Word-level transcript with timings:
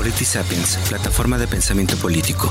Politisapiens, 0.00 0.78
plataforma 0.88 1.36
de 1.36 1.46
pensamiento 1.46 1.94
político. 1.98 2.50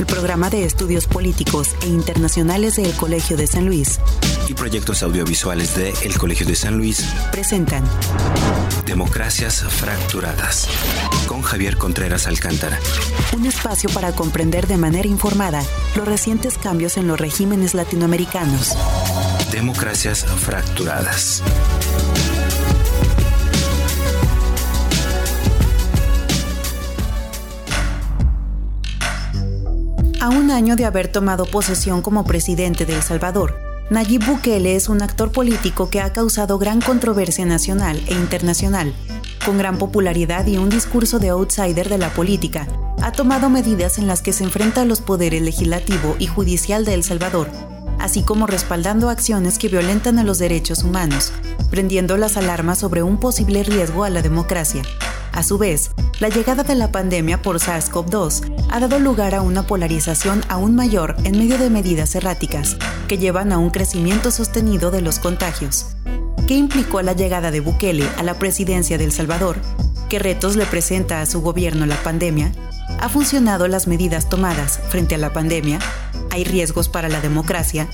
El 0.00 0.04
programa 0.04 0.50
de 0.50 0.64
estudios 0.64 1.06
políticos 1.06 1.76
e 1.82 1.86
internacionales 1.86 2.74
del 2.74 2.92
Colegio 2.96 3.36
de 3.36 3.46
San 3.46 3.66
Luis. 3.66 4.00
Y 4.48 4.54
proyectos 4.54 5.04
audiovisuales 5.04 5.76
de 5.76 5.94
El 6.02 6.18
Colegio 6.18 6.44
de 6.44 6.56
San 6.56 6.76
Luis 6.76 7.06
presentan 7.30 7.84
Democracias 8.84 9.62
Fracturadas 9.62 10.66
con 11.28 11.42
Javier 11.42 11.76
Contreras 11.76 12.26
Alcántara. 12.26 12.80
Un 13.36 13.46
espacio 13.46 13.88
para 13.90 14.10
comprender 14.10 14.66
de 14.66 14.76
manera 14.76 15.06
informada 15.06 15.62
los 15.94 16.08
recientes 16.08 16.58
cambios 16.58 16.96
en 16.96 17.06
los 17.06 17.20
regímenes 17.20 17.74
latinoamericanos. 17.74 18.74
Democracias 19.52 20.24
Fracturadas. 20.24 21.44
A 30.22 30.28
un 30.28 30.52
año 30.52 30.76
de 30.76 30.84
haber 30.84 31.08
tomado 31.08 31.46
posesión 31.46 32.00
como 32.00 32.22
presidente 32.22 32.86
de 32.86 32.94
El 32.94 33.02
Salvador, 33.02 33.58
Nayib 33.90 34.24
Bukele 34.24 34.76
es 34.76 34.88
un 34.88 35.02
actor 35.02 35.32
político 35.32 35.90
que 35.90 36.00
ha 36.00 36.12
causado 36.12 36.58
gran 36.58 36.80
controversia 36.80 37.44
nacional 37.44 38.00
e 38.06 38.14
internacional. 38.14 38.94
Con 39.44 39.58
gran 39.58 39.78
popularidad 39.78 40.46
y 40.46 40.58
un 40.58 40.68
discurso 40.68 41.18
de 41.18 41.30
outsider 41.30 41.88
de 41.88 41.98
la 41.98 42.10
política, 42.10 42.68
ha 43.02 43.10
tomado 43.10 43.50
medidas 43.50 43.98
en 43.98 44.06
las 44.06 44.22
que 44.22 44.32
se 44.32 44.44
enfrenta 44.44 44.82
a 44.82 44.84
los 44.84 45.00
poderes 45.00 45.42
legislativo 45.42 46.14
y 46.20 46.28
judicial 46.28 46.84
de 46.84 46.94
El 46.94 47.02
Salvador, 47.02 47.50
así 47.98 48.22
como 48.22 48.46
respaldando 48.46 49.10
acciones 49.10 49.58
que 49.58 49.66
violentan 49.66 50.20
a 50.20 50.22
los 50.22 50.38
derechos 50.38 50.84
humanos, 50.84 51.32
prendiendo 51.68 52.16
las 52.16 52.36
alarmas 52.36 52.78
sobre 52.78 53.02
un 53.02 53.18
posible 53.18 53.64
riesgo 53.64 54.04
a 54.04 54.10
la 54.10 54.22
democracia. 54.22 54.84
A 55.32 55.42
su 55.42 55.56
vez, 55.56 55.92
la 56.20 56.28
llegada 56.28 56.62
de 56.62 56.74
la 56.74 56.92
pandemia 56.92 57.40
por 57.40 57.56
SARS-CoV-2 57.56 58.66
ha 58.70 58.80
dado 58.80 58.98
lugar 58.98 59.34
a 59.34 59.40
una 59.40 59.66
polarización 59.66 60.42
aún 60.48 60.74
mayor 60.74 61.16
en 61.24 61.38
medio 61.38 61.56
de 61.56 61.70
medidas 61.70 62.14
erráticas, 62.14 62.76
que 63.08 63.16
llevan 63.16 63.50
a 63.50 63.58
un 63.58 63.70
crecimiento 63.70 64.30
sostenido 64.30 64.90
de 64.90 65.00
los 65.00 65.18
contagios. 65.18 65.96
¿Qué 66.46 66.54
implicó 66.54 67.00
la 67.00 67.14
llegada 67.14 67.50
de 67.50 67.60
Bukele 67.60 68.06
a 68.18 68.22
la 68.22 68.34
presidencia 68.34 68.98
de 68.98 69.04
El 69.04 69.12
Salvador? 69.12 69.56
¿Qué 70.10 70.18
retos 70.18 70.56
le 70.56 70.66
presenta 70.66 71.22
a 71.22 71.26
su 71.26 71.40
gobierno 71.40 71.86
la 71.86 71.96
pandemia? 72.02 72.52
¿Ha 73.00 73.08
funcionado 73.08 73.68
las 73.68 73.86
medidas 73.86 74.28
tomadas 74.28 74.80
frente 74.90 75.14
a 75.14 75.18
la 75.18 75.32
pandemia? 75.32 75.78
¿Hay 76.30 76.44
riesgos 76.44 76.90
para 76.90 77.08
la 77.08 77.22
democracia? 77.22 77.88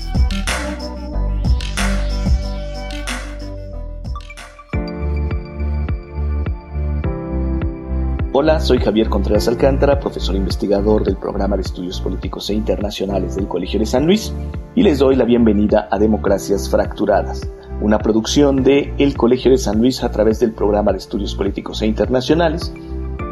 Hola, 8.41 8.61
soy 8.61 8.77
Javier 8.77 9.09
Contreras 9.09 9.49
Alcántara, 9.49 9.99
profesor 9.99 10.33
investigador 10.33 11.03
del 11.03 11.17
programa 11.17 11.57
de 11.57 11.63
estudios 11.63 11.99
políticos 11.99 12.49
e 12.49 12.53
internacionales 12.53 13.35
del 13.35 13.49
Colegio 13.49 13.81
de 13.81 13.85
San 13.85 14.05
Luis, 14.05 14.33
y 14.75 14.81
les 14.81 14.99
doy 14.99 15.17
la 15.17 15.25
bienvenida 15.25 15.89
a 15.91 15.99
Democracias 15.99 16.69
Fracturadas, 16.69 17.51
una 17.81 17.99
producción 17.99 18.63
de 18.63 18.93
El 18.97 19.17
Colegio 19.17 19.51
de 19.51 19.57
San 19.57 19.79
Luis 19.79 20.01
a 20.05 20.11
través 20.11 20.39
del 20.39 20.53
programa 20.53 20.93
de 20.93 20.99
estudios 20.99 21.35
políticos 21.35 21.81
e 21.81 21.87
internacionales 21.87 22.73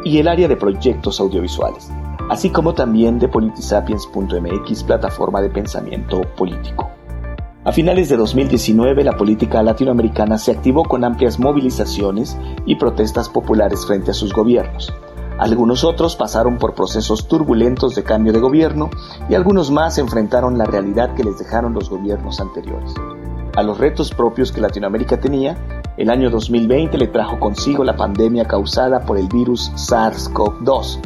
y 0.04 0.18
el 0.18 0.28
área 0.28 0.46
de 0.46 0.58
proyectos 0.58 1.20
audiovisuales, 1.20 1.88
así 2.28 2.50
como 2.50 2.74
también 2.74 3.18
de 3.18 3.28
politisapiens.mx, 3.28 4.84
plataforma 4.84 5.40
de 5.40 5.48
pensamiento 5.48 6.20
político. 6.36 6.97
A 7.68 7.72
finales 7.72 8.08
de 8.08 8.16
2019, 8.16 9.04
la 9.04 9.18
política 9.18 9.62
latinoamericana 9.62 10.38
se 10.38 10.52
activó 10.52 10.84
con 10.84 11.04
amplias 11.04 11.38
movilizaciones 11.38 12.34
y 12.64 12.76
protestas 12.76 13.28
populares 13.28 13.84
frente 13.84 14.10
a 14.10 14.14
sus 14.14 14.32
gobiernos. 14.32 14.90
Algunos 15.38 15.84
otros 15.84 16.16
pasaron 16.16 16.56
por 16.56 16.74
procesos 16.74 17.28
turbulentos 17.28 17.94
de 17.94 18.04
cambio 18.04 18.32
de 18.32 18.40
gobierno 18.40 18.88
y 19.28 19.34
algunos 19.34 19.70
más 19.70 19.98
enfrentaron 19.98 20.56
la 20.56 20.64
realidad 20.64 21.14
que 21.14 21.24
les 21.24 21.38
dejaron 21.38 21.74
los 21.74 21.90
gobiernos 21.90 22.40
anteriores. 22.40 22.94
A 23.54 23.62
los 23.62 23.76
retos 23.76 24.12
propios 24.12 24.50
que 24.50 24.62
Latinoamérica 24.62 25.20
tenía, 25.20 25.82
el 25.98 26.08
año 26.08 26.30
2020 26.30 26.96
le 26.96 27.08
trajo 27.08 27.38
consigo 27.38 27.84
la 27.84 27.96
pandemia 27.96 28.46
causada 28.46 29.00
por 29.00 29.18
el 29.18 29.28
virus 29.28 29.70
SARS-CoV-2, 29.72 31.00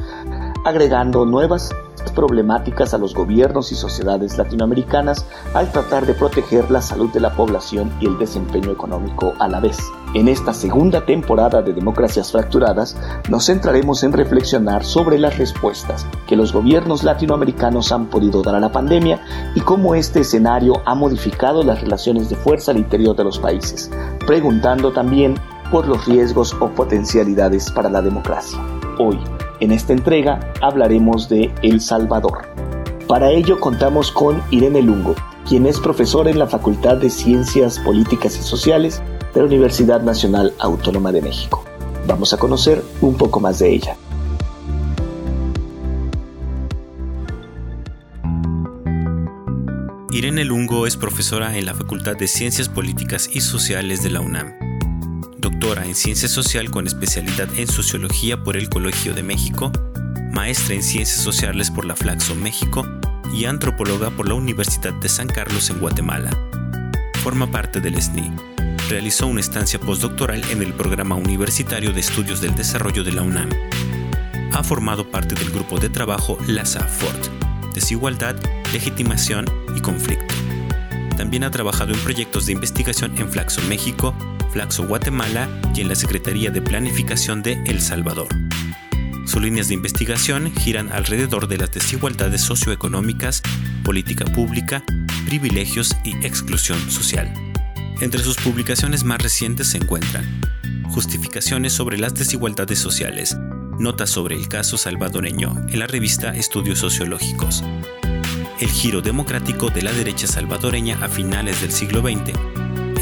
agregando 0.64 1.26
nuevas 1.26 1.74
problemáticas 2.14 2.94
a 2.94 2.98
los 2.98 3.14
gobiernos 3.14 3.72
y 3.72 3.74
sociedades 3.74 4.36
latinoamericanas 4.36 5.26
al 5.54 5.70
tratar 5.72 6.06
de 6.06 6.14
proteger 6.14 6.70
la 6.70 6.82
salud 6.82 7.10
de 7.12 7.20
la 7.20 7.34
población 7.34 7.92
y 8.00 8.06
el 8.06 8.18
desempeño 8.18 8.70
económico 8.70 9.34
a 9.38 9.48
la 9.48 9.60
vez. 9.60 9.78
En 10.14 10.28
esta 10.28 10.52
segunda 10.52 11.06
temporada 11.06 11.62
de 11.62 11.72
Democracias 11.72 12.32
Fracturadas 12.32 12.96
nos 13.30 13.46
centraremos 13.46 14.02
en 14.02 14.12
reflexionar 14.12 14.84
sobre 14.84 15.18
las 15.18 15.38
respuestas 15.38 16.06
que 16.26 16.36
los 16.36 16.52
gobiernos 16.52 17.02
latinoamericanos 17.02 17.92
han 17.92 18.06
podido 18.06 18.42
dar 18.42 18.56
a 18.56 18.60
la 18.60 18.72
pandemia 18.72 19.20
y 19.54 19.60
cómo 19.60 19.94
este 19.94 20.20
escenario 20.20 20.82
ha 20.84 20.94
modificado 20.94 21.62
las 21.62 21.80
relaciones 21.80 22.28
de 22.28 22.36
fuerza 22.36 22.72
al 22.72 22.78
interior 22.78 23.16
de 23.16 23.24
los 23.24 23.38
países, 23.38 23.90
preguntando 24.26 24.92
también 24.92 25.34
por 25.70 25.88
los 25.88 26.04
riesgos 26.04 26.54
o 26.60 26.68
potencialidades 26.68 27.70
para 27.70 27.88
la 27.88 28.02
democracia. 28.02 28.58
Hoy, 28.98 29.18
en 29.62 29.70
esta 29.70 29.92
entrega 29.92 30.40
hablaremos 30.60 31.28
de 31.28 31.52
El 31.62 31.80
Salvador. 31.80 32.48
Para 33.06 33.30
ello 33.30 33.60
contamos 33.60 34.10
con 34.10 34.42
Irene 34.50 34.82
Lungo, 34.82 35.14
quien 35.48 35.66
es 35.66 35.78
profesora 35.78 36.30
en 36.30 36.38
la 36.40 36.48
Facultad 36.48 36.96
de 36.96 37.10
Ciencias 37.10 37.78
Políticas 37.78 38.36
y 38.36 38.42
Sociales 38.42 39.00
de 39.32 39.40
la 39.40 39.46
Universidad 39.46 40.02
Nacional 40.02 40.52
Autónoma 40.58 41.12
de 41.12 41.22
México. 41.22 41.64
Vamos 42.08 42.32
a 42.32 42.38
conocer 42.38 42.82
un 43.00 43.14
poco 43.14 43.38
más 43.38 43.60
de 43.60 43.72
ella. 43.72 43.96
Irene 50.10 50.44
Lungo 50.44 50.88
es 50.88 50.96
profesora 50.96 51.56
en 51.56 51.66
la 51.66 51.74
Facultad 51.74 52.16
de 52.16 52.26
Ciencias 52.26 52.68
Políticas 52.68 53.30
y 53.32 53.40
Sociales 53.40 54.02
de 54.02 54.10
la 54.10 54.20
UNAM 54.20 54.61
doctora 55.42 55.84
en 55.84 55.96
Ciencia 55.96 56.28
Social 56.28 56.70
con 56.70 56.86
especialidad 56.86 57.48
en 57.58 57.66
Sociología 57.66 58.42
por 58.42 58.56
el 58.56 58.68
Colegio 58.68 59.12
de 59.12 59.24
México, 59.24 59.72
maestra 60.32 60.76
en 60.76 60.84
Ciencias 60.84 61.20
Sociales 61.20 61.68
por 61.68 61.84
la 61.84 61.96
Flaxo 61.96 62.36
México 62.36 62.86
y 63.34 63.44
antropóloga 63.46 64.10
por 64.10 64.28
la 64.28 64.34
Universidad 64.34 64.94
de 64.94 65.08
San 65.08 65.26
Carlos 65.26 65.68
en 65.68 65.80
Guatemala. 65.80 66.30
Forma 67.24 67.50
parte 67.50 67.80
del 67.80 68.00
SNI. 68.00 68.32
Realizó 68.88 69.26
una 69.26 69.40
estancia 69.40 69.80
postdoctoral 69.80 70.42
en 70.50 70.62
el 70.62 70.72
Programa 70.74 71.16
Universitario 71.16 71.92
de 71.92 72.00
Estudios 72.00 72.40
del 72.40 72.54
Desarrollo 72.54 73.02
de 73.02 73.12
la 73.12 73.22
UNAM. 73.22 73.50
Ha 74.52 74.62
formado 74.62 75.10
parte 75.10 75.34
del 75.34 75.50
grupo 75.50 75.80
de 75.80 75.88
trabajo 75.88 76.38
LASA-FORT, 76.46 77.74
Desigualdad, 77.74 78.36
Legitimación 78.72 79.46
y 79.76 79.80
Conflicto. 79.80 80.34
También 81.16 81.44
ha 81.44 81.50
trabajado 81.50 81.92
en 81.92 82.00
proyectos 82.00 82.46
de 82.46 82.52
investigación 82.52 83.16
en 83.18 83.30
Flaxo 83.30 83.60
México, 83.68 84.14
Flaxo 84.52 84.86
Guatemala 84.86 85.48
y 85.74 85.80
en 85.80 85.88
la 85.88 85.94
Secretaría 85.94 86.50
de 86.50 86.62
Planificación 86.62 87.42
de 87.42 87.62
El 87.66 87.80
Salvador. 87.80 88.28
Sus 89.26 89.40
líneas 89.40 89.68
de 89.68 89.74
investigación 89.74 90.52
giran 90.54 90.90
alrededor 90.92 91.48
de 91.48 91.58
las 91.58 91.70
desigualdades 91.70 92.42
socioeconómicas, 92.42 93.42
política 93.84 94.24
pública, 94.24 94.82
privilegios 95.26 95.96
y 96.04 96.16
exclusión 96.26 96.78
social. 96.90 97.32
Entre 98.00 98.22
sus 98.22 98.36
publicaciones 98.36 99.04
más 99.04 99.22
recientes 99.22 99.68
se 99.68 99.78
encuentran 99.78 100.24
Justificaciones 100.92 101.72
sobre 101.72 101.96
las 101.96 102.14
desigualdades 102.14 102.78
sociales, 102.78 103.36
Notas 103.78 104.10
sobre 104.10 104.36
el 104.36 104.48
caso 104.48 104.76
salvadoreño 104.76 105.66
en 105.68 105.78
la 105.78 105.86
revista 105.86 106.36
Estudios 106.36 106.80
Sociológicos, 106.80 107.64
El 108.62 108.70
giro 108.70 109.00
democrático 109.00 109.70
de 109.70 109.82
la 109.82 109.92
derecha 109.92 110.28
salvadoreña 110.28 110.96
a 111.02 111.08
finales 111.08 111.60
del 111.60 111.72
siglo 111.72 112.00
XX, 112.00 112.32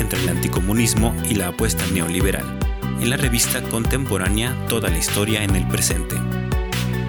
entre 0.00 0.18
el 0.18 0.28
anticomunismo 0.30 1.14
y 1.28 1.34
la 1.34 1.48
apuesta 1.48 1.86
neoliberal, 1.88 2.58
en 2.98 3.10
la 3.10 3.18
revista 3.18 3.60
contemporánea 3.64 4.56
Toda 4.70 4.88
la 4.88 4.96
historia 4.96 5.44
en 5.44 5.54
el 5.54 5.68
presente. 5.68 6.16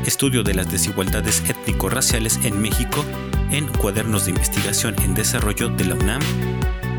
Estudio 0.05 0.43
de 0.43 0.53
las 0.53 0.69
desigualdades 0.69 1.41
étnico-raciales 1.47 2.41
en 2.43 2.61
México 2.61 3.05
en 3.51 3.67
Cuadernos 3.67 4.25
de 4.25 4.31
Investigación 4.31 4.95
en 5.01 5.13
Desarrollo 5.13 5.69
de 5.69 5.85
la 5.85 5.95
UNAM 5.95 6.21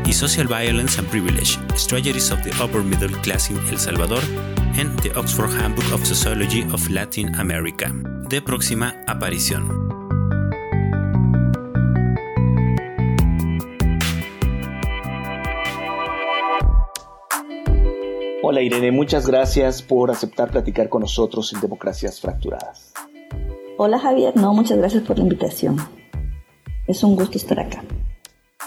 y 0.07 0.13
Social 0.13 0.47
Violence 0.47 0.99
and 0.99 1.07
Privilege, 1.09 1.59
Strategies 1.75 2.31
of 2.31 2.41
the 2.41 2.63
Upper 2.63 2.81
Middle 2.81 3.15
Class 3.21 3.51
in 3.51 3.59
El 3.69 3.77
Salvador 3.77 4.23
en 4.75 4.95
The 4.95 5.11
Oxford 5.11 5.51
Handbook 5.51 5.85
of 5.93 6.03
Sociology 6.03 6.65
of 6.71 6.89
Latin 6.89 7.35
America, 7.35 7.93
de 8.27 8.41
próxima 8.41 8.95
aparición. 9.05 9.92
Hola 18.53 18.61
Irene, 18.61 18.91
muchas 18.91 19.25
gracias 19.25 19.81
por 19.81 20.11
aceptar 20.11 20.51
platicar 20.51 20.87
con 20.87 21.01
nosotros 21.01 21.51
en 21.53 21.59
Democracias 21.59 22.21
Fracturadas. 22.21 22.93
Hola 23.77 23.97
Javier, 23.97 24.35
no, 24.35 24.53
muchas 24.53 24.77
gracias 24.77 25.01
por 25.01 25.17
la 25.17 25.23
invitación. 25.23 25.77
Es 26.85 27.03
un 27.03 27.15
gusto 27.15 27.39
estar 27.39 27.59
acá. 27.59 27.83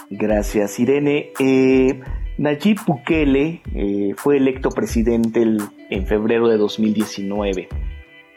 Gracias 0.09 0.77
Irene. 0.81 1.31
Eh, 1.39 2.01
Nayib 2.37 2.79
Bukele 2.85 3.61
eh, 3.73 4.13
fue 4.17 4.35
electo 4.35 4.71
presidente 4.71 5.47
en 5.89 6.05
febrero 6.05 6.49
de 6.49 6.57
2019. 6.57 7.69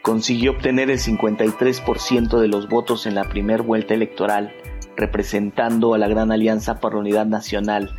consiguió 0.01 0.51
obtener 0.51 0.89
el 0.89 0.99
53% 0.99 2.39
de 2.39 2.47
los 2.47 2.69
votos 2.69 3.05
en 3.05 3.15
la 3.15 3.25
primera 3.25 3.61
vuelta 3.61 3.93
electoral, 3.93 4.53
representando 4.95 5.95
a 5.95 5.97
la 5.97 6.07
Gran 6.07 6.31
Alianza 6.31 6.79
por 6.79 6.93
la 6.93 7.01
Unidad 7.01 7.25
Nacional, 7.25 7.93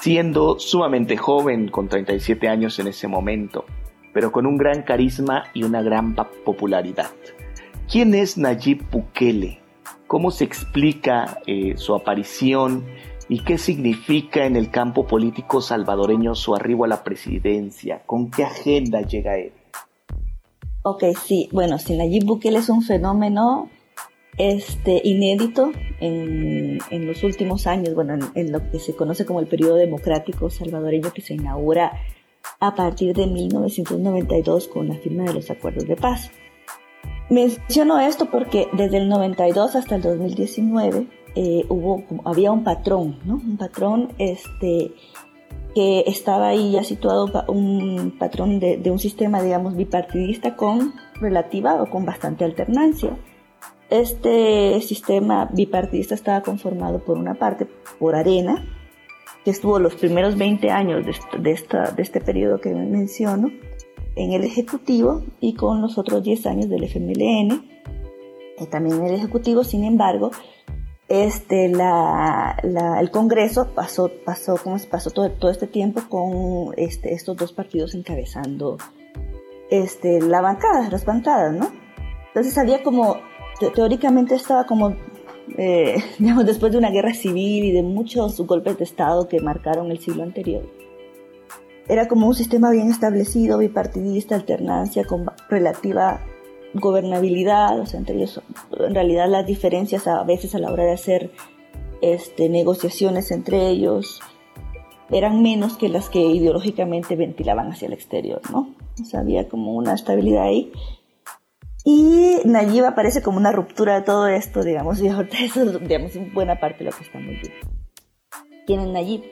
siendo 0.00 0.58
sumamente 0.58 1.16
joven, 1.16 1.68
con 1.68 1.88
37 1.88 2.48
años 2.48 2.78
en 2.78 2.88
ese 2.88 3.08
momento, 3.08 3.64
pero 4.12 4.32
con 4.32 4.46
un 4.46 4.56
gran 4.56 4.82
carisma 4.82 5.44
y 5.54 5.62
una 5.62 5.82
gran 5.82 6.14
popularidad. 6.44 7.10
¿Quién 7.90 8.14
es 8.14 8.36
Nayib 8.36 8.88
Bukele? 8.90 9.60
¿Cómo 10.06 10.30
se 10.30 10.44
explica 10.44 11.38
eh, 11.46 11.74
su 11.76 11.94
aparición 11.94 12.84
y 13.28 13.40
qué 13.40 13.58
significa 13.58 14.46
en 14.46 14.56
el 14.56 14.70
campo 14.70 15.06
político 15.06 15.60
salvadoreño 15.60 16.34
su 16.34 16.54
arribo 16.54 16.84
a 16.84 16.88
la 16.88 17.02
presidencia? 17.02 18.02
¿Con 18.06 18.30
qué 18.30 18.44
agenda 18.44 19.02
llega 19.02 19.36
él? 19.36 19.52
Ok, 20.82 21.04
sí, 21.24 21.48
bueno, 21.52 21.78
si 21.78 21.96
Nayib 21.96 22.24
Bukele 22.24 22.58
es 22.58 22.68
un 22.68 22.82
fenómeno 22.82 23.68
este, 24.38 25.00
inédito 25.02 25.72
en, 26.00 26.78
los 27.06 27.22
últimos 27.22 27.66
años, 27.66 27.94
bueno, 27.94 28.18
en, 28.34 28.52
lo 28.52 28.70
que 28.70 28.78
se 28.78 28.94
conoce 28.94 29.24
como 29.24 29.40
el 29.40 29.46
periodo 29.46 29.76
democrático 29.76 30.50
salvadoreño 30.50 31.12
que 31.12 31.22
se 31.22 31.34
inaugura 31.34 31.92
a 32.60 32.74
partir 32.74 33.14
de 33.14 33.26
1992 33.26 34.68
con 34.68 34.88
la 34.88 34.96
firma 34.96 35.24
de 35.24 35.34
los 35.34 35.50
acuerdos 35.50 35.86
de 35.86 35.96
paz. 35.96 36.30
Menciono 37.28 37.98
esto 37.98 38.30
porque 38.30 38.68
desde 38.72 38.98
el 38.98 39.08
92 39.08 39.74
hasta 39.74 39.96
el 39.96 40.02
2019 40.02 41.06
eh, 41.34 41.64
hubo, 41.68 42.04
había 42.24 42.52
un 42.52 42.62
patrón, 42.62 43.18
¿no? 43.24 43.34
Un 43.34 43.56
patrón 43.56 44.12
este, 44.18 44.92
que 45.74 46.04
estaba 46.06 46.48
ahí 46.48 46.72
ya 46.72 46.84
situado, 46.84 47.44
un 47.48 48.14
patrón 48.18 48.60
de, 48.60 48.76
de 48.76 48.90
un 48.90 48.98
sistema, 48.98 49.42
digamos, 49.42 49.76
bipartidista 49.76 50.54
con 50.54 50.94
relativa 51.20 51.82
o 51.82 51.90
con 51.90 52.04
bastante 52.04 52.44
alternancia. 52.44 53.16
Este 53.90 54.80
sistema 54.80 55.48
bipartidista 55.52 56.14
estaba 56.14 56.42
conformado 56.42 57.04
por 57.04 57.18
una 57.18 57.34
parte 57.34 57.66
por 57.98 58.16
Arena, 58.16 58.64
que 59.44 59.52
estuvo 59.52 59.78
los 59.78 59.94
primeros 59.94 60.36
20 60.36 60.70
años 60.70 61.04
de, 61.06 61.50
esta, 61.52 61.92
de 61.92 62.02
este 62.02 62.20
periodo 62.20 62.60
que 62.60 62.74
menciono 62.74 63.50
en 64.16 64.32
el 64.32 64.42
Ejecutivo 64.42 65.22
y 65.40 65.54
con 65.54 65.82
los 65.82 65.98
otros 65.98 66.24
10 66.24 66.46
años 66.46 66.68
del 66.68 66.82
FMLN, 66.84 67.64
y 68.58 68.66
también 68.66 68.96
en 68.96 69.06
el 69.06 69.14
Ejecutivo, 69.14 69.62
sin 69.62 69.84
embargo, 69.84 70.32
este, 71.08 71.68
la, 71.68 72.56
el 73.00 73.10
Congreso 73.12 73.68
pasó, 73.72 74.10
pasó, 74.24 74.56
como 74.56 74.76
pasó 74.90 75.10
todo, 75.10 75.30
todo 75.30 75.52
este 75.52 75.68
tiempo 75.68 76.02
con 76.08 76.74
este, 76.76 77.12
estos 77.12 77.36
dos 77.36 77.52
partidos 77.52 77.94
encabezando 77.94 78.78
este, 79.70 80.20
la 80.20 80.40
bancada, 80.40 80.88
las 80.90 81.04
bancadas, 81.04 81.54
¿no? 81.54 81.70
Entonces 82.28 82.58
había 82.58 82.82
como 82.82 83.18
teóricamente 83.58 84.34
estaba 84.34 84.64
como, 84.64 84.94
eh, 85.56 85.96
digamos, 86.18 86.46
después 86.46 86.72
de 86.72 86.78
una 86.78 86.90
guerra 86.90 87.14
civil 87.14 87.64
y 87.64 87.72
de 87.72 87.82
muchos 87.82 88.40
golpes 88.40 88.78
de 88.78 88.84
Estado 88.84 89.28
que 89.28 89.40
marcaron 89.40 89.90
el 89.90 89.98
siglo 89.98 90.22
anterior. 90.22 90.64
Era 91.88 92.08
como 92.08 92.26
un 92.26 92.34
sistema 92.34 92.70
bien 92.70 92.90
establecido, 92.90 93.58
bipartidista, 93.58 94.34
alternancia, 94.34 95.04
con 95.04 95.26
relativa 95.48 96.20
gobernabilidad, 96.74 97.78
o 97.80 97.86
sea, 97.86 98.00
entre 98.00 98.16
ellos, 98.16 98.40
en 98.78 98.94
realidad 98.94 99.28
las 99.28 99.46
diferencias 99.46 100.06
a 100.06 100.22
veces 100.24 100.54
a 100.54 100.58
la 100.58 100.70
hora 100.70 100.84
de 100.84 100.92
hacer 100.92 101.30
este, 102.02 102.48
negociaciones 102.48 103.30
entre 103.30 103.68
ellos 103.68 104.20
eran 105.10 105.40
menos 105.42 105.76
que 105.76 105.88
las 105.88 106.08
que 106.08 106.20
ideológicamente 106.20 107.14
ventilaban 107.14 107.70
hacia 107.70 107.86
el 107.86 107.92
exterior, 107.92 108.40
¿no? 108.50 108.74
O 109.00 109.04
sea, 109.04 109.20
había 109.20 109.48
como 109.48 109.74
una 109.74 109.94
estabilidad 109.94 110.44
ahí 110.44 110.72
y 111.88 112.40
Nayib 112.44 112.84
aparece 112.84 113.22
como 113.22 113.38
una 113.38 113.52
ruptura 113.52 113.94
de 113.94 114.02
todo 114.02 114.26
esto, 114.26 114.64
digamos, 114.64 115.00
y 115.00 115.06
ahorita 115.06 115.38
eso 115.38 115.62
es, 115.62 115.80
digamos, 115.88 116.10
buena 116.34 116.58
parte 116.58 116.78
de 116.78 116.90
lo 116.90 116.96
que 116.96 117.04
estamos 117.04 117.28
viendo. 117.28 117.54
¿Quién 118.66 118.80
es 118.80 118.88
Nayib? 118.88 119.22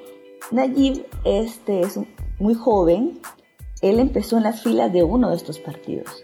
Nayib 0.53 1.05
este, 1.25 1.81
es 1.81 1.99
muy 2.39 2.55
joven, 2.55 3.19
él 3.83 3.99
empezó 3.99 4.37
en 4.37 4.45
las 4.45 4.62
filas 4.62 4.93
de 4.93 5.03
uno 5.03 5.31
de 5.31 5.37
estos 5.37 5.59
partidos. 5.59 6.23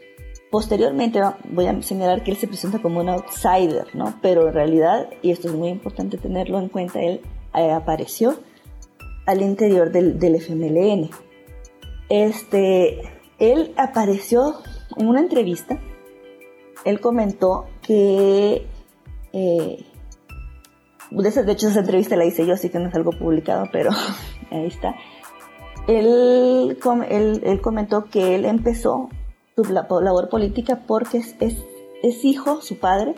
Posteriormente 0.53 1.21
voy 1.49 1.67
a 1.67 1.83
señalar 1.83 2.23
que 2.23 2.31
él 2.31 2.37
se 2.37 2.47
presenta 2.47 2.81
como 2.81 3.01
un 3.01 3.09
outsider, 3.09 3.89
¿no? 3.95 4.15
Pero 4.23 4.47
en 4.47 4.55
realidad, 4.55 5.09
y 5.23 5.33
esto 5.33 5.49
es 5.49 5.55
muy 5.55 5.71
importante 5.71 6.17
tenerlo 6.17 6.61
en 6.61 6.69
cuenta, 6.69 7.01
él 7.01 7.23
eh, 7.57 7.73
apareció 7.73 8.39
al 9.27 9.43
interior 9.43 9.91
del, 9.91 10.21
del 10.21 10.37
FMLN. 10.37 11.11
Este, 12.09 13.01
él 13.41 13.75
apareció 13.77 14.61
en 14.97 15.09
una 15.09 15.19
entrevista 15.19 15.81
él 16.85 17.01
comentó 17.01 17.67
que, 17.83 18.67
eh, 19.33 19.85
de 21.11 21.53
hecho 21.53 21.69
esa 21.69 21.81
entrevista 21.81 22.17
la 22.17 22.25
hice 22.25 22.47
yo, 22.47 22.55
así 22.55 22.71
que 22.71 22.79
no 22.79 22.89
es 22.89 22.95
algo 22.95 23.13
publicado, 23.13 23.67
pero 23.73 23.91
ahí 24.51 24.67
está. 24.67 24.95
Él, 25.87 26.77
él, 27.09 27.61
comentó 27.61 28.05
que 28.05 28.35
él 28.35 28.45
empezó 28.45 29.09
su 29.57 29.65
labor 29.65 30.29
política 30.29 30.83
porque 30.87 31.19
es, 31.19 31.37
es, 31.41 32.25
hijo, 32.25 32.61
su 32.61 32.79
padre, 32.79 33.15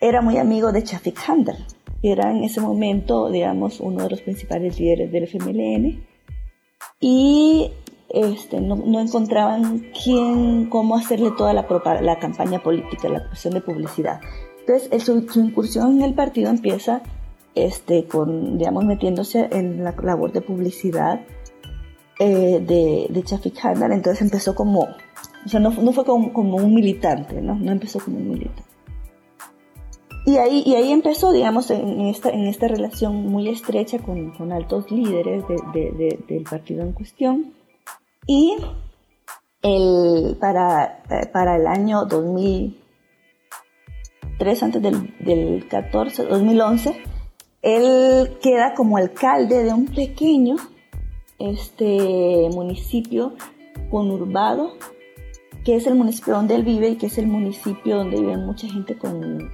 era 0.00 0.20
muy 0.22 0.38
amigo 0.38 0.72
de 0.72 0.82
Chafik 0.82 1.18
Handel, 1.28 1.56
que 2.02 2.12
era 2.12 2.30
en 2.30 2.42
ese 2.42 2.60
momento, 2.60 3.30
digamos, 3.30 3.80
uno 3.80 4.02
de 4.02 4.10
los 4.10 4.20
principales 4.22 4.78
líderes 4.78 5.12
del 5.12 5.24
FMLN. 5.24 6.04
Y 7.00 7.70
este, 8.10 8.60
no, 8.60 9.00
encontraban 9.00 9.86
quién, 10.02 10.66
cómo 10.70 10.96
hacerle 10.96 11.30
toda 11.36 11.52
la, 11.52 11.66
la 12.00 12.18
campaña 12.18 12.62
política, 12.62 13.08
la 13.08 13.26
cuestión 13.28 13.54
de 13.54 13.60
publicidad. 13.60 14.20
Entonces, 14.60 15.02
su, 15.04 15.40
incursión 15.40 15.96
en 15.96 16.02
el 16.02 16.14
partido 16.14 16.50
empieza 16.50 17.02
este, 17.54 18.04
con, 18.04 18.58
digamos, 18.58 18.84
metiéndose 18.84 19.48
en 19.50 19.82
la 19.82 19.94
labor 20.02 20.32
de 20.32 20.40
publicidad 20.40 21.20
eh, 22.18 22.60
de, 22.60 23.06
de 23.08 23.22
Chafik 23.22 23.64
Handal. 23.64 23.92
Entonces 23.92 24.22
empezó 24.22 24.54
como, 24.54 24.80
o 25.44 25.48
sea, 25.48 25.60
no, 25.60 25.70
no 25.70 25.92
fue 25.92 26.04
como, 26.04 26.32
como, 26.32 26.56
un 26.56 26.74
militante, 26.74 27.40
¿no? 27.40 27.54
No 27.54 27.72
empezó 27.72 28.00
como 28.00 28.18
un 28.18 28.28
militante. 28.30 28.62
Y 30.26 30.36
ahí, 30.36 30.62
y 30.66 30.74
ahí 30.74 30.92
empezó, 30.92 31.32
digamos, 31.32 31.70
en 31.70 32.02
esta, 32.02 32.28
en 32.28 32.46
esta 32.46 32.68
relación 32.68 33.26
muy 33.26 33.48
estrecha 33.48 33.98
con, 33.98 34.32
con 34.32 34.52
altos 34.52 34.90
líderes 34.90 35.42
de, 35.48 36.18
del 36.28 36.42
partido 36.42 36.82
en 36.82 36.92
cuestión. 36.92 37.57
Y 38.28 38.56
el, 39.62 40.36
para, 40.38 41.02
para 41.32 41.56
el 41.56 41.66
año 41.66 42.04
2003, 42.04 44.62
antes 44.62 44.80
del, 44.82 45.16
del 45.18 45.66
14, 45.66 46.26
2011, 46.26 47.02
él 47.62 48.36
queda 48.42 48.74
como 48.74 48.98
alcalde 48.98 49.64
de 49.64 49.72
un 49.72 49.86
pequeño 49.86 50.56
este, 51.38 52.50
municipio 52.52 53.32
conurbado, 53.90 54.74
que 55.64 55.76
es 55.76 55.86
el 55.86 55.94
municipio 55.94 56.34
donde 56.34 56.54
él 56.54 56.64
vive 56.64 56.90
y 56.90 56.96
que 56.96 57.06
es 57.06 57.16
el 57.16 57.28
municipio 57.28 57.96
donde 57.96 58.20
vive 58.20 58.36
mucha 58.36 58.68
gente 58.68 58.98
con, 58.98 59.50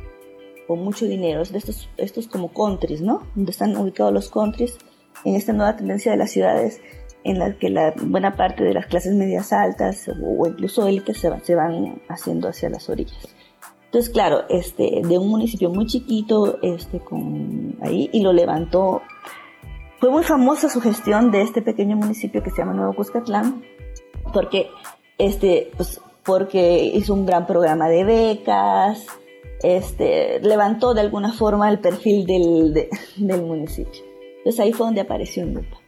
con 0.66 0.80
mucho 0.80 1.06
dinero. 1.06 1.42
Estos, 1.42 1.88
estos 1.96 2.26
como 2.26 2.52
countries, 2.52 3.02
¿no? 3.02 3.22
Donde 3.36 3.52
están 3.52 3.76
ubicados 3.76 4.12
los 4.12 4.30
countries 4.30 4.76
en 5.24 5.36
esta 5.36 5.52
nueva 5.52 5.76
tendencia 5.76 6.10
de 6.10 6.18
las 6.18 6.32
ciudades 6.32 6.80
en 7.24 7.38
las 7.38 7.56
que 7.56 7.70
la 7.70 7.94
buena 7.96 8.36
parte 8.36 8.62
de 8.62 8.74
las 8.74 8.86
clases 8.86 9.14
medias 9.14 9.52
altas 9.52 10.08
o, 10.22 10.46
incluso 10.46 10.86
élites 10.86 11.18
se, 11.18 11.30
se, 11.42 11.54
van 11.54 12.02
haciendo 12.08 12.48
hacia 12.48 12.68
las 12.68 12.88
orillas. 12.88 13.34
Entonces, 13.86 14.12
claro, 14.12 14.42
este, 14.48 15.00
de 15.02 15.18
un 15.18 15.28
municipio 15.28 15.70
muy 15.70 15.86
chiquito, 15.86 16.58
este, 16.62 17.00
con 17.00 17.76
ahí, 17.80 18.10
y 18.12 18.22
lo 18.22 18.32
levantó. 18.32 19.02
Fue 20.00 20.10
muy 20.10 20.22
famosa 20.22 20.68
su 20.68 20.80
gestión 20.80 21.30
de 21.30 21.42
este 21.42 21.62
pequeño 21.62 21.96
municipio 21.96 22.42
que 22.42 22.50
se 22.50 22.58
llama 22.58 22.74
Nuevo 22.74 22.94
Cuscatlán, 22.94 23.62
porque, 24.32 24.68
este, 25.16 25.70
pues, 25.76 26.00
porque 26.24 26.84
hizo 26.84 27.14
un 27.14 27.24
gran 27.24 27.46
programa 27.46 27.88
de 27.88 28.04
becas, 28.04 29.06
este, 29.62 30.40
levantó 30.40 30.92
de 30.92 31.00
alguna 31.00 31.32
forma 31.32 31.70
el 31.70 31.78
perfil 31.78 32.26
del, 32.26 32.74
del 33.16 33.42
municipio. 33.42 34.02
Entonces 34.38 34.60
ahí 34.60 34.72
fue 34.72 34.86
donde 34.86 35.00
apareció 35.00 35.46
lupa. 35.46 35.83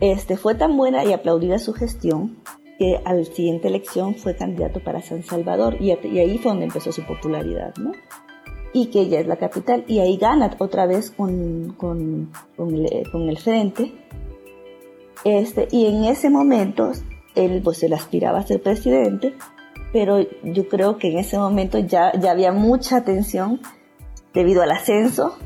Este, 0.00 0.36
fue 0.36 0.54
tan 0.54 0.76
buena 0.76 1.04
y 1.04 1.12
aplaudida 1.12 1.58
su 1.58 1.72
gestión 1.72 2.38
que 2.78 3.00
a 3.04 3.14
la 3.14 3.24
siguiente 3.24 3.68
elección 3.68 4.16
fue 4.16 4.34
candidato 4.34 4.80
para 4.80 5.00
San 5.00 5.22
Salvador 5.22 5.76
y, 5.80 5.92
ahí 5.92 6.38
fue 6.38 6.50
donde 6.50 6.66
empezó 6.66 6.90
su 6.90 7.04
popularidad, 7.04 7.74
¿no? 7.78 7.92
Y 8.72 8.86
que 8.86 9.08
ya 9.08 9.20
es 9.20 9.28
la 9.28 9.36
capital 9.36 9.84
y 9.86 10.00
ahí 10.00 10.16
gana 10.16 10.50
otra 10.58 10.86
vez 10.86 11.12
con, 11.12 11.74
con, 11.78 12.32
con, 12.56 12.74
el, 12.74 13.38
frente. 13.38 13.92
Este, 15.24 15.68
y 15.70 15.86
en 15.86 16.04
ese 16.04 16.28
momento 16.28 16.90
él 17.36 17.60
pues 17.62 17.82
él 17.84 17.92
aspiraba 17.92 18.40
a 18.40 18.46
ser 18.46 18.60
presidente, 18.60 19.34
pero 19.92 20.18
yo 20.42 20.68
creo 20.68 20.98
que 20.98 21.12
en 21.12 21.18
ese 21.18 21.38
momento 21.38 21.78
ya, 21.78 22.12
ya 22.18 22.32
había 22.32 22.50
mucha 22.50 23.04
tensión 23.04 23.60
debido 24.32 24.62
al 24.62 24.72
ascenso 24.72 25.36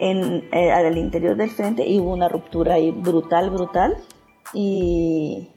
en, 0.00 0.48
eh, 0.50 0.72
al 0.72 0.96
interior 0.96 1.36
del 1.36 1.50
frente 1.50 1.86
y 1.86 2.00
hubo 2.00 2.12
una 2.12 2.28
ruptura 2.28 2.74
ahí 2.74 2.90
brutal, 2.90 3.50
brutal. 3.50 3.96
Y, 4.54 5.50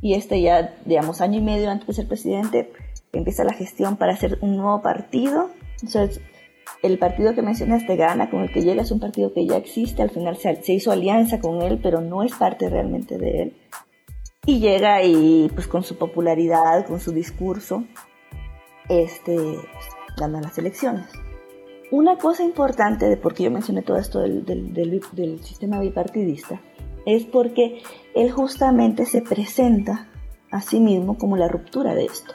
y 0.00 0.14
este 0.14 0.40
ya, 0.40 0.76
digamos, 0.86 1.20
año 1.20 1.38
y 1.38 1.42
medio 1.42 1.70
antes 1.70 1.88
de 1.88 1.92
ser 1.92 2.08
presidente, 2.08 2.72
empieza 3.12 3.44
la 3.44 3.52
gestión 3.52 3.96
para 3.96 4.12
hacer 4.12 4.38
un 4.40 4.56
nuevo 4.56 4.80
partido. 4.80 5.50
Entonces, 5.82 6.20
el 6.82 6.98
partido 6.98 7.34
que 7.34 7.42
mencionaste, 7.42 7.96
Gana, 7.96 8.30
con 8.30 8.42
el 8.42 8.52
que 8.52 8.62
llega, 8.62 8.82
es 8.82 8.92
un 8.92 9.00
partido 9.00 9.32
que 9.32 9.44
ya 9.44 9.56
existe, 9.56 10.02
al 10.02 10.10
final 10.10 10.36
se, 10.36 10.62
se, 10.62 10.72
hizo 10.72 10.92
alianza 10.92 11.40
con 11.40 11.60
él, 11.60 11.80
pero 11.82 12.00
no 12.00 12.22
es 12.22 12.32
parte 12.34 12.70
realmente 12.70 13.18
de 13.18 13.42
él. 13.42 13.56
Y 14.46 14.60
llega 14.60 15.02
y 15.02 15.50
pues 15.52 15.66
con 15.66 15.82
su 15.82 15.96
popularidad, 15.96 16.86
con 16.86 17.00
su 17.00 17.12
discurso, 17.12 17.84
este, 18.88 19.36
gana 20.16 20.40
las 20.40 20.56
elecciones. 20.58 21.06
Una 21.90 22.16
cosa 22.16 22.42
importante 22.42 23.08
de 23.08 23.16
por 23.16 23.34
qué 23.34 23.44
yo 23.44 23.50
mencioné 23.50 23.82
todo 23.82 23.98
esto 23.98 24.20
del, 24.20 24.44
del, 24.44 25.44
sistema 25.44 25.80
bipartidista 25.80 26.60
es 27.06 27.24
porque 27.24 27.82
él 28.14 28.30
justamente 28.30 29.04
se 29.04 29.20
presenta 29.20 30.08
a 30.50 30.62
sí 30.62 30.80
mismo 30.80 31.18
como 31.18 31.36
la 31.36 31.48
ruptura 31.48 31.94
de 31.94 32.06
esto. 32.06 32.32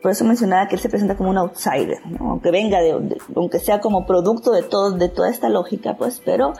Por 0.00 0.10
eso 0.10 0.24
mencionaba 0.24 0.66
que 0.66 0.76
él 0.76 0.80
se 0.80 0.88
presenta 0.88 1.16
como 1.16 1.30
un 1.30 1.38
outsider, 1.38 1.98
aunque 2.18 2.50
venga 2.50 2.80
de, 2.80 3.18
aunque 3.36 3.60
sea 3.60 3.80
como 3.80 4.06
producto 4.06 4.50
de 4.50 4.62
todo, 4.62 4.92
de 4.92 5.08
toda 5.08 5.30
esta 5.30 5.48
lógica, 5.48 5.96
pues, 5.96 6.20
pero 6.24 6.54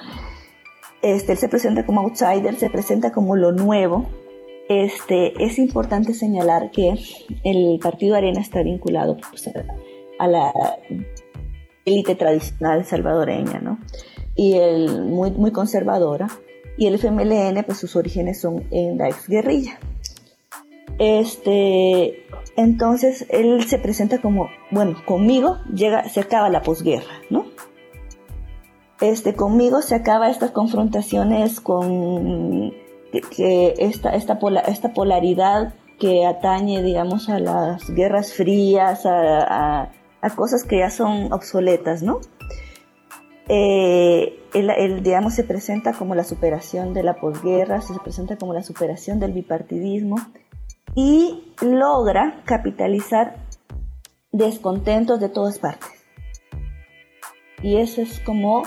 este, 1.00 1.32
él 1.32 1.38
se 1.38 1.48
presenta 1.48 1.84
como 1.84 2.02
outsider, 2.02 2.54
se 2.54 2.70
presenta 2.70 3.10
como 3.10 3.36
lo 3.36 3.52
nuevo. 3.52 4.06
Este, 4.68 5.32
es 5.44 5.58
importante 5.58 6.14
señalar 6.14 6.70
que 6.70 6.94
el 7.42 7.80
partido 7.82 8.14
Arena 8.14 8.40
está 8.40 8.62
vinculado 8.62 9.16
pues, 9.16 9.50
a 10.18 10.28
la 10.28 10.52
élite 11.84 12.14
tradicional 12.14 12.84
salvadoreña, 12.84 13.60
¿no? 13.60 13.78
Y 14.34 14.54
el, 14.54 15.02
muy, 15.02 15.30
muy 15.32 15.52
conservadora. 15.52 16.28
Y 16.76 16.86
el 16.86 16.94
FMLN, 16.94 17.64
pues 17.64 17.78
sus 17.78 17.96
orígenes 17.96 18.40
son 18.40 18.64
en 18.70 18.96
la 18.98 19.08
exguerrilla. 19.08 19.78
Este, 20.98 22.26
entonces 22.56 23.26
él 23.28 23.64
se 23.64 23.78
presenta 23.78 24.20
como, 24.20 24.48
bueno, 24.70 24.96
conmigo 25.04 25.58
llega, 25.74 26.08
se 26.08 26.20
acaba 26.20 26.48
la 26.48 26.62
posguerra, 26.62 27.12
¿no? 27.30 27.46
Este, 29.00 29.34
conmigo 29.34 29.82
se 29.82 29.96
acaba 29.96 30.30
estas 30.30 30.52
confrontaciones 30.52 31.60
con 31.60 32.72
que, 33.36 33.74
esta, 33.78 34.14
esta, 34.14 34.38
esta 34.66 34.94
polaridad 34.94 35.74
que 35.98 36.24
atañe, 36.24 36.82
digamos, 36.82 37.28
a 37.28 37.38
las 37.38 37.90
guerras 37.90 38.32
frías, 38.32 39.04
a 39.04 39.42
a 39.42 39.90
cosas 40.30 40.64
que 40.64 40.78
ya 40.78 40.90
son 40.90 41.32
obsoletas, 41.32 42.02
¿no? 42.02 42.20
Eh, 43.48 44.38
él, 44.54 45.02
digamos, 45.02 45.34
se 45.34 45.44
presenta 45.44 45.92
como 45.92 46.14
la 46.14 46.24
superación 46.24 46.94
de 46.94 47.02
la 47.02 47.14
posguerra, 47.14 47.80
se 47.80 47.94
presenta 48.02 48.36
como 48.36 48.54
la 48.54 48.62
superación 48.62 49.18
del 49.18 49.32
bipartidismo 49.32 50.16
y 50.94 51.52
logra 51.60 52.42
capitalizar 52.44 53.36
descontentos 54.30 55.20
de 55.20 55.28
todas 55.28 55.58
partes. 55.58 55.90
Y 57.62 57.76
eso 57.76 58.00
es 58.00 58.20
como 58.20 58.62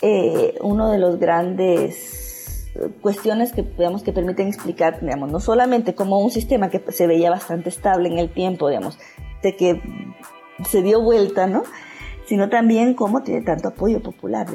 eh, 0.00 0.54
uno 0.60 0.90
de 0.90 0.98
los 0.98 1.18
grandes 1.18 2.70
cuestiones 3.00 3.52
que 3.52 3.62
digamos 3.62 4.02
que 4.02 4.14
permiten 4.14 4.48
explicar 4.48 4.98
digamos 5.02 5.30
no 5.30 5.40
solamente 5.40 5.94
como 5.94 6.20
un 6.20 6.30
sistema 6.30 6.70
que 6.70 6.82
se 6.90 7.06
veía 7.06 7.28
bastante 7.28 7.68
estable 7.68 8.08
en 8.08 8.18
el 8.18 8.32
tiempo 8.32 8.68
digamos 8.68 8.98
de 9.42 9.56
que 9.56 9.82
se 10.68 10.82
dio 10.82 11.00
vuelta, 11.02 11.46
¿no? 11.46 11.62
Sino 12.26 12.48
también 12.48 12.94
cómo 12.94 13.22
tiene 13.22 13.42
tanto 13.42 13.68
apoyo 13.68 14.02
popular. 14.02 14.46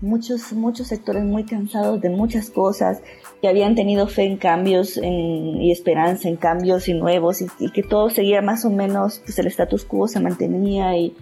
muchos, 0.00 0.52
muchos 0.52 0.88
sectores 0.88 1.24
muy 1.24 1.44
cansados 1.44 2.00
de 2.00 2.10
muchas 2.10 2.50
cosas, 2.50 3.02
que 3.40 3.48
habían 3.48 3.74
tenido 3.74 4.06
fe 4.06 4.24
en 4.24 4.36
cambios 4.36 4.98
y 5.02 5.70
esperanza 5.70 6.28
en 6.28 6.36
cambios 6.36 6.88
y 6.88 6.94
nuevos, 6.94 7.42
y, 7.42 7.70
que 7.70 7.82
todo 7.82 8.10
seguía 8.10 8.42
más 8.42 8.64
o 8.64 8.70
menos, 8.70 9.20
pues 9.24 9.38
el 9.38 9.46
status 9.46 9.84
quo 9.84 10.08
se 10.08 10.20
mantenía 10.20 10.96
y, 10.96 11.16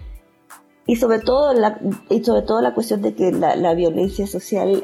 y 0.85 0.97
sobre 0.97 1.19
todo 1.19 1.53
la, 1.53 1.79
y 2.09 2.23
sobre 2.23 2.41
todo 2.43 2.61
la 2.61 2.73
cuestión 2.73 3.01
de 3.01 3.15
que 3.15 3.31
la, 3.31 3.55
la 3.55 3.73
violencia 3.73 4.27
social 4.27 4.83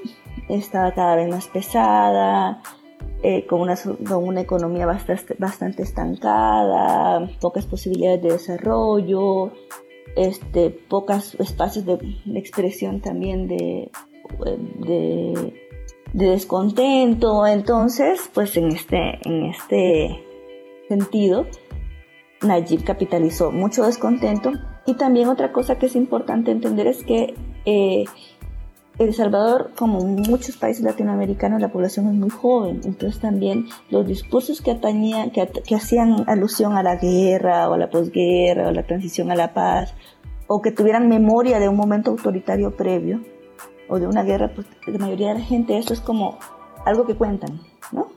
estaba 0.50 0.94
cada 0.94 1.16
vez 1.16 1.30
más 1.30 1.48
pesada, 1.48 2.62
eh, 3.24 3.46
con, 3.46 3.62
una, 3.62 3.76
con 3.78 4.28
una 4.28 4.42
economía 4.42 4.86
bastante, 4.86 5.36
bastante 5.38 5.84
estancada, 5.84 7.30
pocas 7.40 7.66
posibilidades 7.68 8.22
de 8.24 8.32
desarrollo, 8.32 9.52
este, 10.16 10.70
pocos 10.72 11.36
espacios 11.36 11.86
de, 11.86 12.00
expresión 12.36 13.00
también 13.00 13.48
de, 13.48 13.92
de, 14.80 15.54
descontento. 16.14 17.46
Entonces, 17.46 18.30
pues 18.34 18.58
en 18.58 18.72
este, 18.72 19.20
en 19.24 19.46
este 19.46 20.24
sentido, 20.90 21.46
Nayib 22.42 22.84
capitalizó 22.84 23.52
mucho 23.52 23.84
descontento. 23.86 24.52
Y 24.86 24.96
también 24.96 25.30
otra 25.30 25.52
cosa 25.52 25.78
que 25.78 25.86
es 25.86 25.96
importante 25.96 26.52
entender 26.52 26.88
es 26.88 27.04
que 27.04 27.36
eh, 27.66 28.06
el 29.06 29.14
Salvador, 29.14 29.72
como 29.76 30.00
muchos 30.00 30.58
países 30.58 30.84
latinoamericanos, 30.84 31.60
la 31.60 31.72
población 31.72 32.08
es 32.08 32.14
muy 32.14 32.30
joven, 32.30 32.82
entonces 32.84 33.20
también 33.20 33.68
los 33.90 34.06
discursos 34.06 34.62
que 34.62 34.72
atañían, 34.72 35.32
que, 35.32 35.76
hacían 35.76 36.24
alusión 36.28 36.78
a 36.78 36.84
la 36.84 36.96
guerra 36.96 37.70
o 37.70 37.74
a 37.74 37.78
la 37.78 37.90
posguerra 37.90 38.66
o 38.66 38.70
a 38.70 38.72
la 38.72 38.84
transición 38.84 39.32
a 39.32 39.36
la 39.36 39.54
paz, 39.54 39.94
o 40.48 40.62
que 40.62 40.72
tuvieran 40.72 41.08
memoria 41.08 41.60
de 41.60 41.70
un 41.70 41.76
momento 41.76 42.12
autoritario 42.12 42.76
previo 42.76 43.22
o 43.90 44.00
de 44.00 44.08
una 44.08 44.24
guerra, 44.24 44.52
pues 44.54 44.68
la 44.86 45.00
mayoría 45.00 45.30
de 45.30 45.40
la 45.40 45.46
gente 45.46 45.78
eso 45.78 45.94
es 45.94 46.02
como 46.02 46.38
algo 46.86 47.06
que 47.06 47.16
cuentan, 47.16 47.62
¿no? 47.92 48.10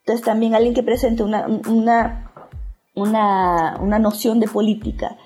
Entonces 0.00 0.24
también 0.24 0.54
alguien 0.54 0.74
que 0.74 0.82
presente 0.82 1.22
una, 1.22 1.46
una, 1.46 2.32
una, 2.94 3.76
una 3.80 3.98
noción 3.98 4.40
de 4.40 4.48
política 4.48 5.16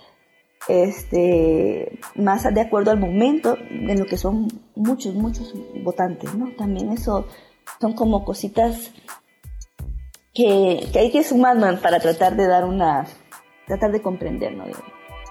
este, 0.68 1.98
más 2.14 2.52
de 2.52 2.60
acuerdo 2.60 2.90
al 2.90 2.98
momento 2.98 3.56
en 3.70 3.98
lo 3.98 4.06
que 4.06 4.16
son 4.16 4.48
muchos, 4.74 5.14
muchos 5.14 5.52
votantes, 5.82 6.34
¿no? 6.34 6.50
También 6.56 6.90
eso 6.90 7.26
son 7.80 7.92
como 7.92 8.24
cositas 8.24 8.92
que, 10.32 10.88
que 10.92 10.98
hay 10.98 11.10
que 11.10 11.22
sumar 11.22 11.80
para 11.80 12.00
tratar 12.00 12.36
de 12.36 12.46
dar 12.46 12.64
una, 12.64 13.06
tratar 13.66 13.92
de 13.92 14.02
comprender, 14.02 14.54
¿no? 14.54 14.64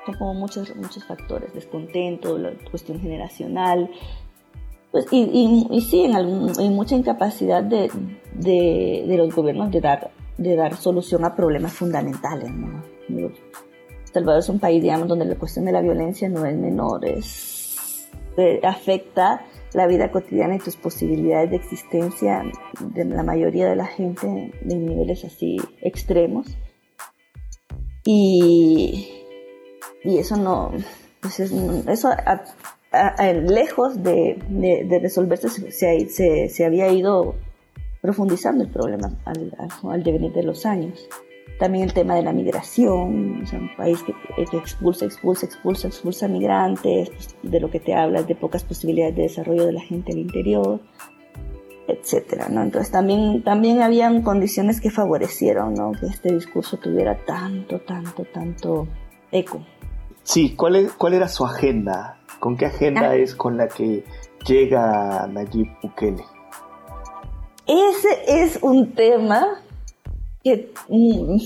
Son 0.05 0.15
como 0.15 0.33
muchos, 0.33 0.75
muchos 0.75 1.05
factores, 1.05 1.53
descontento, 1.53 2.37
la 2.37 2.51
cuestión 2.69 2.99
generacional, 2.99 3.89
pues, 4.93 5.07
y, 5.11 5.23
y, 5.23 5.75
y 5.75 5.81
sí, 5.81 6.03
en, 6.03 6.15
algún, 6.15 6.51
hay 6.59 6.69
mucha 6.69 6.95
incapacidad 6.95 7.63
de, 7.63 7.89
de, 8.35 9.05
de, 9.07 9.17
los 9.17 9.33
gobiernos 9.33 9.71
de 9.71 9.81
dar, 9.81 10.11
de 10.37 10.55
dar 10.55 10.75
solución 10.75 11.25
a 11.25 11.35
problemas 11.35 11.73
fundamentales, 11.73 12.51
¿no? 12.51 12.83
Salvador 14.13 14.39
es 14.39 14.49
un 14.49 14.59
país, 14.59 14.81
digamos, 14.81 15.07
donde 15.07 15.25
la 15.25 15.35
cuestión 15.35 15.65
de 15.65 15.71
la 15.71 15.81
violencia 15.81 16.29
no 16.29 16.45
es 16.45 16.55
menor, 16.55 17.05
es, 17.05 18.07
eh, 18.37 18.59
afecta 18.63 19.45
la 19.73 19.87
vida 19.87 20.11
cotidiana 20.11 20.55
y 20.55 20.59
tus 20.59 20.75
posibilidades 20.75 21.49
de 21.49 21.55
existencia 21.55 22.43
de 22.79 23.05
la 23.05 23.23
mayoría 23.23 23.67
de 23.67 23.75
la 23.75 23.87
gente 23.87 24.51
en 24.61 24.85
niveles 24.85 25.25
así 25.25 25.57
extremos. 25.81 26.47
Y, 28.05 29.09
y 30.03 30.17
eso 30.17 30.37
no, 30.37 30.71
pues 31.21 31.39
eso 31.39 32.09
lejos 33.45 34.03
de, 34.03 34.37
de, 34.49 34.99
resolverse 34.99 35.49
se, 35.49 36.07
se, 36.09 36.49
se, 36.49 36.65
había 36.65 36.91
ido 36.91 37.35
profundizando 38.01 38.63
el 38.63 38.69
problema 38.69 39.17
al, 39.25 39.55
al 39.89 40.03
devenir 40.03 40.33
de 40.33 40.43
los 40.43 40.65
años. 40.65 41.07
También 41.59 41.85
el 41.85 41.93
tema 41.93 42.15
de 42.15 42.23
la 42.23 42.33
migración, 42.33 43.43
o 43.43 43.55
un 43.55 43.71
país 43.77 44.01
que, 44.03 44.11
eh, 44.11 44.45
que, 44.49 44.57
expulsa, 44.57 45.05
expulsa, 45.05 45.45
expulsa, 45.45 45.87
expulsa 45.87 46.27
migrantes, 46.27 47.09
pues, 47.09 47.35
de 47.43 47.59
lo 47.59 47.69
que 47.69 47.79
te 47.79 47.93
hablas, 47.93 48.27
de 48.27 48.35
pocas 48.35 48.63
posibilidades 48.63 49.15
de 49.15 49.23
desarrollo 49.23 49.65
de 49.65 49.73
la 49.73 49.81
gente 49.81 50.11
al 50.11 50.19
interior, 50.19 50.79
etcétera, 51.87 52.47
¿no? 52.49 52.63
Entonces 52.63 52.91
también, 52.91 53.43
también 53.43 53.81
habían 53.81 54.21
condiciones 54.21 54.81
que 54.81 54.89
favorecieron, 54.89 55.73
¿no? 55.73 55.91
Que 55.91 56.07
este 56.07 56.33
discurso 56.33 56.77
tuviera 56.77 57.17
tanto, 57.25 57.79
tanto, 57.79 58.25
tanto 58.25 58.87
eco. 59.31 59.63
Sí, 60.23 60.55
¿cuál, 60.55 60.77
es, 60.77 60.93
cuál 60.93 61.13
era 61.13 61.27
su 61.27 61.45
agenda? 61.45 62.17
¿Con 62.39 62.57
qué 62.57 62.65
agenda 62.65 63.11
ah. 63.11 63.15
es 63.15 63.35
con 63.35 63.57
la 63.57 63.67
que 63.67 64.03
llega 64.47 65.27
Nayib 65.27 65.67
Bukele? 65.81 66.23
Ese 67.65 68.43
es 68.43 68.59
un 68.61 68.93
tema 68.93 69.61
que, 70.43 70.73
mm, 70.89 71.37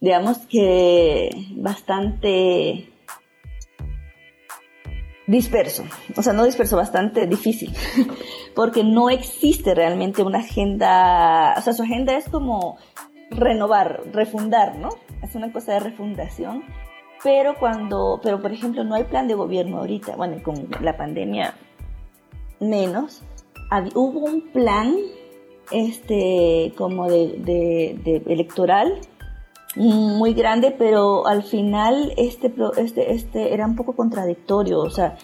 digamos 0.00 0.38
que 0.38 1.30
bastante 1.56 2.88
disperso, 5.26 5.84
o 6.16 6.22
sea, 6.22 6.32
no 6.32 6.44
disperso, 6.44 6.76
bastante 6.76 7.26
difícil, 7.26 7.72
porque 8.54 8.84
no 8.84 9.08
existe 9.08 9.74
realmente 9.74 10.22
una 10.22 10.40
agenda, 10.40 11.54
o 11.56 11.60
sea, 11.62 11.72
su 11.72 11.82
agenda 11.82 12.16
es 12.16 12.28
como 12.28 12.76
renovar, 13.30 14.02
refundar, 14.12 14.76
¿no? 14.76 14.90
Es 15.22 15.34
una 15.34 15.52
cosa 15.52 15.72
de 15.72 15.80
refundación, 15.80 16.64
pero 17.22 17.54
cuando, 17.58 18.20
pero 18.22 18.42
por 18.42 18.52
ejemplo, 18.52 18.84
no 18.84 18.94
hay 18.94 19.04
plan 19.04 19.28
de 19.28 19.34
gobierno 19.34 19.78
ahorita, 19.78 20.16
bueno, 20.16 20.42
con 20.42 20.68
la 20.80 20.96
pandemia 20.96 21.54
menos, 22.60 23.22
hubo 23.94 24.20
un 24.20 24.52
plan 24.52 24.94
este, 25.72 26.72
como 26.76 27.08
de, 27.08 28.22
electoral 28.26 29.00
muy 29.74 30.34
grande, 30.34 30.70
pero 30.70 31.26
al 31.26 31.42
final 31.42 32.12
este, 32.18 32.52
este, 32.76 33.12
este 33.12 33.54
era 33.54 33.66
un 33.66 33.74
poco 33.74 33.96
contradictorio, 33.96 34.80
o 34.80 34.90
sea, 34.90 35.16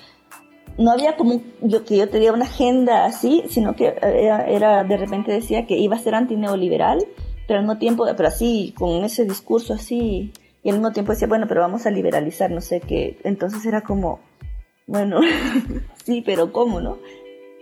no 0.78 0.92
había 0.92 1.16
como 1.16 1.42
yo, 1.60 1.84
que 1.84 1.96
yo 1.96 2.08
tenía 2.08 2.32
una 2.32 2.44
agenda 2.44 3.04
así, 3.04 3.42
sino 3.48 3.74
que 3.74 3.94
era, 4.00 4.84
de 4.84 4.96
repente 4.96 5.32
decía 5.32 5.66
que 5.66 5.76
iba 5.76 5.96
a 5.96 5.98
ser 5.98 6.14
antineoliberal, 6.14 7.04
pero 7.46 7.58
al 7.58 7.66
mismo 7.66 7.78
tiempo, 7.78 8.06
pero 8.16 8.28
así, 8.28 8.74
con 8.78 9.04
ese 9.04 9.24
discurso 9.24 9.74
así, 9.74 10.32
y 10.62 10.70
al 10.70 10.76
mismo 10.76 10.92
tiempo 10.92 11.12
decía, 11.12 11.28
bueno, 11.28 11.46
pero 11.48 11.60
vamos 11.60 11.86
a 11.86 11.90
liberalizar, 11.90 12.50
no 12.50 12.60
sé 12.60 12.80
qué. 12.80 13.18
Entonces 13.24 13.64
era 13.66 13.82
como, 13.82 14.20
bueno, 14.86 15.20
sí, 16.04 16.22
pero 16.24 16.52
¿cómo, 16.52 16.80
no? 16.80 16.98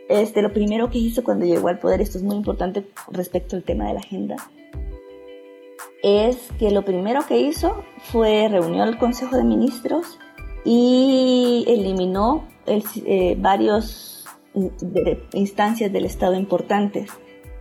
Este, 0.09 0.41
lo 0.41 0.53
primero 0.53 0.89
que 0.91 0.99
hizo 0.99 1.25
cuando 1.25 1.45
llegó 1.45 1.69
al 1.69 1.79
poder, 1.79 2.01
esto 2.01 2.19
es 2.19 2.25
muy 2.25 2.37
importante 2.37 2.87
respecto 3.11 3.57
al 3.57 3.65
tema 3.65 3.89
de 3.89 3.95
la 3.95 4.01
agenda, 4.01 4.37
es 6.03 6.37
que 6.59 6.71
lo 6.71 6.85
primero 6.85 7.27
que 7.27 7.41
hizo 7.41 7.83
fue 7.99 8.49
reunió 8.49 8.85
al 8.85 8.99
Consejo 8.99 9.37
de 9.37 9.45
Ministros 9.45 10.19
y 10.65 11.65
eliminó 11.67 12.47
el, 12.67 12.85
eh, 13.05 13.37
varias 13.39 14.25
instancias 15.33 15.93
del 15.93 16.07
Estado 16.07 16.35
importantes, 16.35 17.11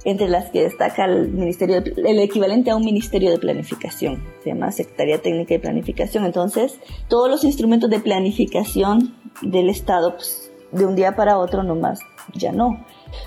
entre 0.05 0.29
las 0.29 0.51
que 0.51 0.61
destaca 0.61 1.05
el, 1.05 1.29
ministerio 1.29 1.77
el 1.77 2.19
equivalente 2.19 2.69
a 2.69 2.75
un 2.75 2.85
ministerio 2.85 3.31
de 3.31 3.39
planificación, 3.39 4.23
se 4.43 4.51
llama 4.51 4.71
Secretaría 4.71 5.21
Técnica 5.21 5.55
de 5.55 5.59
Planificación. 5.59 6.25
Entonces, 6.25 6.79
todos 7.07 7.29
los 7.29 7.43
instrumentos 7.43 7.89
de 7.89 7.99
planificación 7.99 9.15
del 9.41 9.69
Estado, 9.69 10.13
pues, 10.15 10.51
de 10.71 10.85
un 10.85 10.95
día 10.95 11.15
para 11.15 11.39
otro 11.39 11.63
nomás, 11.63 11.99
ya 12.33 12.51
no. 12.51 12.85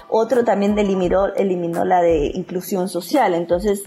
Otro 0.08 0.44
también 0.44 0.78
eliminó, 0.78 1.26
eliminó 1.34 1.84
la 1.84 2.02
de 2.02 2.30
inclusión 2.34 2.88
social, 2.88 3.34
entonces 3.34 3.84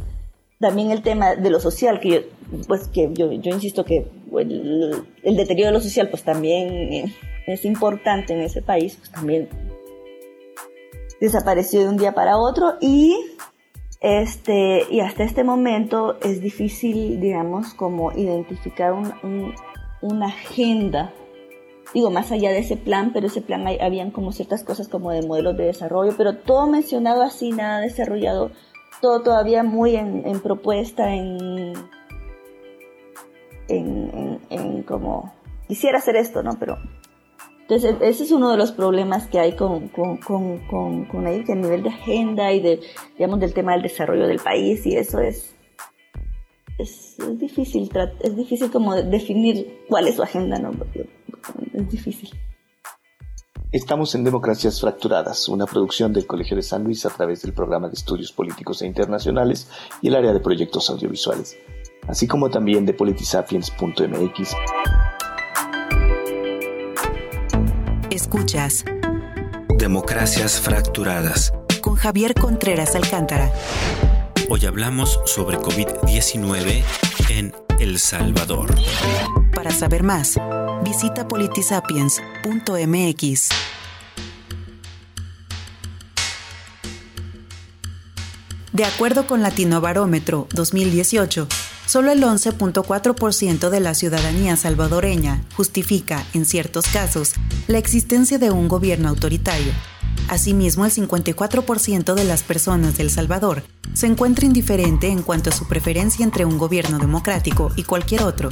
también 0.59 0.91
el 0.91 1.01
tema 1.01 1.35
de 1.35 1.49
lo 1.49 1.59
social, 1.59 1.99
que 1.99 2.09
yo, 2.09 2.19
pues 2.67 2.87
que 2.87 3.09
yo, 3.13 3.31
yo 3.31 3.51
insisto 3.51 3.83
que 3.83 4.07
el, 4.39 5.05
deterioro 5.23 5.71
de 5.71 5.73
lo 5.73 5.81
social 5.81 6.09
pues 6.09 6.23
también 6.23 7.13
es 7.47 7.65
importante 7.65 8.33
en 8.33 8.41
ese 8.41 8.61
país, 8.61 8.95
pues 8.95 9.11
también 9.11 9.49
desapareció 11.19 11.81
de 11.81 11.89
un 11.89 11.97
día 11.97 12.13
para 12.13 12.37
otro 12.37 12.75
y 12.79 13.15
este 13.99 14.85
y 14.89 15.01
hasta 15.01 15.23
este 15.23 15.43
momento 15.43 16.17
es 16.21 16.41
difícil 16.41 17.21
digamos 17.21 17.75
como 17.75 18.11
identificar 18.13 18.93
un, 18.93 19.53
una 20.01 20.25
agenda 20.25 21.13
digo 21.93 22.09
más 22.09 22.31
allá 22.31 22.51
de 22.51 22.59
ese 22.59 22.77
plan 22.77 23.11
pero 23.13 23.27
ese 23.27 23.41
plan 23.41 23.67
hay, 23.67 23.79
habían 23.79 24.11
como 24.11 24.31
ciertas 24.31 24.63
cosas 24.63 24.87
como 24.87 25.11
de 25.11 25.21
modelos 25.21 25.57
de 25.57 25.65
desarrollo 25.65 26.13
pero 26.17 26.37
todo 26.37 26.67
mencionado 26.67 27.21
así 27.21 27.51
nada 27.51 27.79
desarrollado 27.79 28.51
todo 29.01 29.21
todavía 29.21 29.63
muy 29.63 29.95
en, 29.95 30.25
en 30.25 30.39
propuesta 30.39 31.13
en 31.13 31.73
en, 33.67 34.83
como 34.83 35.33
quisiera 35.67 35.99
hacer 35.99 36.15
esto 36.15 36.43
no 36.43 36.57
pero 36.59 36.77
entonces, 37.71 37.95
ese 38.01 38.25
es 38.25 38.31
uno 38.31 38.51
de 38.51 38.57
los 38.57 38.73
problemas 38.73 39.27
que 39.27 39.39
hay 39.39 39.55
con, 39.55 39.87
con, 39.87 40.17
con, 40.17 40.57
con, 40.67 41.05
con 41.05 41.25
ahí, 41.25 41.45
que 41.45 41.53
a 41.53 41.55
nivel 41.55 41.83
de 41.83 41.89
agenda 41.89 42.51
y 42.51 42.59
de, 42.59 42.81
digamos, 43.17 43.39
del 43.39 43.53
tema 43.53 43.71
del 43.71 43.83
desarrollo 43.83 44.27
del 44.27 44.39
país 44.39 44.85
y 44.85 44.97
eso 44.97 45.21
es, 45.21 45.55
es, 46.81 47.17
difícil, 47.37 47.89
es 48.19 48.35
difícil 48.35 48.71
como 48.71 48.95
definir 48.95 49.83
cuál 49.87 50.07
es 50.07 50.15
su 50.15 50.23
agenda, 50.23 50.59
¿no? 50.59 50.71
es 51.73 51.89
difícil. 51.89 52.29
Estamos 53.71 54.15
en 54.15 54.25
Democracias 54.25 54.81
Fracturadas, 54.81 55.47
una 55.47 55.65
producción 55.65 56.11
del 56.11 56.27
Colegio 56.27 56.57
de 56.57 56.63
San 56.63 56.83
Luis 56.83 57.05
a 57.05 57.09
través 57.09 57.41
del 57.43 57.53
programa 57.53 57.87
de 57.87 57.93
estudios 57.93 58.33
políticos 58.33 58.81
e 58.81 58.87
internacionales 58.87 59.69
y 60.01 60.09
el 60.09 60.15
área 60.15 60.33
de 60.33 60.41
proyectos 60.41 60.89
audiovisuales, 60.89 61.57
así 62.07 62.27
como 62.27 62.49
también 62.49 62.85
de 62.85 62.93
politisapiens.mx. 62.93 64.55
Escuchas 68.09 68.83
Democracias 69.77 70.59
Fracturadas 70.59 71.53
con 71.81 71.95
Javier 71.95 72.33
Contreras 72.33 72.95
Alcántara. 72.95 73.51
Hoy 74.53 74.65
hablamos 74.65 75.17
sobre 75.23 75.57
COVID-19 75.59 76.83
en 77.29 77.53
El 77.79 77.99
Salvador. 77.99 78.75
Para 79.55 79.71
saber 79.71 80.03
más, 80.03 80.35
visita 80.83 81.25
politisapiens.mx. 81.25 83.49
De 88.73 88.83
acuerdo 88.83 89.25
con 89.25 89.41
Latino 89.41 89.79
Barómetro 89.79 90.49
2018, 90.53 91.47
Solo 91.85 92.11
el 92.11 92.21
11.4% 92.21 93.69
de 93.69 93.79
la 93.79 93.93
ciudadanía 93.93 94.57
salvadoreña 94.57 95.45
justifica, 95.57 96.25
en 96.33 96.45
ciertos 96.45 96.87
casos, 96.87 97.33
la 97.67 97.79
existencia 97.79 98.37
de 98.37 98.51
un 98.51 98.69
gobierno 98.69 99.09
autoritario. 99.09 99.73
Asimismo, 100.31 100.85
el 100.85 100.91
54% 100.91 102.13
de 102.13 102.23
las 102.23 102.41
personas 102.41 102.95
de 102.95 103.03
El 103.03 103.09
Salvador 103.09 103.63
se 103.93 104.07
encuentra 104.07 104.45
indiferente 104.45 105.09
en 105.09 105.23
cuanto 105.23 105.49
a 105.49 105.53
su 105.53 105.67
preferencia 105.67 106.23
entre 106.23 106.45
un 106.45 106.57
gobierno 106.57 106.99
democrático 106.99 107.69
y 107.75 107.83
cualquier 107.83 108.23
otro. 108.23 108.47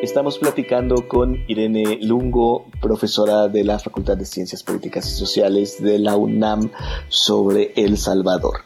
Estamos 0.00 0.38
platicando 0.38 1.08
con 1.08 1.42
Irene 1.48 1.98
Lungo, 2.02 2.66
profesora 2.80 3.48
de 3.48 3.64
la 3.64 3.80
Facultad 3.80 4.16
de 4.16 4.24
Ciencias 4.24 4.62
Políticas 4.62 5.10
y 5.10 5.16
Sociales 5.16 5.82
de 5.82 5.98
la 5.98 6.16
UNAM 6.16 6.70
sobre 7.08 7.72
El 7.74 7.98
Salvador. 7.98 8.60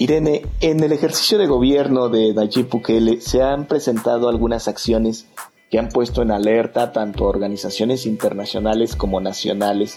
Irene, 0.00 0.42
en 0.60 0.80
el 0.80 0.92
ejercicio 0.92 1.38
de 1.38 1.48
gobierno 1.48 2.08
de 2.08 2.32
Nayib 2.32 2.68
Bukele 2.70 3.20
se 3.20 3.42
han 3.42 3.66
presentado 3.66 4.28
algunas 4.28 4.68
acciones 4.68 5.26
que 5.72 5.80
han 5.80 5.88
puesto 5.88 6.22
en 6.22 6.30
alerta 6.30 6.92
tanto 6.92 7.24
organizaciones 7.24 8.06
internacionales 8.06 8.94
como 8.94 9.20
nacionales 9.20 9.96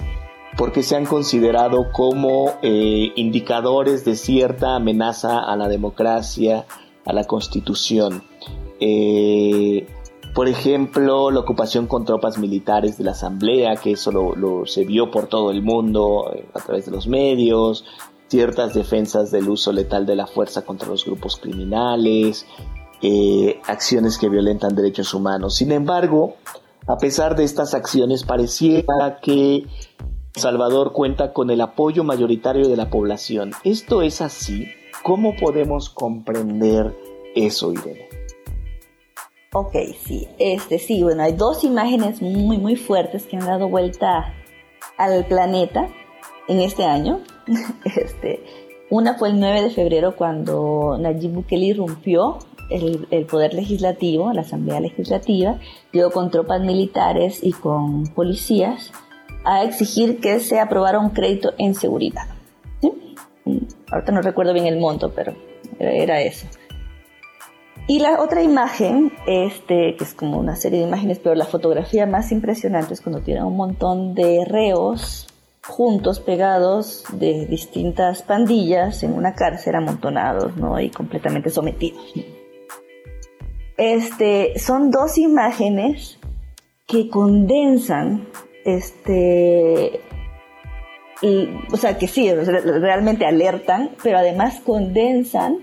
porque 0.58 0.82
se 0.82 0.96
han 0.96 1.06
considerado 1.06 1.92
como 1.94 2.50
eh, 2.64 3.12
indicadores 3.16 4.04
de 4.04 4.16
cierta 4.16 4.76
amenaza 4.76 5.40
a 5.40 5.56
la 5.56 5.68
democracia, 5.68 6.66
a 7.06 7.14
la 7.14 7.26
constitución. 7.26 8.24
Eh, 8.80 9.86
por 10.34 10.48
ejemplo, 10.48 11.30
la 11.30 11.42
ocupación 11.42 11.88
con 11.88 12.06
tropas 12.06 12.38
militares 12.38 12.98
de 12.98 13.04
la 13.04 13.12
Asamblea, 13.12 13.76
que 13.76 13.92
eso 13.92 14.12
lo, 14.12 14.66
se 14.66 14.84
vio 14.84 15.12
por 15.12 15.28
todo 15.28 15.52
el 15.52 15.62
mundo 15.62 16.32
eh, 16.34 16.46
a 16.54 16.60
través 16.60 16.86
de 16.86 16.92
los 16.92 17.08
medios, 17.08 17.86
ciertas 18.32 18.74
defensas 18.74 19.30
del 19.30 19.50
uso 19.50 19.74
letal 19.74 20.06
de 20.06 20.16
la 20.16 20.26
fuerza 20.26 20.62
contra 20.62 20.88
los 20.88 21.04
grupos 21.04 21.36
criminales, 21.36 22.46
eh, 23.02 23.60
acciones 23.68 24.18
que 24.18 24.30
violentan 24.30 24.74
derechos 24.74 25.14
humanos. 25.14 25.58
Sin 25.58 25.74
embargo, 25.74 26.36
a 26.88 26.96
pesar 26.96 27.36
de 27.36 27.44
estas 27.44 27.74
acciones, 27.74 28.24
pareciera 28.24 29.20
que 29.22 29.66
Salvador 30.34 30.94
cuenta 30.94 31.34
con 31.34 31.50
el 31.50 31.60
apoyo 31.60 32.06
mayoritario 32.06 32.70
de 32.70 32.78
la 32.78 32.90
población. 32.90 33.52
¿Esto 33.66 34.02
es 34.02 34.22
así? 34.22 34.66
¿Cómo 35.04 35.36
podemos 35.36 35.90
comprender 35.90 36.96
eso, 37.36 37.74
Irene? 37.74 38.08
Ok, 39.54 39.76
sí, 40.06 40.30
este 40.40 40.80
sí, 40.80 41.04
bueno, 41.04 41.24
hay 41.24 41.34
dos 41.34 41.66
imágenes 41.66 42.22
muy, 42.22 42.58
muy 42.58 42.78
fuertes 42.78 43.26
que 43.26 43.36
han 43.36 43.46
dado 43.46 43.68
vuelta 43.68 44.34
al 44.98 45.26
planeta 45.26 45.90
en 46.48 46.62
este 46.62 46.86
año. 46.86 47.20
Este, 47.86 48.44
una 48.90 49.16
fue 49.16 49.30
el 49.30 49.40
9 49.40 49.64
de 49.64 49.70
febrero 49.70 50.16
cuando 50.16 50.98
Nayib 51.00 51.32
Bukele 51.32 51.66
irrumpió 51.68 52.40
el, 52.70 53.26
poder 53.26 53.54
legislativo, 53.54 54.32
la 54.34 54.42
Asamblea 54.42 54.80
Legislativa, 54.80 55.60
llegó 55.92 56.12
con 56.12 56.32
tropas 56.32 56.62
militares 56.62 57.40
y 57.42 57.52
con 57.52 58.08
policías 58.08 58.92
a 59.44 59.64
exigir 59.64 60.20
que 60.20 60.40
se 60.40 60.60
aprobara 60.60 61.00
un 61.00 61.10
crédito 61.10 61.54
en 61.58 61.76
seguridad. 61.76 62.28
¿Sí? 62.80 62.92
Ahorita 63.92 64.12
no 64.12 64.22
recuerdo 64.22 64.54
bien 64.54 64.68
el 64.68 64.80
monto, 64.80 65.12
pero 65.14 65.36
era 65.80 66.22
eso. 66.22 66.48
Y 67.88 68.00
la 68.00 68.22
otra 68.22 68.42
imagen, 68.42 69.12
este, 69.26 69.96
que 69.98 70.04
es 70.04 70.14
como 70.14 70.38
una 70.38 70.56
serie 70.56 70.80
de 70.80 70.88
imágenes, 70.88 71.20
pero 71.20 71.36
la 71.36 71.46
fotografía 71.46 72.06
más 72.06 72.32
impresionante 72.32 72.94
es 72.94 73.02
cuando 73.02 73.22
tienen 73.22 73.44
un 73.44 73.58
montón 73.58 74.14
de 74.14 74.46
reos 74.46 75.28
juntos, 75.64 76.20
pegados 76.20 77.04
de 77.14 77.46
distintas 77.46 78.24
pandillas 78.24 79.04
en 79.04 79.14
una 79.14 79.36
cárcel 79.36 79.76
amontonados, 79.76 80.58
¿no? 80.58 80.80
Y 80.80 80.90
completamente 80.90 81.50
sometidos. 81.50 82.14
Este, 83.78 84.58
son 84.60 84.92
dos 84.92 85.18
imágenes 85.18 86.20
que 86.88 87.10
condensan, 87.10 88.28
este, 88.66 90.02
o 91.72 91.78
sea, 91.78 91.98
que 91.98 92.08
sí, 92.08 92.32
realmente 92.34 93.26
alertan, 93.26 93.92
pero 94.04 94.18
además 94.18 94.60
condensan 94.66 95.60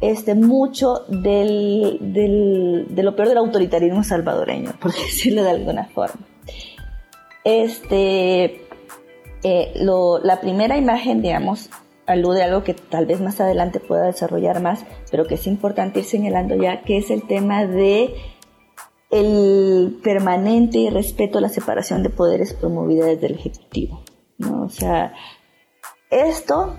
este, 0.00 0.34
mucho 0.34 1.04
del, 1.08 1.98
del, 2.00 2.86
de 2.90 3.02
lo 3.02 3.14
peor 3.14 3.28
del 3.28 3.38
autoritarismo 3.38 4.02
salvadoreño, 4.02 4.72
por 4.80 4.92
decirlo 4.92 5.42
de 5.42 5.50
alguna 5.50 5.86
forma. 5.86 6.26
Este, 7.44 8.61
eh, 9.42 9.72
la 9.74 10.40
primera 10.40 10.76
imagen, 10.76 11.22
digamos, 11.22 11.70
alude 12.06 12.42
a 12.42 12.46
algo 12.46 12.64
que 12.64 12.74
tal 12.74 13.06
vez 13.06 13.20
más 13.20 13.40
adelante 13.40 13.80
pueda 13.80 14.06
desarrollar 14.06 14.60
más, 14.60 14.84
pero 15.10 15.26
que 15.26 15.34
es 15.34 15.46
importante 15.46 16.00
ir 16.00 16.04
señalando 16.04 16.56
ya, 16.56 16.82
que 16.82 16.98
es 16.98 17.10
el 17.10 17.26
tema 17.26 17.66
de 17.66 18.14
el 19.10 19.98
permanente 20.02 20.88
respeto 20.90 21.38
a 21.38 21.42
la 21.42 21.50
separación 21.50 22.02
de 22.02 22.08
poderes 22.08 22.54
promovida 22.54 23.06
desde 23.06 23.26
el 23.26 23.34
Ejecutivo. 23.34 24.02
¿no? 24.38 24.62
O 24.62 24.68
sea, 24.70 25.12
esto, 26.10 26.76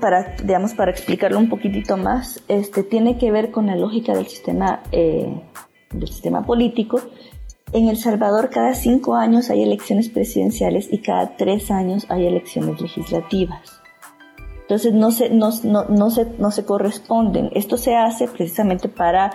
para, 0.00 0.34
digamos, 0.42 0.74
para 0.74 0.90
explicarlo 0.90 1.38
un 1.38 1.48
poquitito 1.48 1.96
más, 1.96 2.42
este, 2.48 2.82
tiene 2.82 3.16
que 3.16 3.30
ver 3.30 3.52
con 3.52 3.66
la 3.66 3.76
lógica 3.76 4.12
del 4.12 4.26
sistema, 4.26 4.82
eh, 4.90 5.40
del 5.90 6.08
sistema 6.08 6.44
político. 6.44 7.00
En 7.72 7.88
El 7.88 7.98
Salvador 7.98 8.48
cada 8.50 8.74
cinco 8.74 9.14
años 9.14 9.50
hay 9.50 9.62
elecciones 9.62 10.08
presidenciales 10.08 10.88
y 10.90 10.98
cada 10.98 11.36
tres 11.36 11.70
años 11.70 12.06
hay 12.08 12.26
elecciones 12.26 12.80
legislativas. 12.80 13.80
Entonces 14.62 14.92
no 14.94 15.10
se, 15.10 15.30
no, 15.30 15.50
no, 15.64 15.84
no, 15.84 16.10
se, 16.10 16.26
no 16.38 16.50
se 16.50 16.64
corresponden. 16.64 17.50
Esto 17.54 17.76
se 17.76 17.94
hace 17.94 18.28
precisamente 18.28 18.88
para, 18.88 19.30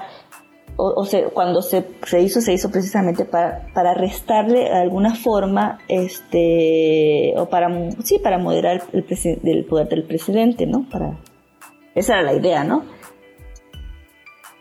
o, 0.75 1.05
sea, 1.05 1.29
cuando 1.29 1.61
se, 1.61 1.85
se, 2.05 2.21
hizo, 2.21 2.41
se 2.41 2.53
hizo 2.53 2.71
precisamente 2.71 3.25
para, 3.25 3.67
para 3.73 3.93
restarle 3.93 4.59
de 4.59 4.81
alguna 4.81 5.15
forma, 5.15 5.79
este, 5.87 7.33
o 7.37 7.47
para, 7.49 7.67
sí, 8.03 8.19
para 8.19 8.37
moderar 8.37 8.83
el, 8.93 9.05
el 9.43 9.65
poder 9.65 9.89
del 9.89 10.03
presidente, 10.03 10.65
¿no? 10.65 10.87
Para, 10.89 11.19
esa 11.95 12.13
era 12.13 12.23
la 12.23 12.33
idea, 12.33 12.63
¿no? 12.63 12.83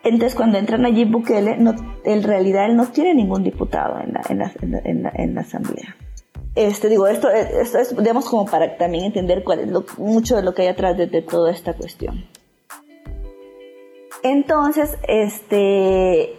Entonces, 0.05 0.35
cuando 0.35 0.59
entra 0.59 0.79
Nayib 0.79 1.11
Bukele, 1.11 1.57
no, 1.59 1.75
en 2.05 2.23
realidad 2.23 2.67
él 2.67 2.77
no 2.77 2.89
tiene 2.89 3.15
ningún 3.15 3.45
diputado 3.45 4.01
en 4.01 4.13
la, 4.13 4.23
en 4.29 4.39
la, 4.39 4.53
en 4.85 5.03
la, 5.03 5.13
en 5.15 5.35
la 5.35 5.41
asamblea. 5.43 5.97
Este, 6.55 6.89
digo, 6.89 7.07
esto, 7.07 7.31
es, 7.31 7.97
digamos, 7.97 8.29
como 8.29 8.45
para 8.45 8.77
también 8.77 9.05
entender 9.05 9.43
cuál 9.43 9.61
es 9.61 9.69
lo, 9.69 9.87
mucho 9.97 10.37
de 10.37 10.43
lo 10.43 10.53
que 10.55 10.63
hay 10.63 10.69
atrás 10.69 10.99
de, 10.99 11.07
toda 11.23 11.51
esta 11.51 11.73
cuestión. 11.73 12.27
Entonces, 14.23 14.99
este, 15.09 16.37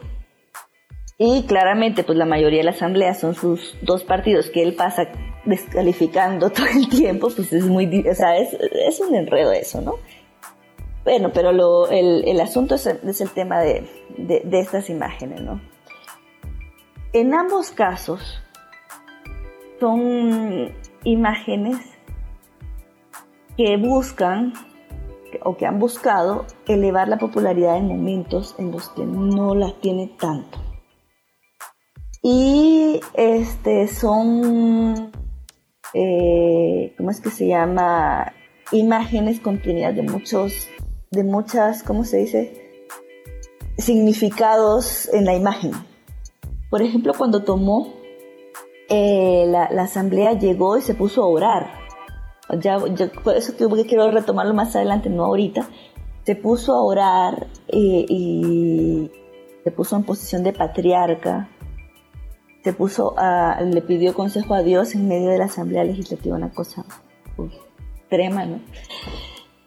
y 1.17 1.43
claramente, 1.47 2.03
pues 2.03 2.17
la 2.17 2.25
mayoría 2.25 2.59
de 2.59 2.65
la 2.65 2.71
asamblea 2.71 3.15
son 3.15 3.33
sus 3.33 3.75
dos 3.81 4.03
partidos 4.03 4.49
que 4.51 4.61
él 4.61 4.75
pasa 4.75 5.07
descalificando 5.45 6.49
todo 6.51 6.67
el 6.67 6.87
tiempo, 6.89 7.29
pues 7.35 7.51
es 7.51 7.65
muy, 7.65 8.07
o 8.07 8.13
sea, 8.13 8.37
es, 8.37 8.53
es 8.53 8.99
un 8.99 9.15
enredo 9.15 9.51
eso, 9.51 9.81
¿no? 9.81 9.95
Bueno, 11.03 11.31
pero 11.33 11.51
lo, 11.51 11.89
el, 11.89 12.23
el, 12.25 12.39
asunto 12.39 12.75
es, 12.75 12.85
es 12.85 13.21
el 13.21 13.29
tema 13.29 13.59
de, 13.59 13.85
de, 14.17 14.59
estas 14.59 14.89
imágenes, 14.89 15.41
¿no? 15.41 15.61
En 17.11 17.33
ambos 17.33 17.71
casos, 17.71 18.41
son 19.79 20.73
imágenes 21.03 21.77
que 23.57 23.75
buscan 23.77 24.53
o 25.43 25.57
que 25.57 25.65
han 25.65 25.77
buscado 25.77 26.45
elevar 26.67 27.09
la 27.09 27.17
popularidad 27.17 27.77
en 27.77 27.87
momentos 27.87 28.55
en 28.57 28.71
los 28.71 28.89
que 28.89 29.05
no 29.05 29.55
la 29.55 29.73
tiene 29.81 30.07
tanto. 30.19 30.59
Y 32.21 33.01
este 33.15 33.89
son, 33.89 35.11
eh, 35.93 36.93
¿cómo 36.97 37.11
es 37.11 37.19
que 37.19 37.29
se 37.29 37.47
llama? 37.47 38.31
Imágenes 38.71 39.41
contenidas 39.41 39.95
de 39.95 40.03
muchos, 40.03 40.69
de 41.13 41.23
muchas, 41.23 41.83
¿cómo 41.83 42.03
se 42.03 42.17
dice? 42.17 42.81
Significados 43.77 45.09
en 45.13 45.25
la 45.25 45.35
imagen. 45.35 45.71
Por 46.69 46.81
ejemplo, 46.81 47.13
cuando 47.15 47.43
tomó 47.43 47.93
eh, 48.89 49.45
la, 49.47 49.83
asamblea 49.83 50.33
llegó 50.33 50.77
y 50.77 50.81
se 50.81 50.95
puso 50.95 51.23
a 51.23 51.27
orar. 51.27 51.71
Ya, 52.59 52.77
por 53.23 53.35
eso 53.35 53.55
que 53.55 53.85
quiero 53.85 54.11
retomarlo 54.11 54.53
más 54.53 54.75
adelante, 54.75 55.09
no 55.09 55.23
ahorita. 55.23 55.67
Se 56.25 56.35
puso 56.35 56.73
a 56.73 56.81
orar 56.81 57.47
eh, 57.67 58.05
y 58.09 59.11
se 59.63 59.71
puso 59.71 59.95
en 59.95 60.03
posición 60.03 60.43
de 60.43 60.53
patriarca. 60.53 61.49
Se 62.63 62.73
puso 62.73 63.13
a, 63.17 63.61
le 63.61 63.81
pidió 63.81 64.13
consejo 64.13 64.55
a 64.55 64.63
Dios 64.63 64.95
en 64.95 65.07
medio 65.07 65.29
de 65.29 65.37
la 65.37 65.45
asamblea 65.45 65.83
legislativa, 65.83 66.35
una 66.35 66.51
cosa 66.51 66.85
extrema, 67.37 68.45
¿no? 68.45 68.61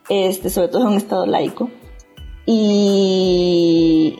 Este, 0.09 0.51
sobre 0.51 0.69
todo 0.69 0.83
en 0.83 0.89
un 0.89 0.97
estado 0.97 1.27
laico. 1.27 1.71
Y, 2.47 4.19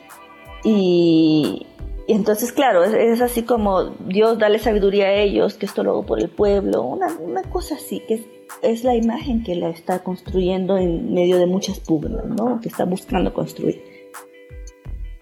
y, 0.63 1.65
entonces, 2.07 2.51
claro, 2.51 2.83
es, 2.83 3.21
así 3.21 3.43
como 3.43 3.85
Dios 3.85 4.37
dale 4.37 4.59
sabiduría 4.59 5.07
a 5.07 5.13
ellos, 5.13 5.55
que 5.55 5.65
esto 5.65 5.83
lo 5.83 5.91
hago 5.91 6.05
por 6.05 6.19
el 6.19 6.29
pueblo, 6.29 6.83
una, 6.83 7.07
una 7.19 7.43
cosa 7.43 7.75
así, 7.75 8.01
que 8.05 8.15
es, 8.15 8.21
es, 8.61 8.83
la 8.83 8.95
imagen 8.95 9.43
que 9.43 9.55
la 9.55 9.69
está 9.69 10.03
construyendo 10.03 10.77
en 10.77 11.13
medio 11.13 11.37
de 11.37 11.45
muchas 11.45 11.79
pugnas, 11.79 12.25
¿no? 12.25 12.59
Que 12.59 12.67
está 12.67 12.83
buscando 12.83 13.33
construir. 13.33 13.81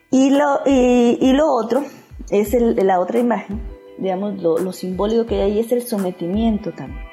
Y 0.10 0.32
lo, 0.32 0.62
y, 0.66 1.20
y 1.22 1.34
lo 1.34 1.54
otro, 1.54 1.84
es 2.32 2.54
la 2.54 3.00
otra 3.00 3.20
imagen, 3.20 3.62
digamos, 4.00 4.42
lo, 4.42 4.58
lo 4.58 4.72
simbólico 4.72 5.28
que 5.28 5.36
hay 5.36 5.52
ahí 5.52 5.60
es 5.60 5.72
el 5.72 5.84
sometimiento 5.84 6.72
también. 6.72 7.06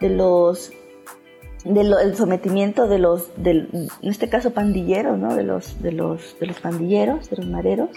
De 0.00 0.10
los 0.10 0.72
del 1.64 2.16
sometimiento 2.16 2.86
de 2.86 2.98
los, 2.98 3.30
del, 3.36 3.68
en 4.02 4.10
este 4.10 4.28
caso 4.28 4.52
pandilleros, 4.52 5.18
¿no? 5.18 5.34
De 5.34 5.42
los, 5.42 5.82
de 5.82 5.92
los, 5.92 6.36
de 6.38 6.46
los 6.46 6.60
pandilleros, 6.60 7.30
de 7.30 7.36
los 7.36 7.46
mareros. 7.46 7.90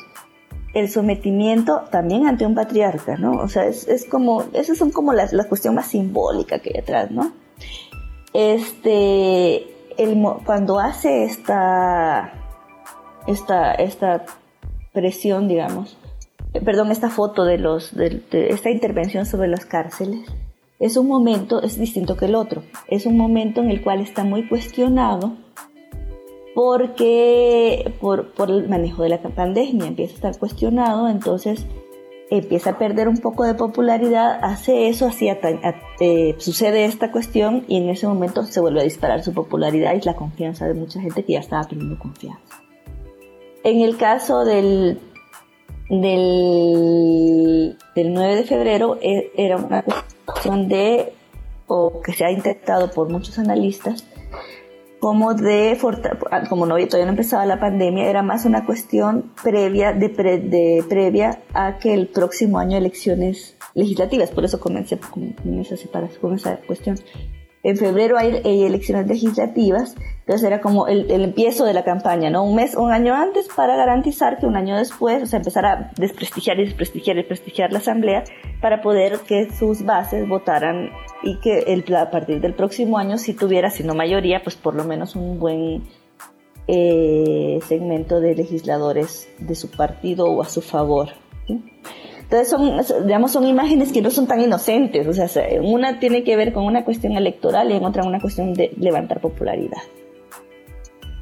El 0.74 0.90
sometimiento 0.90 1.84
también 1.92 2.28
ante 2.28 2.46
un 2.46 2.56
patriarca, 2.56 3.16
¿no? 3.16 3.34
O 3.42 3.48
sea, 3.48 3.66
es, 3.66 3.88
es 3.88 4.06
como, 4.06 4.46
esas 4.54 4.78
son 4.78 4.92
como 4.92 5.14
las, 5.14 5.32
la 5.32 5.46
cuestión 5.46 5.76
más 5.76 5.88
simbólica 5.88 6.60
que 6.60 6.72
hay 6.74 6.82
atrás, 6.82 7.12
¿no? 7.12 7.32
Este, 8.34 9.68
el, 9.98 10.22
cuando 10.46 10.80
hace 10.80 11.24
esta, 11.24 12.34
esta, 13.28 13.74
esta 13.76 14.26
presión, 14.92 15.48
digamos, 15.48 15.98
eh, 16.54 16.62
perdón, 16.62 16.92
esta 16.92 17.10
foto 17.10 17.46
de 17.46 17.60
los, 17.60 17.96
de 17.96 18.24
esta 18.32 18.72
intervención 18.72 19.26
sobre 19.26 19.48
las 19.48 19.66
cárceles, 19.66 20.28
es 20.80 20.98
un 20.98 21.08
momento, 21.08 21.62
es 21.62 21.78
distinto 21.78 22.18
que 22.18 22.26
el 22.26 22.36
otro, 22.36 22.64
es 22.88 23.06
un 23.06 23.18
momento 23.18 23.62
en 23.62 23.72
el 23.72 23.82
cual 23.82 24.02
está 24.02 24.24
muy 24.24 24.48
cuestionado 24.48 25.34
porque 26.56 27.94
por, 28.00 28.34
por 28.34 28.52
el 28.52 28.70
manejo 28.70 29.04
de 29.04 29.10
la 29.10 29.22
pandemia 29.22 29.88
empieza 29.88 30.14
a 30.14 30.16
estar 30.16 30.40
cuestionado, 30.40 31.10
entonces 31.10 31.66
empieza 32.30 32.72
a 32.72 32.78
perder 32.78 33.08
un 33.08 33.18
poco 33.18 33.44
de 33.44 33.54
popularidad, 33.54 34.40
hace 34.42 34.88
eso, 34.88 35.08
así 35.08 35.28
eh, 36.00 36.36
sucede 36.38 36.86
esta 36.86 37.12
cuestión 37.12 37.66
y 37.68 37.78
en 37.78 37.90
ese 37.90 38.08
momento 38.08 38.44
se 38.44 38.60
vuelve 38.60 38.82
a 38.82 38.84
disparar 38.84 39.24
su 39.24 39.34
popularidad 39.34 39.94
y 39.96 40.02
la 40.02 40.16
confianza 40.16 40.68
de 40.68 40.74
mucha 40.74 41.00
gente 41.00 41.24
que 41.24 41.34
ya 41.34 41.40
estaba 41.40 41.68
teniendo 41.68 41.98
confianza. 42.00 42.62
En 43.64 43.82
el 43.82 43.98
caso 43.98 44.46
del, 44.46 45.00
del, 45.90 47.78
del 47.96 48.14
9 48.14 48.36
de 48.36 48.44
febrero 48.44 48.98
e, 49.02 49.32
era 49.38 49.58
una 49.58 49.84
cuestión 49.84 50.13
de, 50.68 51.14
o 51.68 52.02
que 52.02 52.14
se 52.14 52.26
ha 52.26 52.32
intentado 52.32 52.92
por 52.92 53.10
muchos 53.10 53.40
analistas, 53.40 54.06
como 55.00 55.34
de, 55.34 55.78
como 56.48 56.66
no, 56.66 56.76
todavía 56.88 57.06
no 57.06 57.12
empezaba 57.12 57.46
la 57.46 57.60
pandemia, 57.60 58.10
era 58.10 58.24
más 58.24 58.46
una 58.46 58.66
cuestión 58.66 59.34
previa, 59.44 59.92
de, 59.92 60.08
de 60.08 60.84
previa 60.88 61.42
a 61.54 61.78
que 61.78 61.94
el 61.94 62.08
próximo 62.08 62.58
año 62.58 62.78
elecciones 62.78 63.58
legislativas, 63.74 64.32
por 64.32 64.46
eso 64.46 64.62
comencé 64.62 64.98
con, 64.98 65.36
esa 65.60 65.76
separación, 65.76 66.22
con 66.22 66.36
esa 66.36 66.58
cuestión. 66.58 66.98
En 67.64 67.78
febrero 67.78 68.18
hay, 68.18 68.42
elecciones 68.44 69.08
legislativas, 69.08 69.96
entonces 70.20 70.44
era 70.46 70.60
como 70.60 70.88
el, 70.88 71.10
empiezo 71.10 71.64
de 71.64 71.74
la 71.74 71.86
campaña, 71.86 72.30
¿no? 72.30 72.44
Un 72.44 72.56
mes, 72.56 72.76
un 72.76 72.92
año 72.92 73.16
antes 73.16 73.48
para 73.56 73.78
garantizar 73.78 74.38
que 74.38 74.46
un 74.46 74.58
año 74.58 74.76
después, 74.76 75.24
o 75.24 75.26
sea, 75.26 75.38
empezar 75.38 75.66
a 75.66 75.92
desprestigiar 75.98 76.60
y 76.60 76.66
desprestigiar 76.66 77.16
y 77.16 77.20
desprestigiar 77.20 77.72
la 77.72 77.80
asamblea 77.80 78.26
para 78.60 78.82
poder 78.82 79.20
que 79.20 79.50
sus 79.50 79.86
bases 79.86 80.28
votaran 80.28 80.90
y 81.24 81.40
que 81.40 81.64
a 81.96 82.12
partir 82.12 82.42
del 82.42 82.54
próximo 82.54 82.98
año 82.98 83.18
si 83.18 83.34
tuviera, 83.34 83.70
si 83.70 83.84
no 83.84 83.96
mayoría, 83.96 84.44
pues 84.44 84.58
por 84.58 84.76
lo 84.76 84.84
menos 84.84 85.16
un 85.16 85.40
buen 85.40 85.84
eh, 86.68 87.60
segmento 87.66 88.20
de 88.20 88.36
legisladores 88.36 89.30
de 89.40 89.56
su 89.56 89.72
partido 89.72 90.26
o 90.26 90.42
a 90.42 90.50
su 90.50 90.62
favor. 90.62 91.12
¿sí? 91.48 91.64
Entonces 92.34 92.50
son, 92.88 93.06
digamos, 93.06 93.32
son 93.32 93.46
imágenes 93.46 93.94
que 93.94 94.02
no 94.02 94.10
son 94.10 94.26
tan 94.26 94.42
inocentes, 94.42 95.06
o 95.06 95.14
sea, 95.14 95.28
una 95.62 96.00
tiene 96.00 96.24
que 96.24 96.36
ver 96.36 96.52
con 96.52 96.66
una 96.66 96.84
cuestión 96.84 97.14
electoral 97.14 97.70
y 97.70 97.76
en 97.76 97.86
otra 97.86 98.04
una 98.04 98.20
cuestión 98.20 98.54
de 98.56 98.72
levantar 98.80 99.22
popularidad. 99.22 99.84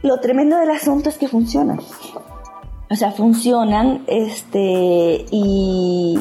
Lo 0.03 0.21
tremendo 0.21 0.57
del 0.57 0.69
asunto 0.69 1.09
es 1.09 1.17
que 1.17 1.27
funcionan. 1.27 1.81
O 2.89 2.95
sea, 2.95 3.11
funcionan, 3.11 4.05
este, 4.07 5.25
y, 5.31 6.17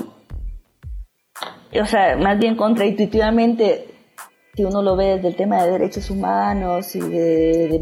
o 1.81 1.87
sea, 1.87 2.17
más 2.17 2.41
bien 2.41 2.57
contraintuitivamente, 2.57 3.95
si 4.57 4.65
uno 4.65 4.83
lo 4.83 4.97
ve 4.97 5.15
desde 5.15 5.29
el 5.29 5.37
tema 5.37 5.63
de 5.63 5.71
derechos 5.71 6.11
humanos 6.11 6.97
y 6.97 7.01
de, 7.01 7.81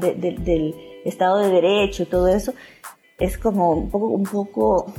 de, 0.00 0.36
del 0.40 0.74
Estado 1.04 1.38
de 1.38 1.48
Derecho 1.48 2.02
y 2.02 2.06
todo 2.06 2.26
eso, 2.26 2.54
es 3.20 3.38
como 3.38 3.70
un 3.70 3.88
poco, 3.88 4.08
un 4.08 4.24
poco 4.24 4.92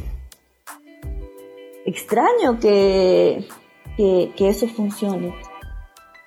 extraño 1.85 2.59
que, 2.59 3.45
que, 3.97 4.49
eso 4.49 4.67
funcione. 4.67 5.33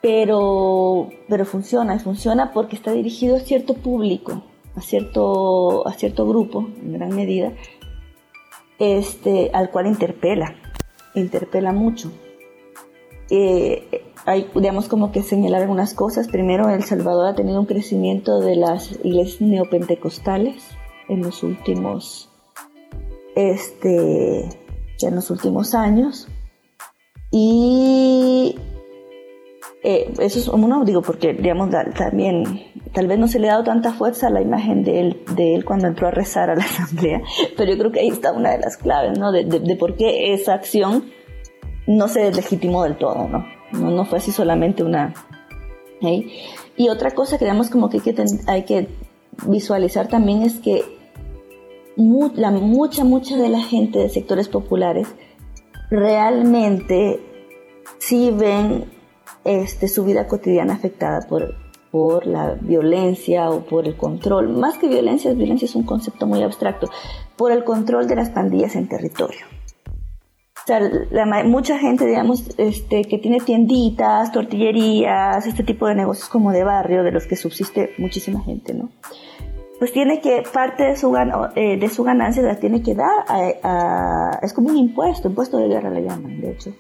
Pero, 0.03 1.09
pero 1.29 1.47
funciona, 1.47 1.97
y 1.97 1.99
funciona 1.99 2.53
porque 2.53 2.77
está 2.77 2.93
dirigido 2.93 3.37
a 3.37 3.40
cierto 3.40 3.75
público, 3.75 4.43
a 4.77 4.83
cierto, 4.83 5.87
a 5.88 5.93
cierto 5.95 6.27
grupo, 6.29 6.69
en 6.83 6.93
gran 6.93 7.14
medida, 7.17 7.53
este, 8.79 9.51
al 9.55 9.71
cual 9.71 9.87
interpela, 9.87 10.57
interpela 11.14 11.73
mucho. 11.73 12.12
Eh, 13.31 14.05
hay, 14.27 14.51
digamos, 14.55 14.88
como 14.88 15.11
que 15.11 15.23
señalar 15.23 15.62
algunas 15.62 15.95
cosas. 15.95 16.29
Primero, 16.29 16.69
El 16.69 16.85
Salvador 16.85 17.27
ha 17.27 17.35
tenido 17.35 17.61
un 17.61 17.67
crecimiento 17.67 18.40
de 18.40 18.57
las 18.57 18.93
iglesias 19.03 19.40
neopentecostales 19.40 20.64
en 21.09 21.23
los 21.23 21.43
últimos, 21.43 22.31
este, 23.35 24.49
en 25.02 25.14
los 25.14 25.30
últimos 25.30 25.74
años. 25.74 26.28
Y 27.30 28.57
eh, 29.83 30.12
eso 30.18 30.38
es 30.38 30.48
uno, 30.48 30.85
digo, 30.85 31.02
porque, 31.02 31.35
digamos, 31.35 31.70
también, 31.96 32.62
tal 32.92 33.07
vez 33.07 33.18
no 33.18 33.28
se 33.28 33.38
le 33.38 33.48
ha 33.48 33.52
dado 33.52 33.64
tanta 33.64 33.92
fuerza 33.92 34.28
a 34.28 34.30
la 34.30 34.40
imagen 34.40 34.85
de 34.85 35.00
él, 35.00 35.22
de 35.35 35.54
él 35.54 35.64
cuando 35.64 35.88
entró 35.88 36.09
a 36.09 36.11
rezar 36.11 36.50
a 36.50 36.54
la 36.54 36.64
asamblea, 36.64 37.22
pero 37.57 37.72
yo 37.72 37.78
creo 37.78 37.92
que 37.92 38.00
ahí 38.00 38.09
está 38.09 38.33
una 38.33 38.52
de 38.52 38.59
las 38.59 38.76
claves, 38.76 39.18
¿no? 39.18 39.33
De, 39.33 39.44
de 39.44 39.76
por 39.76 39.96
qué 39.96 40.33
esa 40.33 40.54
acción 40.54 41.04
no 41.87 42.09
se 42.09 42.20
deslegitimó 42.20 42.85
del 42.85 42.96
todo, 42.96 43.28
¿no? 43.28 43.44
No, 43.72 44.04
fue 44.04 44.18
así 44.18 44.33
solamente 44.33 44.83
una... 44.83 45.12
Y 46.76 46.88
otra 46.90 47.12
cosa 47.12 47.38
que 47.38 47.46
digamos 47.46 47.70
como 47.70 47.88
que 47.88 48.00
hay 48.46 48.64
que, 48.64 48.88
visualizar 49.46 50.09
también 50.09 50.42
es 50.42 50.59
que 50.59 50.85
la, 51.96 52.50
mucha, 52.50 53.04
mucha 53.04 53.37
de 53.37 53.48
la 53.48 53.61
gente 53.61 53.98
de 53.98 54.09
sectores 54.09 54.48
populares 54.48 55.09
realmente 55.90 57.20
sí 57.98 58.30
ven 58.30 58.85
este, 59.44 59.88
su 59.88 60.04
vida 60.04 60.26
cotidiana 60.26 60.74
afectada 60.74 61.26
por, 61.28 61.54
por 61.90 62.26
la 62.26 62.54
violencia 62.61 63.50
o 63.50 63.61
por 63.64 63.87
el 63.87 63.96
control. 63.96 64.48
Más 64.48 64.78
que 64.78 64.88
violencia, 64.88 65.33
violencia 65.33 65.66
es 65.66 65.74
un 65.74 65.85
concepto 65.85 66.26
muy 66.26 66.42
abstracto, 66.42 66.90
por 67.37 67.52
el 67.52 67.64
control 67.64 68.09
de 68.09 68.16
las 68.16 68.30
pandillas 68.30 68.74
en 68.74 68.88
territorio. 68.88 69.46
O 70.64 70.66
sea, 70.66 70.80
mucha 71.44 71.78
gente, 71.78 72.07
digamos, 72.07 72.54
este, 72.57 73.04
que 73.04 73.18
tiene 73.18 73.38
tienditas, 73.40 74.33
tortillerías, 74.33 75.46
este 75.46 75.62
tipo 75.62 75.87
de 75.87 75.94
negocios 75.94 76.30
como 76.30 76.52
de 76.52 76.64
barrio, 76.64 77.04
de 77.04 77.12
los 77.12 77.26
que 77.26 77.37
subsiste 77.37 77.90
muchísima 77.98 78.40
gente, 78.40 78.72
¿no? 78.72 78.88
Pues 79.85 79.92
tiene 79.92 80.23
que, 80.23 80.42
parte 80.51 80.83
de 80.83 80.97
su, 80.97 81.14
eh, 81.57 81.77
de 81.77 81.88
su 81.90 82.05
ganancia 82.05 82.42
la 82.42 82.59
tiene 82.59 82.83
que 82.83 82.94
dar 82.94 83.27
a, 83.29 84.38
es 84.40 84.55
como 84.55 84.70
un 84.70 84.79
impuesto, 84.79 85.29
impuesto 85.29 85.59
de 85.59 85.68
guerra 85.68 85.90
le 85.90 86.01
llaman, 86.01 86.40
de 86.40 86.53
hecho, 86.53 86.73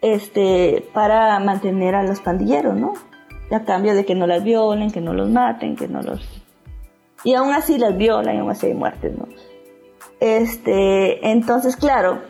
este, 0.00 0.84
para 0.94 1.40
mantener 1.40 1.96
a 1.96 2.04
los 2.04 2.20
pandilleros, 2.20 2.76
¿no? 2.76 2.92
A 3.50 3.64
cambio 3.64 3.96
de 3.96 4.04
que 4.04 4.14
no 4.14 4.28
las 4.28 4.44
violen, 4.44 4.92
que 4.92 5.00
no 5.00 5.12
los 5.12 5.28
maten, 5.28 5.74
que 5.74 5.88
no 5.88 6.02
los... 6.02 6.44
Y 7.24 7.34
aún 7.34 7.52
así 7.52 7.78
las 7.78 7.96
violan 7.96 8.36
y 8.36 8.38
aún 8.38 8.50
así 8.50 8.66
hay 8.66 8.74
muertes, 8.74 9.18
¿no? 9.18 9.26
Este, 10.20 11.28
entonces, 11.28 11.74
claro, 11.74 12.20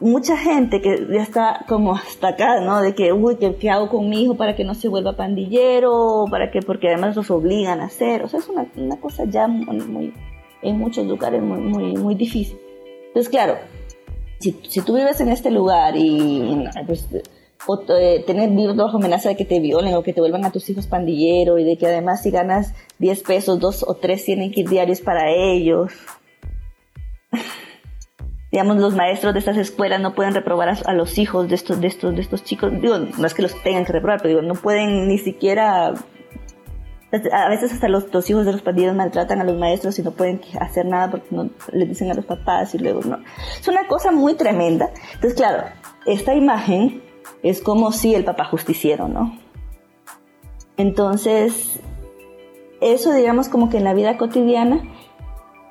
mucha 0.00 0.36
gente 0.36 0.80
que 0.80 1.06
ya 1.10 1.22
está 1.22 1.64
como 1.68 1.94
hasta 1.94 2.28
acá, 2.28 2.60
¿no? 2.60 2.80
De 2.82 2.94
que, 2.94 3.12
uy, 3.12 3.36
¿qué, 3.36 3.70
hago 3.70 3.88
con 3.88 4.08
mi 4.08 4.22
hijo 4.22 4.36
para 4.36 4.56
que 4.56 4.64
no 4.64 4.74
se 4.74 4.88
vuelva 4.88 5.16
pandillero? 5.16 6.24
Para 6.30 6.50
que, 6.50 6.60
porque 6.60 6.88
además 6.88 7.16
los 7.16 7.30
obligan 7.30 7.80
a 7.80 7.86
hacer. 7.86 8.22
O 8.22 8.28
sea, 8.28 8.40
es 8.40 8.48
una, 8.48 8.66
una 8.76 9.00
cosa 9.00 9.24
ya 9.24 9.46
muy, 9.46 10.12
en 10.62 10.78
muchos 10.78 11.06
lugares 11.06 11.42
muy, 11.42 11.58
muy, 11.58 11.96
muy 11.96 12.14
difícil. 12.14 12.58
Entonces, 13.08 13.30
claro, 13.30 13.56
si, 14.40 14.56
si 14.68 14.80
tú 14.80 14.94
vives 14.94 15.20
en 15.20 15.28
este 15.28 15.50
lugar 15.50 15.94
y 15.96 16.64
pues, 16.86 17.08
o 17.66 17.82
eh, 17.88 18.22
tener 18.26 18.50
bajo 18.74 18.96
amenaza 18.98 19.30
de 19.30 19.36
que 19.36 19.44
te 19.44 19.60
violen 19.60 19.94
o 19.94 20.02
que 20.02 20.12
te 20.12 20.20
vuelvan 20.20 20.44
a 20.44 20.52
tus 20.52 20.68
hijos 20.68 20.86
pandillero 20.86 21.58
y 21.58 21.64
de 21.64 21.78
que 21.78 21.86
además 21.86 22.22
si 22.22 22.30
ganas 22.30 22.74
10 22.98 23.22
pesos, 23.22 23.58
dos 23.58 23.84
o 23.86 23.94
tres 23.94 24.24
tienen 24.24 24.50
que 24.50 24.60
ir 24.60 24.68
diarios 24.68 25.00
para 25.00 25.30
ellos 25.30 25.92
digamos, 28.54 28.76
los 28.76 28.94
maestros 28.94 29.32
de 29.32 29.40
estas 29.40 29.56
escuelas 29.56 30.00
no 30.00 30.14
pueden 30.14 30.32
reprobar 30.32 30.78
a, 30.86 30.92
los 30.92 31.18
hijos 31.18 31.48
de 31.48 31.56
estos, 31.56 31.80
de 31.80 31.88
estos, 31.88 32.14
de 32.14 32.20
estos 32.20 32.44
chicos. 32.44 32.70
Digo, 32.80 32.98
no 32.98 33.26
es 33.26 33.34
que 33.34 33.42
los 33.42 33.60
tengan 33.64 33.84
que 33.84 33.90
reprobar, 33.90 34.22
pero 34.22 34.28
digo, 34.28 34.42
no 34.42 34.54
pueden 34.54 35.08
ni 35.08 35.18
siquiera 35.18 35.88
a 35.88 37.48
veces 37.48 37.72
hasta 37.72 37.88
los, 37.88 38.04
hijos 38.30 38.46
de 38.46 38.52
los 38.52 38.62
pandilleros 38.62 38.94
maltratan 38.94 39.40
a 39.40 39.44
los 39.44 39.58
maestros 39.58 39.98
y 39.98 40.04
no 40.04 40.12
pueden 40.12 40.40
hacer 40.60 40.86
nada 40.86 41.10
porque 41.10 41.26
no 41.32 41.50
les 41.72 41.88
dicen 41.88 42.12
a 42.12 42.14
los 42.14 42.26
papás 42.26 42.76
y 42.76 42.78
luego 42.78 43.00
no. 43.00 43.18
Es 43.58 43.66
una 43.66 43.88
cosa 43.88 44.12
muy 44.12 44.34
tremenda. 44.34 44.88
Entonces, 45.14 45.34
claro, 45.34 45.64
esta 46.06 46.32
imagen 46.36 47.02
es 47.42 47.60
como 47.60 47.90
si 47.90 48.14
el 48.14 48.24
papá 48.24 48.44
justiciero, 48.44 49.08
¿no? 49.08 49.36
Entonces, 50.76 51.80
eso 52.80 53.12
digamos 53.12 53.48
como 53.48 53.68
que 53.68 53.78
en 53.78 53.84
la 53.84 53.94
vida 53.94 54.16
cotidiana 54.16 54.80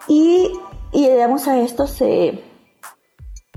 y, 0.10 0.52
y 0.91 1.08
digamos 1.08 1.48
a 1.48 1.62
esto 1.62 1.88
se, 1.88 2.43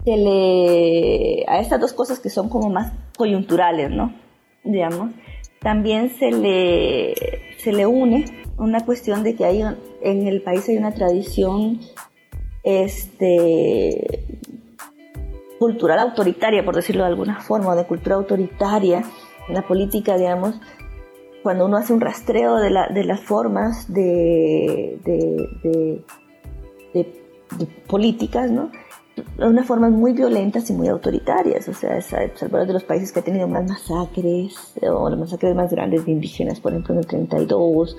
le, 0.07 1.45
a 1.49 1.59
estas 1.59 1.81
dos 1.81 1.92
cosas 1.92 2.21
que 2.21 2.31
son 2.31 2.49
como 2.49 2.71
más 2.71 2.92
coyunturales, 3.16 3.90
¿no? 3.90 4.14
Digamos, 4.62 5.11
también 5.61 6.11
se 6.11 6.31
le, 6.31 7.14
se 7.59 7.73
le 7.73 7.87
une 7.87 8.25
una 8.57 8.85
cuestión 8.85 9.25
de 9.25 9.35
que 9.35 9.45
hay 9.45 9.62
en 10.03 10.27
el 10.29 10.42
país 10.42 10.69
hay 10.69 10.77
una 10.77 10.95
tradición 10.95 11.81
este, 12.62 14.25
cultural 15.59 15.99
autoritaria, 15.99 16.64
por 16.64 16.77
decirlo 16.77 17.03
de 17.03 17.09
alguna 17.09 17.40
forma, 17.40 17.75
de 17.75 17.85
cultura 17.85 18.16
autoritaria 18.16 19.03
en 19.49 19.55
la 19.55 19.62
política, 19.62 20.16
digamos, 20.16 20.61
cuando 21.42 21.66
uno 21.66 21.77
hace 21.77 21.92
un 21.92 22.01
rastreo 22.01 22.57
de, 22.57 22.71
la, 22.71 22.88
las 22.88 23.21
formas 23.21 23.92
de, 23.92 24.99
de, 25.05 26.05
de 26.92 27.66
políticas, 27.87 28.51
¿no? 28.51 28.71
Unas 29.38 29.66
formas 29.66 29.90
muy 29.92 30.12
violentas 30.12 30.68
y 30.70 30.72
muy 30.72 30.88
autoritarias. 30.88 31.68
O 31.68 31.74
sea, 31.74 31.96
es 31.96 32.07
Salvador 32.07 32.66
de 32.66 32.72
los 32.74 32.85
países 32.85 33.12
que 33.12 33.20
ha 33.20 33.24
tenido 33.24 33.48
más 33.48 33.66
masacres, 33.66 34.74
o 34.83 35.09
las 35.09 35.18
masacres 35.18 35.55
más 35.55 35.70
grandes 35.70 36.05
de 36.05 36.12
indígenas, 36.12 36.61
por 36.61 36.72
ejemplo, 36.72 36.94
en 36.94 37.00
el 37.00 37.07
32, 37.07 37.96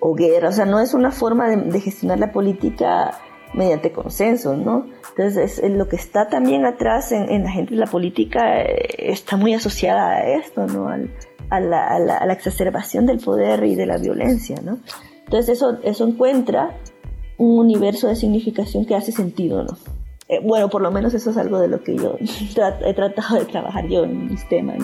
o 0.00 0.14
guerra. 0.14 0.48
O 0.48 0.52
sea, 0.52 0.66
no 0.66 0.80
es 0.80 0.94
una 0.94 1.10
forma 1.10 1.48
de, 1.48 1.80
gestionar 1.80 2.18
la 2.18 2.32
política 2.32 3.18
mediante 3.54 3.92
consenso, 3.92 4.56
¿no? 4.56 4.86
Entonces, 5.10 5.58
es, 5.58 5.70
lo 5.70 5.88
que 5.88 5.96
está 5.96 6.28
también 6.28 6.66
atrás 6.66 7.12
en, 7.12 7.44
la 7.44 7.50
gente 7.50 7.74
de 7.74 7.80
la 7.80 7.86
política 7.86 8.60
eh, 8.60 9.10
está 9.10 9.36
muy 9.36 9.54
asociada 9.54 10.16
a 10.16 10.28
esto, 10.36 10.66
¿no? 10.66 10.88
a, 10.88 11.60
la, 11.60 11.86
a, 11.88 11.98
la, 11.98 12.32
exacerbación 12.32 13.06
del 13.06 13.18
poder 13.18 13.64
y 13.64 13.76
de 13.76 13.86
la 13.86 13.98
violencia, 13.98 14.56
¿no? 14.62 14.78
Entonces, 15.24 15.56
eso, 15.56 15.78
eso 15.82 16.06
encuentra 16.06 16.76
un 17.38 17.58
universo 17.58 18.08
de 18.08 18.16
significación 18.16 18.84
que 18.84 18.94
hace 18.94 19.12
sentido, 19.12 19.62
¿no? 19.62 19.76
Eh, 20.28 20.40
bueno, 20.42 20.68
por 20.68 20.82
lo 20.82 20.90
menos 20.90 21.14
eso 21.14 21.30
es 21.30 21.36
algo 21.36 21.60
de 21.60 21.68
lo 21.68 21.82
que 21.82 21.96
yo 21.96 22.16
he 22.84 22.94
tratado 22.94 23.38
de 23.38 23.44
trabajar 23.44 23.86
yo 23.88 24.04
en 24.04 24.26
mis 24.26 24.48
temas, 24.48 24.78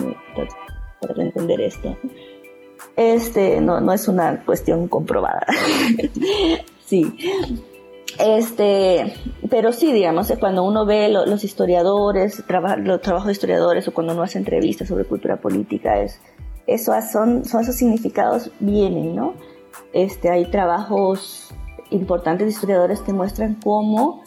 para 1.01 1.23
entender 1.23 1.61
esto. 1.61 1.97
Este, 2.95 3.59
no, 3.59 3.81
no 3.81 3.93
es 3.93 4.07
una 4.07 4.43
cuestión 4.45 4.87
comprobada. 4.87 5.45
sí. 6.85 7.13
Este, 8.19 9.11
pero 9.49 9.71
sí, 9.71 9.91
digamos, 9.91 10.29
eh, 10.29 10.37
cuando 10.39 10.63
uno 10.63 10.85
ve 10.85 11.09
los 11.09 11.43
historiadores, 11.43 12.43
los 12.77 13.01
trabajos 13.01 13.27
de 13.27 13.31
historiadores 13.31 13.87
o 13.87 13.93
cuando 13.93 14.13
uno 14.13 14.21
hace 14.21 14.37
entrevistas 14.37 14.87
sobre 14.87 15.05
cultura 15.05 15.37
política, 15.37 15.99
es, 15.99 16.21
eso 16.67 16.93
son, 17.11 17.43
son 17.43 17.61
esos 17.61 17.75
significados 17.75 18.51
vienen, 18.59 19.15
¿no? 19.15 19.33
Este, 19.93 20.29
hay 20.29 20.45
trabajos 20.45 21.49
importantes 21.89 22.45
de 22.45 22.51
historiadores 22.51 23.01
que 23.01 23.13
muestran 23.13 23.55
cómo 23.63 24.23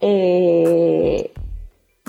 eh, 0.00 1.32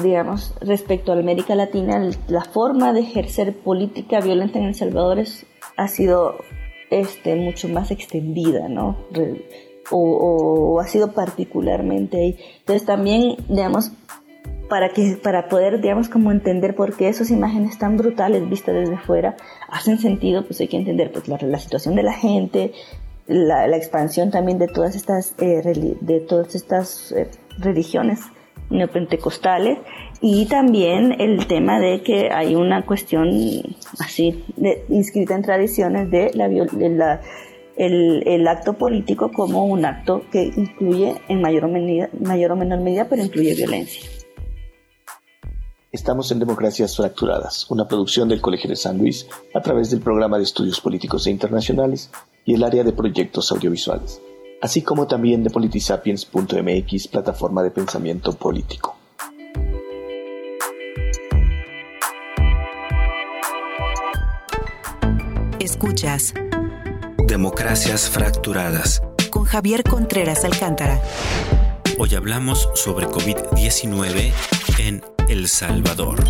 digamos, 0.01 0.54
respecto 0.62 1.12
a 1.12 1.19
América 1.19 1.56
Latina, 1.56 2.10
la 2.27 2.43
forma 2.43 2.93
de 2.93 3.01
ejercer 3.01 3.56
política 3.58 4.19
violenta 4.19 4.60
en 4.60 4.65
El 4.65 4.75
Salvador 4.75 5.23
ha 5.77 5.88
sido 5.88 6.38
este, 6.89 7.36
mucho 7.36 7.69
más 7.69 7.91
extendida, 7.91 8.67
¿no? 8.67 8.97
o, 9.91 10.80
ha 10.80 10.88
sido 10.88 11.12
particularmente 11.13 12.17
ahí. 12.17 12.38
Entonces 12.60 12.86
también, 12.86 13.36
digamos, 13.49 13.91
para, 14.69 14.89
que, 14.89 15.19
para 15.21 15.49
poder, 15.49 15.82
digamos, 15.82 16.10
como 16.10 16.32
entender 16.32 16.75
por 16.75 16.95
qué 16.95 17.10
esas 17.10 17.30
imágenes 17.30 17.77
tan 17.77 17.97
brutales 17.97 18.47
vistas 18.49 18.75
desde 18.75 18.97
fuera 18.97 19.36
hacen 19.69 19.97
sentido, 19.97 20.45
pues 20.45 20.60
hay 20.62 20.67
que 20.67 20.77
entender 20.77 21.12
pues, 21.12 21.27
la, 21.27 21.60
situación 21.60 21.95
de 21.95 22.04
la 22.04 22.13
gente, 22.13 22.71
la, 23.27 23.75
expansión 23.75 24.32
también 24.32 24.60
de 24.60 24.67
todas 24.67 24.95
estas, 24.95 25.36
eh, 25.39 25.97
de 25.99 26.19
todas 26.21 26.56
estas 26.56 27.12
eh, 27.12 27.30
religiones 27.59 28.19
neopentecostales 28.69 29.79
y 30.21 30.45
también 30.45 31.19
el 31.19 31.45
tema 31.47 31.79
de 31.79 32.01
que 32.01 32.29
hay 32.31 32.55
una 32.55 32.85
cuestión 32.85 33.29
así 33.99 34.43
inscrita 34.89 35.35
en 35.35 35.41
tradiciones 35.41 36.09
de 36.09 36.31
la, 36.33 37.21
el, 37.75 38.47
acto 38.47 38.73
político 38.73 39.31
como 39.31 39.65
un 39.65 39.85
acto 39.85 40.23
que 40.31 40.43
incluye 40.55 41.15
en 41.27 41.41
mayor 41.41 41.65
o, 41.65 41.69
mayor 42.19 42.51
o 42.51 42.55
menor 42.55 42.79
medida, 42.79 43.07
pero 43.09 43.23
incluye 43.23 43.55
violencia. 43.55 44.09
Estamos 45.91 46.31
en 46.31 46.39
Democracias 46.39 46.95
Fracturadas, 46.95 47.69
una 47.69 47.85
producción 47.85 48.29
del 48.29 48.39
Colegio 48.39 48.69
de 48.69 48.77
San 48.77 48.97
Luis 48.97 49.27
a 49.53 49.59
través 49.59 49.91
del 49.91 49.99
programa 49.99 50.37
de 50.37 50.43
estudios 50.43 50.79
políticos 50.79 51.27
e 51.27 51.31
internacionales 51.31 52.09
y 52.45 52.53
el 52.53 52.63
área 52.63 52.85
de 52.85 52.93
proyectos 52.93 53.51
audiovisuales, 53.51 54.21
así 54.62 54.84
como 54.84 55.08
también 55.08 55.43
de 55.43 55.50
politisapiens.mx, 55.50 57.08
plataforma 57.08 57.63
de 57.63 57.71
pensamiento 57.71 58.36
político. 58.36 58.95
Escuchas 65.60 66.36
Democracias 67.28 68.10
Fracturadas 68.10 69.02
con 69.30 69.45
Javier 69.45 69.84
Contreras 69.84 70.43
Alcántara. 70.43 71.00
Hoy 71.97 72.15
hablamos 72.15 72.69
sobre 72.74 73.08
COVID-19 73.08 74.34
en 74.80 75.04
El 75.30 75.47
Salvador. 75.47 76.24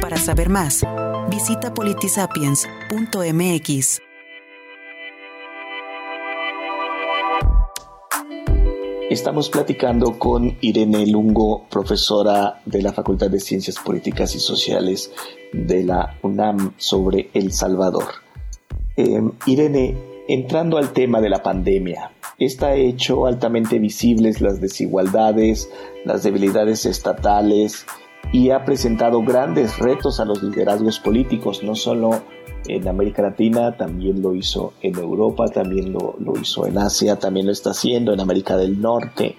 Para 0.00 0.16
saber 0.16 0.48
más, 0.48 0.84
visita 1.30 1.72
politisapiens.mx. 1.72 4.07
Estamos 9.10 9.48
platicando 9.48 10.18
con 10.18 10.58
Irene 10.60 11.06
Lungo, 11.06 11.64
profesora 11.70 12.60
de 12.66 12.82
la 12.82 12.92
Facultad 12.92 13.30
de 13.30 13.40
Ciencias 13.40 13.78
Políticas 13.78 14.34
y 14.34 14.38
Sociales 14.38 15.10
de 15.50 15.82
la 15.82 16.18
UNAM 16.20 16.74
sobre 16.76 17.30
El 17.32 17.52
Salvador. 17.52 18.04
Eh, 18.98 19.22
Irene, 19.46 19.96
entrando 20.28 20.76
al 20.76 20.92
tema 20.92 21.22
de 21.22 21.30
la 21.30 21.42
pandemia, 21.42 22.12
esta 22.38 22.66
ha 22.66 22.74
hecho 22.74 23.24
altamente 23.24 23.78
visibles 23.78 24.42
las 24.42 24.60
desigualdades, 24.60 25.70
las 26.04 26.22
debilidades 26.22 26.84
estatales 26.84 27.86
y 28.30 28.50
ha 28.50 28.66
presentado 28.66 29.22
grandes 29.22 29.78
retos 29.78 30.20
a 30.20 30.26
los 30.26 30.42
liderazgos 30.42 31.00
políticos, 31.00 31.62
no 31.62 31.74
solo 31.76 32.24
en 32.66 32.88
América 32.88 33.22
Latina, 33.22 33.76
también 33.76 34.22
lo 34.22 34.34
hizo 34.34 34.72
en 34.82 34.96
Europa, 34.96 35.48
también 35.48 35.92
lo, 35.92 36.16
lo 36.18 36.38
hizo 36.38 36.66
en 36.66 36.78
Asia, 36.78 37.16
también 37.16 37.46
lo 37.46 37.52
está 37.52 37.70
haciendo 37.70 38.12
en 38.12 38.20
América 38.20 38.56
del 38.56 38.80
Norte. 38.80 39.36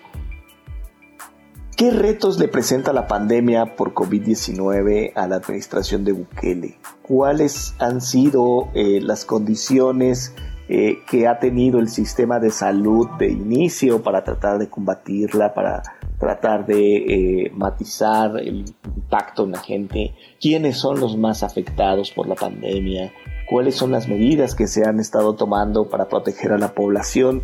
¿Qué 1.75 1.91
retos 1.91 2.37
le 2.39 2.49
presenta 2.49 2.91
la 2.91 3.07
pandemia 3.07 3.77
por 3.77 3.93
COVID-19 3.93 5.13
a 5.15 5.27
la 5.27 5.37
administración 5.37 6.03
de 6.03 6.11
Bukele? 6.11 6.77
¿Cuáles 7.01 7.73
han 7.79 8.01
sido 8.01 8.67
eh, 8.73 8.99
las 9.01 9.23
condiciones 9.23 10.33
eh, 10.71 10.99
que 11.09 11.27
ha 11.27 11.39
tenido 11.39 11.79
el 11.79 11.89
sistema 11.89 12.39
de 12.39 12.51
salud 12.51 13.07
de 13.17 13.31
inicio 13.31 14.03
para 14.03 14.23
tratar 14.23 14.59
de 14.59 14.69
combatirla, 14.69 15.53
para 15.53 15.81
tratar 16.19 16.65
de 16.65 16.97
eh, 16.97 17.51
matizar 17.53 18.37
el 18.37 18.65
impacto 18.83 19.45
en 19.45 19.51
la 19.51 19.59
gente, 19.59 20.13
quiénes 20.39 20.77
son 20.77 20.99
los 20.99 21.17
más 21.17 21.43
afectados 21.43 22.11
por 22.11 22.27
la 22.27 22.35
pandemia, 22.35 23.11
cuáles 23.49 23.75
son 23.75 23.91
las 23.91 24.07
medidas 24.07 24.53
que 24.53 24.67
se 24.67 24.85
han 24.85 24.99
estado 24.99 25.35
tomando 25.35 25.89
para 25.89 26.07
proteger 26.07 26.51
a 26.51 26.57
la 26.57 26.73
población 26.73 27.41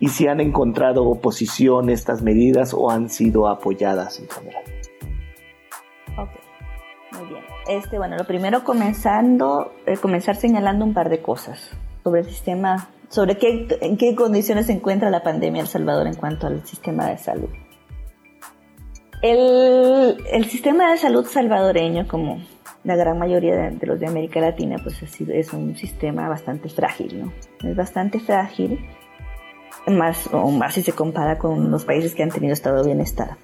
y 0.00 0.08
si 0.08 0.26
han 0.26 0.40
encontrado 0.40 1.04
oposición 1.04 1.90
estas 1.90 2.22
medidas 2.22 2.74
o 2.74 2.90
han 2.90 3.08
sido 3.08 3.46
apoyadas 3.48 4.18
en 4.18 4.28
general. 4.28 4.64
Ok, 6.18 6.30
muy 7.18 7.28
bien. 7.28 7.44
Este, 7.68 7.98
bueno, 7.98 8.16
lo 8.16 8.26
primero 8.26 8.64
comenzando, 8.64 9.72
eh, 9.86 9.96
comenzar 9.96 10.36
señalando 10.36 10.84
un 10.84 10.94
par 10.94 11.08
de 11.08 11.22
cosas 11.22 11.70
sobre 12.02 12.22
el 12.22 12.26
sistema, 12.26 12.88
sobre 13.08 13.36
qué, 13.38 13.68
en 13.80 13.96
qué 13.96 14.14
condiciones 14.14 14.66
se 14.66 14.72
encuentra 14.72 15.10
la 15.10 15.22
pandemia 15.22 15.60
en 15.60 15.66
El 15.66 15.70
Salvador 15.70 16.06
en 16.06 16.14
cuanto 16.14 16.46
al 16.46 16.66
sistema 16.66 17.06
de 17.06 17.18
salud. 17.18 17.48
El, 19.26 20.44
sistema 20.50 20.90
de 20.90 20.98
salud 20.98 21.24
salvadoreño, 21.24 22.06
como 22.06 22.42
la 22.84 22.94
gran 22.94 23.18
mayoría 23.18 23.56
de, 23.56 23.86
los 23.86 23.98
de 23.98 24.06
América 24.06 24.38
Latina, 24.38 24.76
pues 24.82 25.02
es 25.02 25.52
un 25.54 25.74
sistema 25.76 26.28
bastante 26.28 26.68
frágil, 26.68 27.22
¿no? 27.22 27.32
Es 27.66 27.74
bastante 27.74 28.20
frágil, 28.20 28.86
más 29.86 30.28
o 30.30 30.50
más 30.50 30.74
si 30.74 30.82
se 30.82 30.92
compara 30.92 31.38
con 31.38 31.70
los 31.70 31.86
países 31.86 32.14
que 32.14 32.22
han 32.22 32.28
tenido 32.28 32.52
estado 32.52 32.82
de 32.82 32.88
bienestar. 32.88 33.38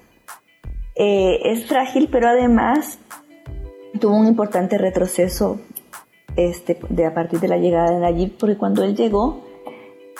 Eh, 0.93 1.39
es 1.45 1.65
frágil, 1.65 2.09
pero 2.11 2.27
además 2.27 2.99
tuvo 3.99 4.17
un 4.17 4.27
importante 4.27 4.77
retroceso 4.77 5.59
este, 6.35 6.77
de 6.89 7.07
a 7.07 7.15
partir 7.15 7.39
de 7.39 7.47
la 7.47 7.57
llegada 7.57 7.89
de 7.89 8.01
Nayib, 8.01 8.37
porque 8.37 8.55
cuando 8.55 8.83
él 8.83 8.95
llegó, 8.95 9.43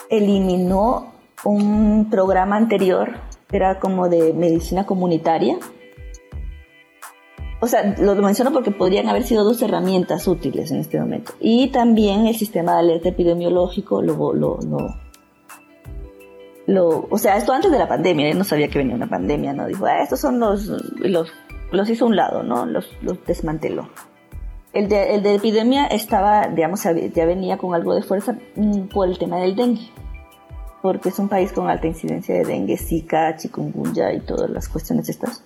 eliminó 0.10 1.14
un 1.44 2.10
programa 2.10 2.56
anterior, 2.56 3.12
era 3.52 3.80
como 3.80 4.10
de 4.10 4.34
medicina 4.34 4.86
comunitaria. 4.86 5.58
O 7.60 7.68
sea, 7.68 7.96
lo 8.00 8.16
menciono 8.16 8.52
porque 8.52 8.72
podrían 8.72 9.08
haber 9.08 9.24
sido 9.24 9.44
dos 9.44 9.62
herramientas 9.62 10.28
útiles 10.28 10.72
en 10.72 10.80
este 10.80 11.00
momento. 11.00 11.34
Y 11.40 11.68
también 11.68 12.26
el 12.26 12.36
sistema 12.36 12.74
de 12.74 12.80
alerta 12.80 13.10
epidemiológico 13.10 14.02
lo, 14.02 14.34
lo, 14.34 14.58
lo, 16.66 17.08
o 17.10 17.18
sea, 17.18 17.38
esto 17.38 17.54
antes 17.54 17.72
de 17.72 17.78
la 17.78 17.88
pandemia, 17.88 18.30
él 18.30 18.38
no 18.38 18.44
sabía 18.44 18.68
que 18.68 18.80
venía 18.80 18.96
una 18.96 19.10
pandemia, 19.10 19.54
¿no? 19.54 19.68
Dijo, 19.68 19.86
ah, 19.86 20.02
estos 20.02 20.20
son 20.20 20.40
los, 20.40 20.68
los, 20.98 21.32
los 21.72 21.90
hizo 21.90 22.06
a 22.06 22.08
un 22.08 22.16
lado, 22.16 22.44
¿no? 22.44 22.66
Los, 22.66 22.90
los 23.02 23.24
desmanteló. 23.26 23.90
El 24.74 24.88
de, 24.88 25.16
el 25.16 25.24
de 25.24 25.36
epidemia 25.36 25.86
estaba, 25.88 26.48
digamos, 26.48 26.82
ya 26.84 27.26
venía 27.26 27.58
con 27.58 27.76
algo 27.76 27.94
de 27.94 28.04
fuerza 28.04 28.38
mm, 28.56 28.84
por 28.84 29.10
el 29.10 29.18
tema 29.18 29.38
del 29.38 29.56
dengue, 29.56 29.90
porque 30.82 31.10
es 31.10 31.20
un 31.20 31.30
país 31.30 31.52
con 31.52 31.70
alta 31.70 31.88
incidencia 31.88 32.36
de 32.36 32.46
dengue, 32.46 32.78
zika, 32.78 33.36
chikungunya 33.38 34.14
y 34.14 34.22
todas 34.22 34.50
las 34.50 34.68
cuestiones 34.68 35.10
estas. 35.10 35.44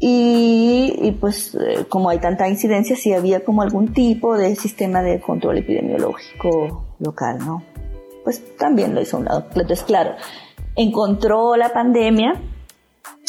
Y, 0.00 0.96
y, 1.02 1.12
pues 1.12 1.56
eh, 1.56 1.86
como 1.88 2.08
hay 2.08 2.18
tanta 2.20 2.48
incidencia, 2.48 2.94
sí 2.94 3.12
había 3.12 3.44
como 3.44 3.62
algún 3.62 3.92
tipo 3.92 4.38
de 4.38 4.54
sistema 4.54 5.02
de 5.02 5.20
control 5.20 5.58
epidemiológico 5.58 6.84
local, 7.00 7.38
¿no? 7.40 7.64
Pues 8.22 8.56
también 8.56 8.94
lo 8.94 9.00
hizo 9.00 9.16
a 9.16 9.20
un 9.20 9.26
lado. 9.26 9.46
Entonces, 9.48 9.82
claro, 9.82 10.12
encontró 10.76 11.56
la 11.56 11.70
pandemia 11.72 12.40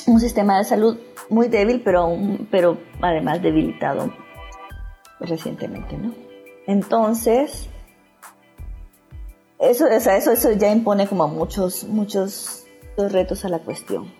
un 0.05 0.19
sistema 0.19 0.57
de 0.57 0.63
salud 0.63 0.97
muy 1.29 1.47
débil, 1.47 1.81
pero, 1.83 2.15
pero 2.51 2.77
además 3.01 3.41
debilitado 3.41 4.11
recientemente, 5.19 5.97
¿no? 5.97 6.13
Entonces, 6.67 7.67
eso, 9.59 9.87
eso, 9.87 10.31
eso 10.31 10.51
ya 10.53 10.71
impone 10.71 11.07
como 11.07 11.27
muchos, 11.27 11.83
muchos 11.85 12.65
retos 12.97 13.45
a 13.45 13.49
la 13.49 13.59
cuestión. 13.59 14.11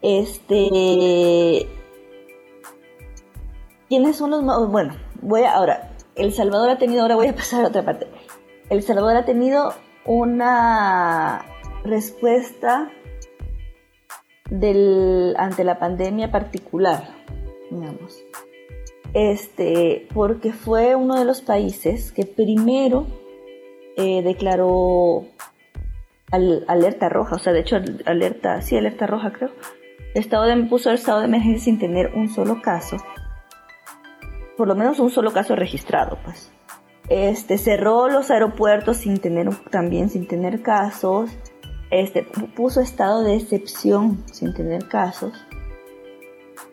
Este, 0.00 1.68
¿quiénes 3.88 4.16
son 4.16 4.30
los 4.30 4.70
Bueno, 4.70 4.96
voy 5.20 5.42
a, 5.42 5.54
ahora, 5.54 5.92
El 6.14 6.32
Salvador 6.32 6.70
ha 6.70 6.78
tenido, 6.78 7.02
ahora 7.02 7.16
voy 7.16 7.28
a 7.28 7.34
pasar 7.34 7.64
a 7.64 7.68
otra 7.68 7.84
parte. 7.84 8.06
El 8.70 8.82
Salvador 8.82 9.16
ha 9.16 9.24
tenido 9.24 9.74
una 10.04 11.44
respuesta 11.84 12.90
del, 14.50 15.34
ante 15.38 15.64
la 15.64 15.78
pandemia 15.78 16.30
particular, 16.30 17.14
digamos 17.70 18.22
este, 19.14 20.08
porque 20.14 20.52
fue 20.52 20.94
uno 20.96 21.18
de 21.18 21.24
los 21.24 21.40
países 21.40 22.12
que 22.12 22.24
primero 22.24 23.06
eh, 23.96 24.22
declaró 24.22 25.24
alerta 26.30 27.08
roja, 27.08 27.36
o 27.36 27.38
sea, 27.38 27.52
de 27.52 27.60
hecho, 27.60 27.76
alerta, 28.06 28.62
sí, 28.62 28.76
alerta 28.76 29.06
roja 29.06 29.32
creo. 29.32 29.50
Estado 30.14 30.44
de, 30.44 30.56
puso 30.64 30.90
el 30.90 30.96
estado 30.96 31.20
de 31.20 31.26
emergencia 31.26 31.64
sin 31.64 31.78
tener 31.78 32.12
un 32.14 32.28
solo 32.28 32.62
caso, 32.62 32.96
por 34.56 34.68
lo 34.68 34.74
menos 34.74 34.98
un 34.98 35.10
solo 35.10 35.32
caso 35.32 35.56
registrado, 35.56 36.18
pues. 36.24 36.52
Este, 37.08 37.58
cerró 37.58 38.08
los 38.08 38.30
aeropuertos 38.30 38.98
sin 38.98 39.18
tener, 39.18 39.48
también 39.70 40.08
sin 40.08 40.26
tener 40.26 40.62
casos, 40.62 41.30
este, 41.90 42.22
puso 42.56 42.80
estado 42.80 43.22
de 43.22 43.36
excepción 43.36 44.24
sin 44.32 44.54
tener 44.54 44.88
casos 44.88 45.32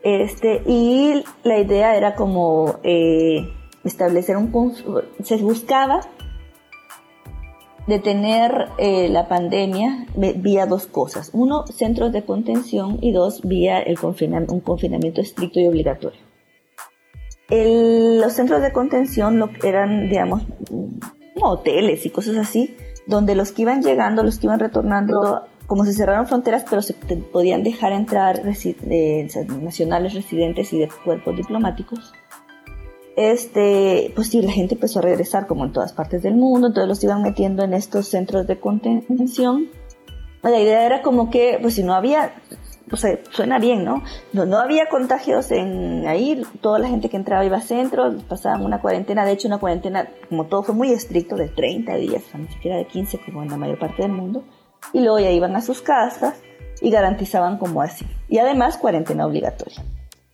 este, 0.04 0.62
y 0.66 1.24
la 1.44 1.60
idea 1.60 1.96
era 1.96 2.16
como 2.16 2.80
eh, 2.84 3.50
establecer 3.84 4.38
un... 4.38 4.74
Se 5.24 5.38
buscaba 5.38 6.02
detener 7.90 8.70
eh, 8.78 9.10
la 9.10 9.28
pandemia 9.28 10.06
vía 10.16 10.66
dos 10.66 10.88
cosas. 10.88 11.32
Uno, 11.34 11.66
centros 11.68 12.12
de 12.12 12.24
contención 12.24 13.00
y 13.02 13.12
dos, 13.12 13.42
vía 13.44 13.80
el 13.80 13.98
un 14.02 14.62
confinamiento 14.62 15.22
estricto 15.22 15.60
y 15.60 15.68
obligatorio. 15.68 16.20
los 17.50 18.34
centros 18.34 18.62
de 18.62 18.72
contención 18.72 19.40
lo, 19.40 19.50
eran, 19.64 20.08
digamos, 20.10 20.44
hoteles 21.42 22.06
y 22.06 22.10
cosas 22.10 22.38
así, 22.38 22.76
donde 23.08 23.36
los 23.36 23.52
que 23.52 23.64
iban 23.64 23.82
llegando, 23.82 24.24
los 24.24 24.40
que 24.40 24.48
iban 24.48 24.60
retornando 24.60 25.44
como 25.70 25.86
se 25.86 25.94
cerraron 25.94 26.26
fronteras, 26.26 26.66
pero 26.68 26.82
se 26.82 26.94
podían 26.94 27.62
dejar 27.62 27.92
entrar 27.92 28.42
nacionales 29.62 30.16
residentes 30.16 30.74
y 30.74 30.80
de 30.80 30.90
cuerpos 31.04 31.38
diplomáticos, 31.38 32.12
este, 33.20 34.14
pues 34.16 34.30
sí, 34.30 34.42
la 34.42 34.54
gente 34.54 34.76
empezó 34.76 35.00
a 35.00 35.02
regresar 35.02 35.46
como 35.46 35.66
en 35.66 35.74
todas 35.74 35.92
partes 35.92 36.24
del 36.24 36.36
mundo, 36.36 36.68
entonces 36.68 36.88
los 36.88 37.04
iban 37.04 37.22
metiendo 37.22 37.66
en 37.66 37.74
estos 37.74 38.08
centros 38.08 38.48
de 38.48 38.62
contención. 38.62 39.68
La 40.42 40.58
idea 40.58 40.86
era 40.86 41.02
como 41.02 41.30
que, 41.30 41.60
pues 41.62 41.74
si 41.74 41.84
no 41.84 41.94
había, 41.96 42.32
o 42.90 42.96
sea, 42.96 43.20
suena 43.32 43.60
bien, 43.60 43.84
¿no? 43.84 44.04
¿no? 44.32 44.46
No 44.46 44.58
había 44.58 44.88
contagios 44.88 45.52
en 45.52 46.08
ahí, 46.08 46.42
toda 46.62 46.80
la 46.80 46.88
gente 46.88 47.10
que 47.10 47.18
entraba 47.18 47.44
iba 47.44 47.58
a 47.58 47.62
centro, 47.62 48.16
pasaban 48.30 48.64
una 48.64 48.80
cuarentena, 48.80 49.26
de 49.26 49.34
hecho 49.34 49.50
una 49.50 49.58
cuarentena, 49.58 50.08
como 50.30 50.46
todo 50.46 50.64
fue 50.64 50.76
muy 50.76 50.94
estricto, 50.94 51.36
de 51.36 51.50
30 51.50 51.96
días, 51.96 52.24
ni 52.38 52.48
siquiera 52.48 52.78
de 52.78 52.86
15 52.86 53.20
como 53.26 53.44
en 53.44 53.50
la 53.50 53.58
mayor 53.58 53.80
parte 53.80 54.02
del 54.02 54.14
mundo, 54.14 54.46
y 54.94 55.02
luego 55.02 55.20
ya 55.20 55.32
iban 55.32 55.58
a 55.58 55.62
sus 55.62 55.82
casas 55.82 56.36
y 56.80 56.90
garantizaban 56.90 57.58
como 57.58 57.82
así. 57.82 58.06
Y 58.30 58.38
además 58.38 58.78
cuarentena 58.78 59.26
obligatoria. 59.26 59.84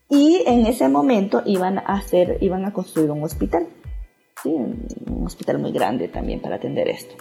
Y 0.09 0.43
en 0.45 0.65
ese 0.65 0.87
momento 0.87 1.41
iban 1.45 1.79
a 1.79 1.93
hacer, 1.93 2.37
iban 2.41 2.65
a 2.65 2.73
construir 2.73 3.09
un 3.11 3.23
hospital, 3.23 3.67
un 4.43 5.23
hospital 5.25 5.59
muy 5.59 5.71
grande 5.71 6.07
también 6.07 6.41
para 6.41 6.57
atender 6.57 6.87
esto. 6.87 7.15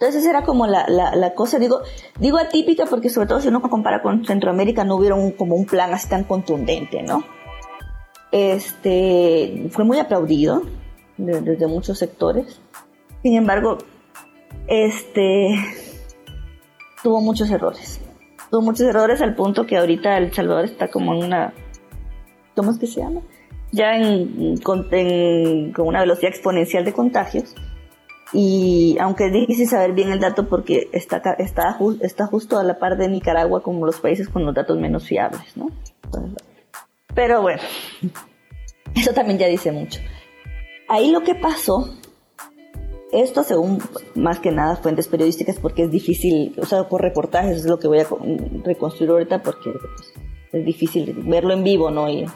Entonces 0.00 0.24
era 0.26 0.44
como 0.44 0.66
la, 0.66 0.86
la, 0.88 1.34
cosa, 1.34 1.58
digo, 1.58 1.80
digo 2.20 2.38
atípica 2.38 2.86
porque 2.86 3.10
sobre 3.10 3.26
todo 3.26 3.40
si 3.40 3.48
uno 3.48 3.60
compara 3.62 4.00
con 4.00 4.24
Centroamérica 4.24 4.84
no 4.84 4.94
hubieron 4.94 5.32
como 5.32 5.56
un 5.56 5.66
plan 5.66 5.92
así 5.92 6.08
tan 6.08 6.22
contundente, 6.22 7.02
¿no? 7.02 7.24
Este, 8.30 9.68
fue 9.70 9.84
muy 9.84 9.98
aplaudido 9.98 10.62
desde 11.16 11.66
muchos 11.66 11.98
sectores. 11.98 12.60
Sin 13.22 13.34
embargo, 13.34 13.78
este, 14.68 15.56
tuvo 17.02 17.20
muchos 17.20 17.50
errores. 17.50 18.00
Tuvo 18.50 18.62
muchos 18.62 18.86
errores 18.86 19.20
al 19.20 19.34
punto 19.34 19.66
que 19.66 19.76
ahorita 19.76 20.16
El 20.16 20.32
Salvador 20.32 20.64
está 20.64 20.88
como 20.88 21.14
en 21.14 21.24
una, 21.24 21.52
¿cómo 22.56 22.70
es 22.70 22.78
que 22.78 22.86
se 22.86 23.00
llama? 23.00 23.20
Ya 23.72 23.96
en, 23.96 24.56
con 24.58 24.86
una 25.78 26.00
velocidad 26.00 26.30
exponencial 26.30 26.84
de 26.84 26.92
contagios 26.92 27.54
y 28.32 28.96
aunque 29.00 29.26
es 29.26 29.32
difícil 29.32 29.68
saber 29.68 29.92
bien 29.92 30.10
el 30.10 30.20
dato 30.20 30.48
porque 30.48 30.88
está, 30.92 31.22
está, 31.38 31.78
está 32.00 32.26
justo 32.26 32.58
a 32.58 32.64
la 32.64 32.78
par 32.78 32.98
de 32.98 33.08
Nicaragua 33.08 33.62
como 33.62 33.86
los 33.86 34.00
países 34.00 34.28
con 34.28 34.44
los 34.44 34.54
datos 34.54 34.78
menos 34.78 35.06
fiables, 35.06 35.56
¿no? 35.56 35.70
Pero 37.14 37.40
bueno, 37.40 37.62
eso 38.94 39.12
también 39.12 39.38
ya 39.38 39.46
dice 39.46 39.72
mucho. 39.72 40.00
Ahí 40.88 41.10
lo 41.10 41.22
que 41.22 41.34
pasó, 41.34 41.88
esto 43.12 43.42
según 43.42 43.80
más 44.14 44.38
que 44.40 44.50
nada 44.50 44.76
fuentes 44.76 45.08
periodísticas 45.08 45.58
porque 45.60 45.84
es 45.84 45.90
difícil, 45.90 46.54
o 46.60 46.66
sea, 46.66 46.88
por 46.88 47.02
reportajes 47.02 47.58
es 47.58 47.66
lo 47.66 47.78
que 47.78 47.88
voy 47.88 48.00
a 48.00 48.06
reconstruir 48.64 49.10
ahorita 49.10 49.42
porque 49.42 49.70
pues, 49.70 50.12
es 50.52 50.64
difícil 50.64 51.14
verlo 51.24 51.52
en 51.52 51.64
vivo, 51.64 51.90
¿no? 51.90 52.08
Y, 52.08 52.26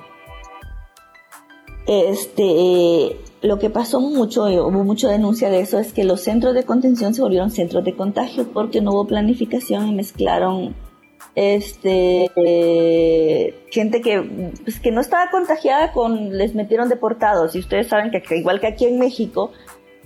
este 1.86 3.16
lo 3.42 3.58
que 3.58 3.70
pasó 3.70 4.00
mucho, 4.00 4.48
y 4.48 4.56
hubo 4.56 4.84
mucha 4.84 5.08
denuncia 5.08 5.50
de 5.50 5.60
eso, 5.60 5.80
es 5.80 5.92
que 5.92 6.04
los 6.04 6.20
centros 6.20 6.54
de 6.54 6.62
contención 6.62 7.12
se 7.12 7.22
volvieron 7.22 7.50
centros 7.50 7.84
de 7.84 7.96
contagio 7.96 8.46
porque 8.52 8.80
no 8.80 8.92
hubo 8.92 9.08
planificación 9.08 9.88
y 9.88 9.94
mezclaron 9.94 10.76
este 11.34 12.30
gente 13.70 14.00
que 14.00 14.22
pues, 14.62 14.78
que 14.78 14.92
no 14.92 15.00
estaba 15.00 15.30
contagiada 15.30 15.92
con 15.92 16.36
les 16.36 16.54
metieron 16.54 16.88
deportados 16.88 17.56
y 17.56 17.58
ustedes 17.58 17.88
saben 17.88 18.12
que, 18.12 18.22
igual 18.36 18.60
que 18.60 18.68
aquí 18.68 18.84
en 18.84 19.00
México 19.00 19.50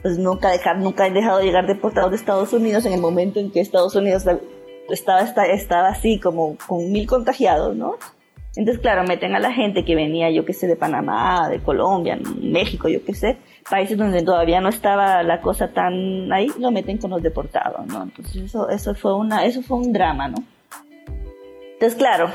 pues 0.06 0.18
nunca 0.18 0.52
dejar 0.52 0.78
nunca 0.78 1.04
han 1.04 1.14
dejado 1.14 1.38
de 1.38 1.46
llegar 1.46 1.66
deportados 1.66 2.12
de 2.12 2.16
Estados 2.16 2.52
Unidos 2.52 2.86
en 2.86 2.92
el 2.92 3.00
momento 3.00 3.40
en 3.40 3.50
que 3.50 3.58
Estados 3.58 3.96
Unidos 3.96 4.24
estaba 4.88 5.20
estaba, 5.20 5.88
así 5.88 6.20
como 6.20 6.56
con 6.64 6.92
mil 6.92 7.08
contagiados 7.08 7.74
no 7.74 7.96
entonces, 8.54 8.80
claro, 8.80 9.04
meten 9.04 9.34
a 9.34 9.38
la 9.38 9.52
gente 9.52 9.84
que 9.84 9.94
venía, 9.94 10.30
yo 10.30 10.46
qué 10.46 10.54
sé, 10.54 10.66
de 10.66 10.76
Panamá, 10.76 11.48
de 11.50 11.60
Colombia, 11.60 12.18
México, 12.40 12.88
yo 12.88 13.04
qué 13.04 13.14
sé, 13.14 13.36
países 13.68 13.98
donde 13.98 14.22
todavía 14.22 14.62
no 14.62 14.70
estaba 14.70 15.22
la 15.22 15.42
cosa 15.42 15.72
tan 15.72 16.32
ahí, 16.32 16.46
lo 16.58 16.70
meten 16.70 16.96
con 16.96 17.10
los 17.10 17.22
deportados, 17.22 17.86
¿no? 17.86 18.04
Entonces, 18.04 18.44
eso, 18.44 18.70
eso, 18.70 18.94
fue, 18.94 19.14
una, 19.14 19.44
eso 19.44 19.60
fue 19.60 19.76
un 19.76 19.92
drama, 19.92 20.28
¿no? 20.28 20.36
Entonces, 21.74 21.98
claro, 21.98 22.30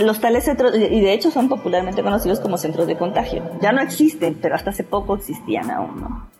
los 0.00 0.20
tales 0.20 0.44
centros, 0.44 0.76
y 0.76 1.00
de 1.00 1.12
hecho 1.14 1.30
son 1.30 1.48
popularmente 1.48 2.02
conocidos 2.02 2.40
como 2.40 2.58
centros 2.58 2.86
de 2.86 2.98
contagio. 2.98 3.42
Ya 3.62 3.72
no 3.72 3.80
existen, 3.80 4.34
pero 4.34 4.54
hasta 4.54 4.68
hace 4.68 4.84
poco 4.84 5.16
existían 5.16 5.70
aún, 5.70 5.98
¿no? 5.98 6.39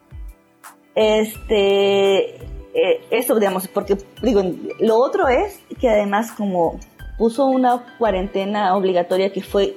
Este, 0.94 2.36
eh, 2.74 3.00
digamos, 3.38 3.68
porque, 3.68 3.96
digo, 4.22 4.42
lo 4.80 4.96
otro 4.96 5.28
es 5.28 5.60
que 5.80 5.88
además 5.88 6.32
como 6.32 6.78
puso 7.18 7.46
una 7.46 7.84
cuarentena 7.98 8.76
obligatoria 8.76 9.32
que 9.32 9.42
fue, 9.42 9.76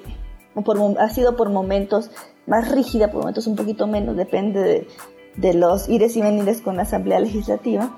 por, 0.63 0.79
ha 0.99 1.09
sido 1.09 1.35
por 1.35 1.49
momentos 1.49 2.09
más 2.45 2.71
rígida, 2.71 3.11
por 3.11 3.21
momentos 3.21 3.47
un 3.47 3.55
poquito 3.55 3.87
menos, 3.87 4.15
depende 4.15 4.87
de, 5.35 5.53
los 5.53 5.89
ires 5.89 6.15
y 6.15 6.21
venires 6.21 6.61
con 6.61 6.77
la 6.77 6.83
Asamblea 6.83 7.19
Legislativa. 7.19 7.89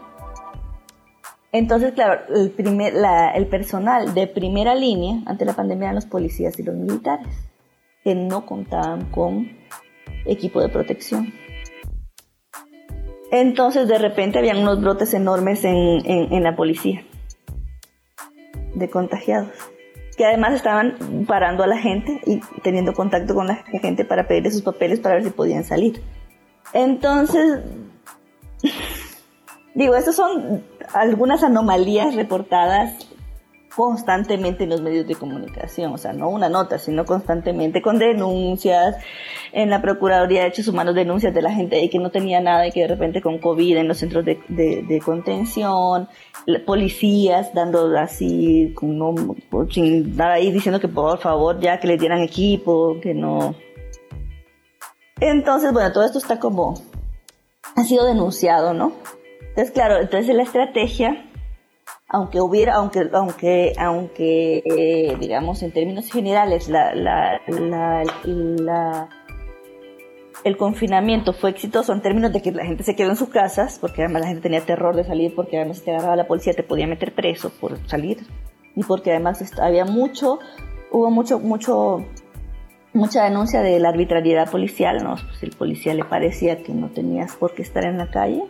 Entonces, 1.52 1.94
claro, 1.94 2.22
el, 2.34 2.54
el 3.36 3.48
personal 3.48 4.14
de 4.14 4.28
primera 4.28 4.76
línea 4.76 5.22
ante 5.26 5.46
la 5.46 5.54
pandemia 5.54 5.86
eran 5.86 5.96
los 5.96 6.06
policías 6.06 6.58
y 6.60 6.64
los 6.64 6.76
militares, 6.76 7.28
que 8.04 8.16
no 8.16 8.46
contaban 8.46 9.12
con 9.12 9.50
equipo 10.26 10.60
de 10.60 10.70
protección. 10.70 11.34
Entonces, 13.42 13.90
de 13.90 13.98
repente, 13.98 14.40
habían 14.40 14.60
unos 14.60 14.80
brotes 14.80 15.14
enormes 15.14 15.66
en, 15.66 16.02
en 16.06 16.42
la 16.42 16.56
policía 16.56 17.04
de 18.74 18.90
contagiados, 18.90 19.52
que 20.16 20.26
además 20.26 20.54
estaban 20.54 21.26
parando 21.28 21.62
a 21.62 21.68
la 21.68 21.78
gente 21.78 22.22
y 22.26 22.40
teniendo 22.62 22.94
contacto 22.94 23.36
con 23.36 23.48
la 23.48 23.56
gente 23.82 24.06
para 24.06 24.26
pedirle 24.26 24.52
sus 24.52 24.62
papeles 24.62 25.02
para 25.02 25.16
ver 25.16 25.26
si 25.26 25.32
podían 25.32 25.66
salir. 25.66 26.02
Entonces, 26.72 27.60
digo, 29.74 29.96
estas 29.96 30.16
son 30.16 30.64
algunas 30.94 31.44
anomalías 31.44 32.16
reportadas 32.16 33.15
constantemente 33.76 34.64
en 34.64 34.70
los 34.70 34.82
medios 34.82 35.06
de 35.06 35.16
comunicación, 35.16 35.94
o 35.94 35.98
sea, 35.98 36.14
no 36.14 36.30
una 36.30 36.48
nota, 36.48 36.80
sino 36.80 37.06
constantemente 37.06 37.82
con 37.82 38.00
denuncias, 38.00 38.96
en 39.52 39.70
la 39.70 39.82
Procuraduría 39.82 40.40
de 40.40 40.44
Derechos 40.46 40.68
Humanos 40.68 40.96
denuncias 40.96 41.34
de 41.34 41.42
la 41.42 41.52
gente 41.52 41.90
que 41.90 42.00
no 42.00 42.10
tenía 42.10 42.40
nada 42.40 42.68
y 42.68 42.72
que 42.72 42.82
de 42.82 42.88
repente 42.88 43.22
con 43.22 43.40
COVID 43.40 43.78
en 43.78 43.88
los 43.88 43.98
centros 43.98 44.24
de, 44.26 45.02
contención, 45.04 46.08
policías 46.66 47.54
dando 47.54 47.98
así, 47.98 48.74
sin 49.72 50.16
nada 50.16 50.34
ahí 50.34 50.52
diciendo 50.52 50.80
que 50.80 50.88
por 50.88 51.20
favor 51.20 51.60
ya 51.60 51.80
que 51.80 51.88
le 51.88 51.98
dieran 51.98 52.20
equipo, 52.20 52.98
que 53.02 53.14
no... 53.14 53.56
Entonces, 55.20 55.72
bueno, 55.72 55.92
todo 55.94 56.06
esto 56.06 56.18
está 56.18 56.40
como, 56.40 56.82
ha 57.76 57.84
sido 57.84 58.06
denunciado, 58.06 58.74
¿no? 58.74 58.94
Entonces, 59.50 59.72
claro, 59.72 59.98
entonces 59.98 60.36
la 60.36 60.44
estrategia 60.44 61.26
aunque 62.16 62.40
hubiera, 62.40 62.76
aunque, 62.76 63.10
aunque, 63.12 63.74
aunque 63.78 64.64
eh, 64.64 65.18
digamos 65.20 65.62
en 65.64 65.74
términos 65.74 66.10
generales 66.10 66.70
la, 66.70 67.42
el 70.46 70.56
confinamiento 70.56 71.34
fue 71.34 71.50
exitoso 71.50 71.92
en 71.92 72.02
términos 72.02 72.32
de 72.32 72.42
que 72.42 72.54
la 72.54 72.64
gente 72.64 72.86
se 72.86 72.96
quedó 72.96 73.10
en 73.10 73.18
sus 73.18 73.28
casas, 73.28 73.80
porque 73.82 74.02
además 74.04 74.22
la 74.22 74.28
gente 74.30 74.44
tenía 74.44 74.62
terror 74.62 74.96
de 74.96 75.04
salir, 75.04 75.36
porque 75.36 75.58
además 75.58 75.80
si 75.80 75.84
te 75.84 75.92
agarraba 75.92 76.16
la 76.16 76.26
policía 76.26 76.54
te 76.54 76.64
podía 76.64 76.88
meter 76.88 77.14
preso 77.14 77.50
por 77.50 77.86
salir, 77.86 78.26
y 78.78 78.84
porque 78.84 79.12
además 79.12 79.44
había 79.60 79.84
mucho, 79.84 80.40
hubo 80.92 81.12
mucho, 81.12 81.40
mucho, 81.40 82.06
mucha 82.94 83.26
denuncia 83.26 83.60
de 83.62 83.78
la 83.82 83.90
arbitrariedad 83.90 84.50
policial, 84.50 85.04
¿no? 85.04 85.18
Si 85.18 85.48
el 85.48 85.52
policía 85.52 85.94
le 85.94 86.06
parecía 86.06 86.64
que 86.64 86.74
no 86.74 86.88
tenías 86.92 87.36
por 87.36 87.54
qué 87.54 87.62
estar 87.62 87.84
en 87.84 87.98
la 87.98 88.10
calle, 88.10 88.46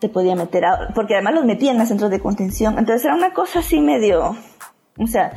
te 0.00 0.08
podía 0.08 0.34
meter, 0.34 0.64
porque 0.94 1.14
además 1.14 1.34
los 1.34 1.44
metían 1.44 1.80
a 1.80 1.86
centros 1.86 2.10
de 2.10 2.20
contención. 2.20 2.78
Entonces 2.78 3.04
era 3.04 3.14
una 3.14 3.32
cosa 3.32 3.60
así 3.60 3.80
medio, 3.80 4.34
o 4.98 5.06
sea, 5.06 5.32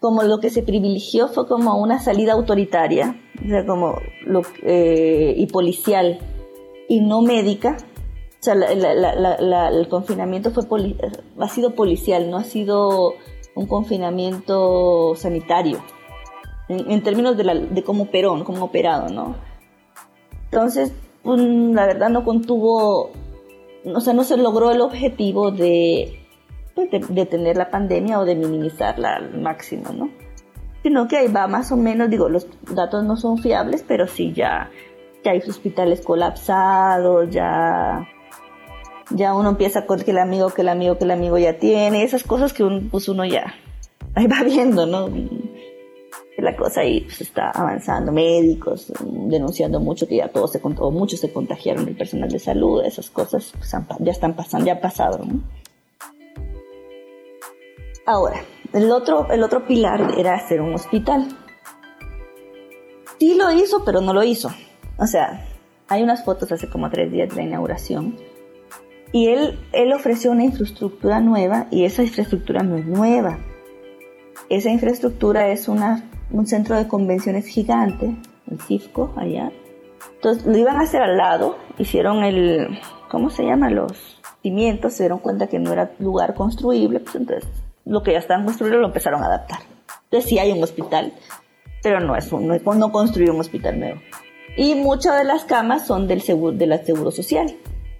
como 0.00 0.22
lo 0.22 0.38
que 0.38 0.50
se 0.50 0.62
privilegió 0.62 1.28
fue 1.28 1.46
como 1.46 1.80
una 1.80 1.98
salida 2.00 2.32
autoritaria, 2.32 3.16
o 3.44 3.48
sea, 3.48 3.66
como 3.66 3.98
lo, 4.26 4.42
eh, 4.62 5.34
y 5.36 5.46
policial 5.46 6.18
y 6.88 7.00
no 7.00 7.22
médica. 7.22 7.76
O 8.40 8.42
sea, 8.42 8.54
el 8.54 9.88
confinamiento 9.88 10.52
fue 10.52 10.64
ha 11.40 11.48
sido 11.48 11.74
policial, 11.74 12.30
no 12.30 12.36
ha 12.36 12.44
sido 12.44 13.14
un 13.56 13.66
confinamiento 13.66 15.16
sanitario, 15.16 15.82
en, 16.68 17.02
términos 17.02 17.36
de, 17.36 17.66
de 17.68 17.82
cómo 17.82 18.04
operó, 18.04 18.44
cómo 18.44 18.66
operado, 18.66 19.08
¿no? 19.08 19.34
Entonces, 20.44 20.92
pues, 21.22 21.40
la 21.40 21.86
verdad 21.86 22.10
no 22.10 22.24
contuvo 22.24 23.10
o 23.84 24.00
sea, 24.00 24.12
no 24.12 24.24
se 24.24 24.36
logró 24.36 24.70
el 24.70 24.80
objetivo 24.80 25.50
de, 25.50 26.26
pues, 26.74 26.90
de, 26.90 27.26
tener 27.26 27.56
la 27.56 27.70
pandemia 27.70 28.20
o 28.20 28.24
de 28.24 28.34
minimizarla 28.34 29.16
al 29.16 29.40
máximo, 29.40 29.92
¿no? 29.92 30.10
Sino 30.82 31.08
que 31.08 31.16
ahí 31.16 31.28
va 31.28 31.46
más 31.46 31.72
o 31.72 31.76
menos, 31.76 32.10
digo, 32.10 32.28
los 32.28 32.46
datos 32.74 33.04
no 33.04 33.16
son 33.16 33.38
fiables, 33.38 33.84
pero 33.86 34.06
sí 34.06 34.32
ya, 34.32 34.70
ya 35.24 35.32
hay 35.32 35.38
hospitales 35.38 36.00
colapsados, 36.00 37.30
ya, 37.30 38.06
ya 39.10 39.34
uno 39.34 39.50
empieza 39.50 39.86
con 39.86 40.00
que 40.00 40.12
el 40.12 40.18
amigo, 40.18 40.50
que 40.50 40.62
el 40.62 40.68
amigo, 40.68 40.96
que 40.96 41.04
el 41.04 41.10
amigo 41.10 41.38
ya 41.38 41.58
tiene, 41.58 42.04
esas 42.04 42.22
cosas 42.22 42.52
que 42.52 42.62
uno, 42.62 42.82
pues 42.90 43.08
uno 43.08 43.24
ya, 43.24 43.54
ahí 44.14 44.26
va 44.26 44.42
viendo, 44.44 44.86
¿no? 44.86 45.08
La 46.42 46.56
cosa 46.56 46.82
ahí 46.82 47.00
pues, 47.00 47.20
está 47.20 47.50
avanzando, 47.50 48.12
médicos 48.12 48.92
denunciando 49.00 49.80
mucho 49.80 50.06
que 50.06 50.16
ya 50.16 50.28
todos 50.28 50.52
se 50.52 50.60
o 50.62 50.90
muchos 50.90 51.20
se 51.20 51.32
contagiaron 51.32 51.84
del 51.84 51.96
personal 51.96 52.30
de 52.30 52.38
salud, 52.38 52.84
esas 52.84 53.10
cosas 53.10 53.52
pues, 53.58 53.72
ya 54.00 54.12
están 54.12 54.34
pasando, 54.34 54.66
ya 54.66 54.74
ha 54.74 54.80
pasado, 54.80 55.20
Ahora, 58.06 58.40
el 58.72 58.90
otro, 58.90 59.30
el 59.30 59.42
otro 59.42 59.66
pilar 59.66 60.14
era 60.16 60.34
hacer 60.34 60.62
un 60.62 60.72
hospital. 60.72 61.28
Sí 63.18 63.34
lo 63.34 63.52
hizo, 63.52 63.84
pero 63.84 64.00
no 64.00 64.14
lo 64.14 64.24
hizo. 64.24 64.50
O 64.96 65.06
sea, 65.06 65.44
hay 65.88 66.02
unas 66.02 66.24
fotos 66.24 66.50
hace 66.52 66.70
como 66.70 66.88
tres 66.88 67.12
días 67.12 67.28
de 67.28 67.36
la 67.36 67.42
inauguración. 67.42 68.16
Y 69.12 69.28
él, 69.28 69.58
él 69.72 69.92
ofreció 69.92 70.30
una 70.30 70.44
infraestructura 70.44 71.20
nueva 71.20 71.66
y 71.70 71.84
esa 71.84 72.02
infraestructura 72.02 72.62
no 72.62 72.76
es 72.76 72.86
nueva. 72.86 73.38
Esa 74.48 74.70
infraestructura 74.70 75.48
es 75.48 75.68
una, 75.68 76.08
un 76.30 76.46
centro 76.46 76.76
de 76.76 76.88
convenciones 76.88 77.46
gigante, 77.46 78.16
el 78.50 78.60
CIFCO, 78.60 79.12
allá. 79.16 79.50
Entonces 80.14 80.46
lo 80.46 80.56
iban 80.56 80.76
a 80.76 80.82
hacer 80.82 81.02
al 81.02 81.16
lado, 81.16 81.56
hicieron 81.78 82.24
el, 82.24 82.78
¿cómo 83.10 83.30
se 83.30 83.44
llama? 83.44 83.70
Los 83.70 84.20
cimientos, 84.42 84.94
se 84.94 85.04
dieron 85.04 85.18
cuenta 85.18 85.46
que 85.46 85.58
no 85.58 85.72
era 85.72 85.92
lugar 85.98 86.34
construible, 86.34 87.00
pues 87.00 87.16
entonces 87.16 87.48
lo 87.84 88.02
que 88.02 88.12
ya 88.12 88.18
estaban 88.18 88.44
construyendo 88.44 88.80
lo 88.80 88.88
empezaron 88.88 89.22
a 89.22 89.26
adaptar. 89.26 89.60
Entonces 90.04 90.28
sí 90.28 90.38
hay 90.38 90.52
un 90.52 90.62
hospital, 90.62 91.12
pero 91.82 92.00
no 92.00 92.16
es 92.16 92.32
un, 92.32 92.46
no, 92.46 92.74
no 92.74 92.92
construir 92.92 93.30
un 93.30 93.40
hospital 93.40 93.78
nuevo. 93.78 94.00
Y 94.56 94.74
muchas 94.74 95.16
de 95.16 95.24
las 95.24 95.44
camas 95.44 95.86
son 95.86 96.08
del 96.08 96.20
seguro, 96.20 96.56
de 96.56 96.66
la 96.66 96.78
seguro 96.78 97.10
social. 97.10 97.54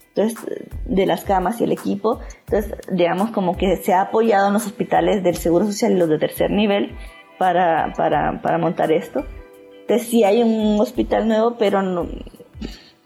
Entonces, 0.08 0.58
de 0.86 1.06
las 1.06 1.24
camas 1.24 1.60
y 1.60 1.64
el 1.64 1.72
equipo. 1.72 2.18
Entonces, 2.46 2.74
digamos 2.90 3.30
como 3.30 3.56
que 3.56 3.76
se 3.76 3.92
ha 3.92 4.00
apoyado 4.00 4.48
en 4.48 4.54
los 4.54 4.66
hospitales 4.66 5.22
del 5.22 5.36
seguro 5.36 5.66
social 5.66 5.92
y 5.92 5.96
los 5.96 6.08
de 6.08 6.18
tercer 6.18 6.50
nivel 6.50 6.96
para, 7.39 7.93
para, 7.97 8.43
para 8.43 8.59
montar 8.59 8.93
esto. 8.93 9.24
Entonces, 9.80 10.09
sí 10.09 10.24
hay 10.24 10.43
un 10.43 10.78
hospital 10.80 11.28
nuevo, 11.28 11.57
pero 11.59 11.82
no, 11.82 12.07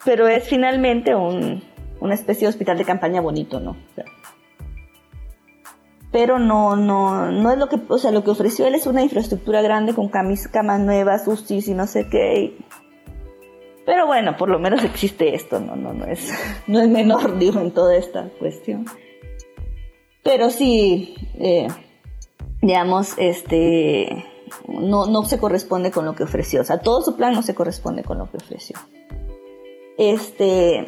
pero 0.04 0.26
es 0.26 0.48
finalmente 0.48 1.14
un, 1.14 1.62
una 2.00 2.14
especie 2.14 2.46
de 2.46 2.50
hospital 2.50 2.78
de 2.78 2.84
campaña 2.84 3.20
bonito, 3.20 3.60
¿no? 3.60 3.70
O 3.70 3.94
sea, 3.94 4.04
pero 6.10 6.38
no, 6.38 6.76
no, 6.76 7.30
no 7.32 7.50
es 7.50 7.58
lo 7.58 7.68
que, 7.68 7.80
o 7.88 7.98
sea, 7.98 8.10
lo 8.10 8.22
que 8.22 8.30
ofreció 8.30 8.66
él 8.66 8.74
es 8.74 8.86
una 8.86 9.02
infraestructura 9.02 9.62
grande 9.62 9.94
con 9.94 10.08
camis, 10.08 10.46
camas 10.46 10.80
nuevas, 10.80 11.26
UCIs 11.26 11.68
y 11.68 11.74
no 11.74 11.86
sé 11.86 12.08
qué. 12.08 12.58
Pero 13.86 14.06
bueno, 14.06 14.36
por 14.36 14.48
lo 14.50 14.58
menos 14.58 14.84
existe 14.84 15.34
esto, 15.34 15.58
no, 15.58 15.74
no, 15.74 15.92
no 15.92 16.04
es, 16.04 16.32
no 16.66 16.80
es 16.80 16.88
menor, 16.88 17.38
digo, 17.38 17.60
en 17.60 17.70
toda 17.70 17.96
esta 17.96 18.28
cuestión. 18.38 18.84
Pero 20.22 20.50
sí, 20.50 21.16
eh, 21.38 21.66
digamos, 22.62 23.14
este, 23.18 24.24
no, 24.68 25.06
no 25.06 25.24
se 25.24 25.38
corresponde 25.38 25.90
con 25.90 26.06
lo 26.06 26.14
que 26.14 26.22
ofreció. 26.22 26.62
O 26.62 26.64
sea, 26.64 26.78
todo 26.78 27.02
su 27.02 27.16
plan 27.16 27.34
no 27.34 27.42
se 27.42 27.54
corresponde 27.54 28.04
con 28.04 28.18
lo 28.18 28.30
que 28.30 28.38
ofreció. 28.38 28.76
Este, 29.98 30.86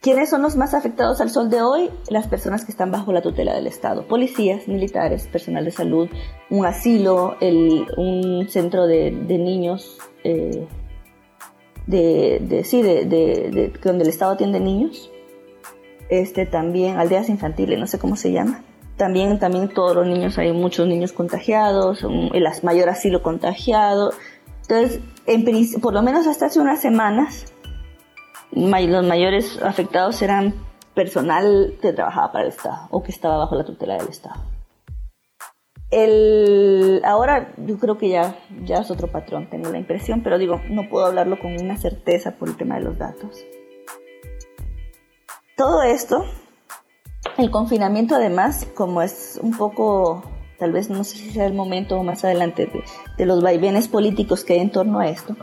¿Quiénes 0.00 0.30
son 0.30 0.42
los 0.42 0.56
más 0.56 0.74
afectados 0.74 1.20
al 1.20 1.30
sol 1.30 1.50
de 1.50 1.62
hoy? 1.62 1.90
Las 2.10 2.28
personas 2.28 2.64
que 2.64 2.70
están 2.70 2.92
bajo 2.92 3.12
la 3.12 3.22
tutela 3.22 3.54
del 3.54 3.66
Estado. 3.66 4.06
Policías, 4.06 4.68
militares, 4.68 5.26
personal 5.26 5.64
de 5.64 5.72
salud, 5.72 6.08
un 6.48 6.64
asilo, 6.64 7.36
el, 7.40 7.86
un 7.96 8.46
centro 8.48 8.86
de, 8.86 9.10
niños, 9.10 9.98
eh, 10.22 10.68
de, 11.86 12.62
sí, 12.64 12.82
de, 12.82 13.72
donde 13.82 14.04
el 14.04 14.10
Estado 14.10 14.32
atiende 14.32 14.60
niños. 14.60 15.10
Este, 16.08 16.46
también 16.46 16.98
aldeas 16.98 17.28
infantiles, 17.28 17.80
no 17.80 17.88
sé 17.88 17.98
cómo 17.98 18.14
se 18.14 18.30
llama. 18.30 18.62
También, 18.96 19.38
también 19.38 19.68
todos 19.68 19.94
los 19.94 20.06
niños, 20.06 20.38
hay 20.38 20.52
muchos 20.52 20.86
niños 20.86 21.12
contagiados, 21.12 22.02
el 22.02 22.46
mayor 22.62 22.88
asilo 22.88 23.22
contagiado. 23.22 24.12
Entonces, 24.62 25.00
en, 25.26 25.80
por 25.80 25.92
lo 25.92 26.02
menos 26.02 26.26
hasta 26.26 26.46
hace 26.46 26.60
unas 26.60 26.80
semanas, 26.80 27.52
los 28.52 29.06
mayores 29.06 29.60
afectados 29.62 30.22
eran 30.22 30.54
personal 30.94 31.74
que 31.82 31.92
trabajaba 31.92 32.32
para 32.32 32.44
el 32.44 32.50
Estado 32.50 32.88
o 32.90 33.02
que 33.02 33.12
estaba 33.12 33.36
bajo 33.36 33.54
la 33.54 33.64
tutela 33.64 33.98
del 33.98 34.08
Estado. 34.08 34.42
El, 35.90 37.00
ahora 37.04 37.54
yo 37.58 37.78
creo 37.78 37.96
que 37.96 38.08
ya, 38.08 38.38
ya 38.64 38.78
es 38.78 38.90
otro 38.90 39.08
patrón, 39.08 39.48
tengo 39.50 39.70
la 39.70 39.78
impresión, 39.78 40.22
pero 40.22 40.38
digo, 40.38 40.60
no 40.68 40.88
puedo 40.88 41.06
hablarlo 41.06 41.38
con 41.38 41.52
una 41.52 41.76
certeza 41.76 42.32
por 42.32 42.48
el 42.48 42.56
tema 42.56 42.76
de 42.76 42.84
los 42.84 42.98
datos. 42.98 43.44
Todo 45.56 45.82
esto, 45.82 46.24
el 47.36 47.50
confinamiento 47.50 48.14
además, 48.14 48.66
como 48.74 49.02
es 49.02 49.38
un 49.42 49.56
poco, 49.56 50.22
tal 50.58 50.72
vez 50.72 50.90
no 50.90 51.04
sé 51.04 51.18
si 51.18 51.30
sea 51.30 51.46
el 51.46 51.54
momento 51.54 51.98
o 51.98 52.02
más 52.02 52.24
adelante 52.24 52.66
de, 52.66 52.82
de 53.16 53.26
los 53.26 53.42
vaivenes 53.42 53.88
políticos 53.88 54.44
que 54.44 54.54
hay 54.54 54.60
en 54.60 54.70
torno 54.70 55.00
a 55.00 55.08
esto, 55.08 55.36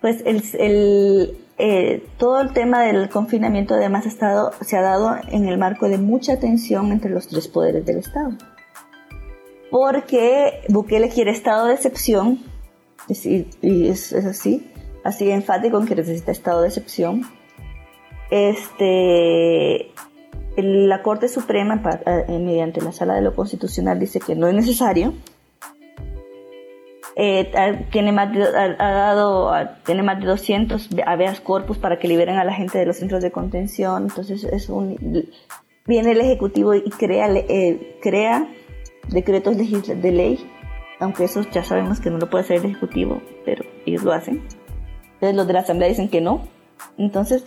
pues 0.00 0.22
el, 0.24 0.42
el 0.58 1.38
eh, 1.58 2.06
todo 2.18 2.42
el 2.42 2.52
tema 2.52 2.82
del 2.82 3.08
confinamiento 3.08 3.74
además 3.74 4.04
ha 4.04 4.08
estado, 4.08 4.52
se 4.60 4.76
ha 4.76 4.82
dado 4.82 5.16
en 5.28 5.48
el 5.48 5.56
marco 5.56 5.88
de 5.88 5.96
mucha 5.96 6.38
tensión 6.38 6.92
entre 6.92 7.10
los 7.10 7.28
tres 7.28 7.48
poderes 7.48 7.86
del 7.86 7.98
Estado. 7.98 8.32
Porque 9.70 10.60
Bukele 10.68 11.08
quiere 11.08 11.30
estado 11.30 11.66
de 11.66 11.74
excepción, 11.74 12.40
y 13.08 13.88
es, 13.88 14.12
así, 14.12 14.70
así 15.02 15.30
enfático 15.30 15.80
en 15.80 15.86
que 15.86 15.96
necesita 15.96 16.30
estado 16.30 16.62
de 16.62 16.68
excepción. 16.68 17.22
Este, 18.30 19.92
la 20.56 21.02
Corte 21.02 21.28
Suprema, 21.28 21.82
eh, 22.06 22.38
mediante 22.38 22.80
la 22.80 22.92
Sala 22.92 23.14
de 23.14 23.22
lo 23.22 23.34
Constitucional, 23.34 23.98
dice 23.98 24.20
que 24.20 24.34
no 24.34 24.46
es 24.46 24.54
necesario 24.54 25.14
eh, 27.18 27.86
tiene, 27.90 28.12
más 28.12 28.30
de, 28.30 28.42
ha, 28.44 28.76
dado, 28.76 29.50
tiene 29.86 30.02
más 30.02 30.20
de 30.20 30.26
200 30.26 30.90
habeas 31.06 31.40
corpus 31.40 31.78
para 31.78 31.98
que 31.98 32.08
liberen 32.08 32.36
a 32.36 32.44
la 32.44 32.52
gente 32.52 32.76
de 32.76 32.84
los 32.84 32.96
centros 32.96 33.22
de 33.22 33.32
contención. 33.32 34.02
Entonces 34.02 34.44
es 34.44 34.68
un, 34.68 34.98
viene 35.86 36.12
el 36.12 36.20
Ejecutivo 36.20 36.74
y 36.74 36.90
crea, 36.90 37.26
eh, 37.34 37.98
crea 38.02 38.46
decretos 39.08 39.56
de 39.56 40.12
ley, 40.12 40.46
aunque 41.00 41.24
eso 41.24 41.40
ya 41.50 41.64
sabemos 41.64 42.00
que 42.00 42.10
no 42.10 42.18
lo 42.18 42.28
puede 42.28 42.44
hacer 42.44 42.58
el 42.58 42.66
Ejecutivo, 42.66 43.22
pero 43.46 43.64
ellos 43.86 44.02
lo 44.02 44.12
hacen. 44.12 44.42
Entonces 45.14 45.36
los 45.36 45.46
de 45.46 45.52
la 45.54 45.60
Asamblea 45.60 45.88
dicen 45.88 46.10
que 46.10 46.20
no. 46.20 46.42
Entonces 46.98 47.46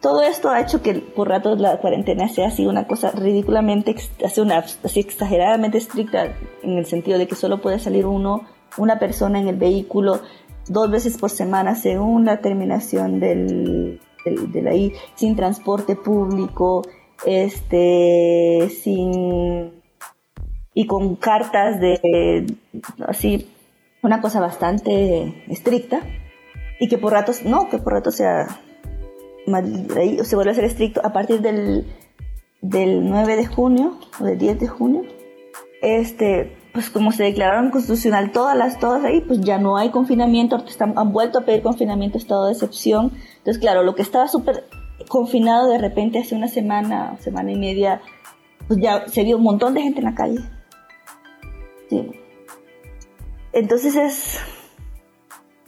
todo 0.00 0.22
esto 0.22 0.48
ha 0.48 0.60
hecho 0.60 0.82
que 0.82 0.94
por 0.94 1.28
rato 1.28 1.54
la 1.56 1.78
cuarentena 1.78 2.28
sea 2.28 2.48
así 2.48 2.66
una 2.66 2.86
cosa 2.86 3.10
ridículamente, 3.10 3.94
así 4.24 5.00
exageradamente 5.00 5.78
estricta 5.78 6.34
en 6.62 6.78
el 6.78 6.86
sentido 6.86 7.18
de 7.18 7.28
que 7.28 7.34
solo 7.34 7.60
puede 7.60 7.78
salir 7.78 8.06
uno 8.06 8.46
una 8.78 8.98
persona 8.98 9.38
en 9.40 9.48
el 9.48 9.56
vehículo 9.56 10.20
dos 10.68 10.90
veces 10.90 11.18
por 11.18 11.30
semana 11.30 11.74
según 11.74 12.24
la 12.24 12.38
terminación 12.38 13.20
del, 13.20 14.00
de 14.24 14.62
la 14.62 14.74
I, 14.74 14.94
sin 15.16 15.36
transporte 15.36 15.96
público, 15.96 16.82
este, 17.26 18.70
sin 18.82 19.80
y 20.72 20.86
con 20.86 21.16
cartas 21.16 21.80
de 21.80 22.46
así 23.06 23.50
una 24.02 24.20
cosa 24.20 24.40
bastante 24.40 25.44
estricta 25.48 26.00
y 26.78 26.88
que 26.88 26.96
por 26.96 27.12
ratos 27.12 27.44
no 27.44 27.68
que 27.68 27.78
por 27.78 27.92
ratos 27.92 28.14
sea 28.16 28.46
se 30.24 30.36
vuelve 30.36 30.52
a 30.52 30.54
ser 30.54 30.64
estricto 30.64 31.00
a 31.04 31.12
partir 31.12 31.40
del, 31.40 31.86
del 32.60 33.08
9 33.08 33.36
de 33.36 33.46
junio 33.46 33.98
o 34.20 34.24
del 34.24 34.38
10 34.38 34.60
de 34.60 34.68
junio 34.68 35.02
este 35.82 36.56
pues 36.72 36.90
como 36.90 37.10
se 37.12 37.24
declararon 37.24 37.70
constitucional 37.70 38.30
todas 38.32 38.56
las, 38.56 38.78
todas 38.78 39.04
ahí, 39.04 39.20
pues 39.20 39.40
ya 39.40 39.58
no 39.58 39.76
hay 39.76 39.90
confinamiento, 39.90 40.56
están, 40.56 40.96
han 40.96 41.12
vuelto 41.12 41.40
a 41.40 41.44
pedir 41.44 41.62
confinamiento, 41.62 42.16
estado 42.16 42.46
de 42.46 42.52
excepción. 42.52 43.12
Entonces, 43.38 43.58
claro, 43.58 43.82
lo 43.82 43.94
que 43.94 44.02
estaba 44.02 44.28
súper 44.28 44.66
confinado 45.08 45.68
de 45.68 45.78
repente 45.78 46.20
hace 46.20 46.36
una 46.36 46.48
semana, 46.48 47.16
semana 47.20 47.50
y 47.50 47.58
media, 47.58 48.00
pues 48.68 48.78
ya 48.80 49.08
se 49.08 49.24
vio 49.24 49.38
un 49.38 49.42
montón 49.42 49.74
de 49.74 49.82
gente 49.82 49.98
en 49.98 50.04
la 50.04 50.14
calle. 50.14 50.40
Sí. 51.88 52.10
Entonces 53.52 53.96
es 53.96 54.40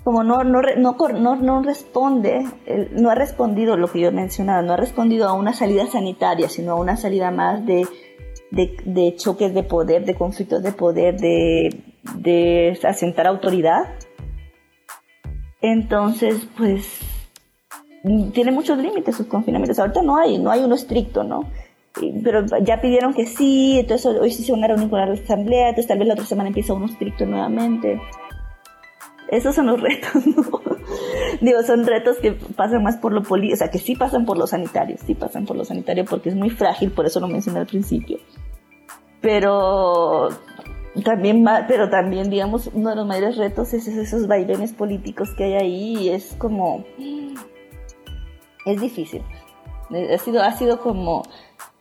como 0.04 0.24
no, 0.24 0.42
no, 0.42 0.60
no, 0.62 1.36
no, 1.36 1.62
responde, 1.62 2.46
no 2.92 3.10
ha 3.10 3.14
respondido 3.14 3.76
lo 3.76 3.88
que 3.88 4.00
yo 4.00 4.08
he 4.08 4.12
mencionado, 4.12 4.62
no 4.62 4.72
ha 4.72 4.76
respondido 4.76 5.28
a 5.28 5.32
una 5.32 5.52
salida 5.52 5.86
sanitaria, 5.86 6.48
sino 6.48 6.72
a 6.72 6.80
una 6.80 6.96
salida 6.96 7.30
más 7.30 7.64
de 7.64 7.86
de, 8.52 9.14
choques 9.16 9.54
de 9.54 9.62
poder, 9.62 10.04
de 10.04 10.14
conflictos 10.14 10.62
de 10.62 10.72
poder, 10.72 11.18
de, 11.18 11.82
de 12.16 12.78
asentar 12.84 13.26
autoridad. 13.26 13.94
Entonces, 15.60 16.46
pues, 16.56 16.98
tiene 18.32 18.52
muchos 18.52 18.78
límites 18.78 19.16
sus 19.16 19.26
confinamientos. 19.26 19.78
Ahorita 19.78 20.02
no 20.02 20.16
hay, 20.16 20.38
no 20.38 20.50
hay 20.50 20.60
uno 20.60 20.74
estricto, 20.74 21.24
¿no? 21.24 21.50
Pero 22.24 22.44
ya 22.62 22.80
pidieron 22.80 23.12
que 23.12 23.26
sí, 23.26 23.78
entonces 23.78 24.06
hoy 24.18 24.30
sí 24.30 24.42
se 24.44 24.52
van 24.52 24.64
a 24.64 24.68
reunir 24.68 24.88
con 24.88 24.98
la 24.98 25.12
asamblea, 25.12 25.68
entonces 25.68 25.88
tal 25.88 25.98
vez 25.98 26.08
la 26.08 26.14
otra 26.14 26.24
semana 26.24 26.48
empieza 26.48 26.72
uno 26.72 26.86
estricto 26.86 27.26
nuevamente. 27.26 28.00
Esos 29.32 29.56
son 29.56 29.66
los 29.66 29.80
retos, 29.80 30.24
¿no? 30.36 30.44
Digo, 31.40 31.62
son 31.64 31.84
retos 31.84 32.18
que 32.18 32.32
pasan 32.32 32.84
más 32.84 32.98
por 32.98 33.12
lo 33.12 33.24
político, 33.24 33.54
o 33.54 33.56
sea, 33.56 33.70
que 33.70 33.80
sí 33.80 33.96
pasan 33.96 34.24
por 34.24 34.38
lo 34.38 34.46
sanitario, 34.46 34.96
sí 35.04 35.16
pasan 35.16 35.44
por 35.44 35.56
lo 35.56 35.64
sanitario 35.64 36.04
porque 36.04 36.28
es 36.28 36.36
muy 36.36 36.50
frágil, 36.50 36.92
por 36.92 37.06
eso 37.06 37.18
lo 37.18 37.26
mencioné 37.26 37.58
al 37.58 37.66
principio 37.66 38.18
pero 39.22 40.28
también, 41.04 41.46
pero 41.66 41.88
también, 41.88 42.28
digamos, 42.28 42.68
uno 42.74 42.90
de 42.90 42.96
los 42.96 43.06
mayores 43.06 43.38
retos 43.38 43.72
es 43.72 43.88
esos 43.88 44.26
vaivenes 44.26 44.74
políticos 44.74 45.30
que 45.30 45.44
hay 45.44 45.54
ahí 45.54 45.96
y 45.96 46.08
es 46.10 46.34
como, 46.36 46.84
es 48.66 48.80
difícil. 48.80 49.22
Ha 49.90 50.18
sido, 50.18 50.42
ha 50.42 50.52
sido 50.52 50.80
como, 50.80 51.22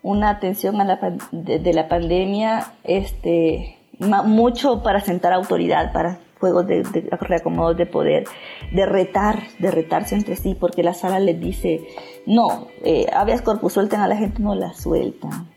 una 0.04 0.30
atención 0.30 0.80
a 0.80 0.86
la, 0.86 1.18
de, 1.32 1.74
la 1.74 1.88
pandemia, 1.88 2.74
este, 2.84 3.78
mucho 4.00 4.82
para 4.82 5.02
sentar 5.02 5.34
autoridad, 5.34 5.92
para 5.92 6.20
juegos 6.42 6.68
de, 6.68 6.84
de 6.84 7.08
reacomodos 7.22 7.78
de 7.78 7.86
poder, 7.86 8.26
de 8.74 8.86
retar, 8.86 9.44
de 9.60 9.72
retarse 9.72 10.16
entre 10.16 10.36
sí, 10.36 10.58
porque 10.60 10.84
la 10.84 10.94
sala 10.94 11.20
les 11.20 11.40
dice, 11.40 11.82
no, 12.26 12.68
eh, 12.84 13.06
habeas 13.14 13.42
corpus 13.42 13.74
suelten 13.74 14.02
a 14.02 14.08
la 14.08 14.18
gente, 14.18 14.42
no 14.42 14.56
la 14.56 14.74
sueltan. 14.74 15.50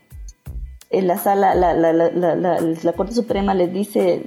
En 0.91 1.07
la 1.07 1.17
sala, 1.17 1.55
la, 1.55 1.73
la, 1.73 1.91
la, 1.91 2.35
la, 2.35 2.93
Corte 2.93 3.13
Suprema 3.13 3.53
les 3.53 3.73
dice, 3.73 4.23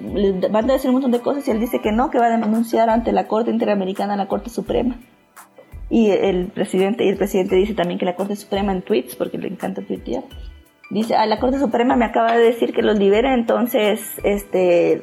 van 0.51 0.69
a 0.69 0.75
decir 0.75 0.91
un 0.91 0.97
montón 0.97 1.13
de 1.13 1.21
cosas 1.21 1.47
y 1.47 1.51
él 1.53 1.61
dice 1.61 1.81
que 1.81 1.93
no, 1.93 2.11
que 2.11 2.19
va 2.19 2.27
a 2.27 2.37
denunciar 2.37 2.91
ante 2.91 3.13
la 3.13 3.27
Corte 3.27 3.51
Interamericana 3.51 4.17
la 4.17 4.29
Corte 4.29 4.51
Suprema. 4.51 4.99
Y 5.89 6.11
el 6.11 6.49
presidente, 6.49 7.05
y 7.05 7.09
el 7.09 7.17
presidente 7.17 7.57
dice 7.57 7.75
también 7.75 7.99
que 7.99 8.05
la 8.05 8.17
Corte 8.17 8.37
Suprema 8.37 8.73
en 8.73 8.83
tweets, 8.83 9.15
porque 9.17 9.39
le 9.39 9.49
encanta 9.49 9.81
tuitear, 9.81 10.25
dice, 10.91 11.15
ah, 11.15 11.27
la 11.27 11.39
Corte 11.39 11.59
Suprema 11.59 11.97
me 11.97 12.05
acaba 12.05 12.37
de 12.37 12.45
decir 12.45 12.75
que 12.75 12.83
los 12.83 12.99
libera, 12.99 13.35
entonces, 13.35 14.01
este, 14.25 15.03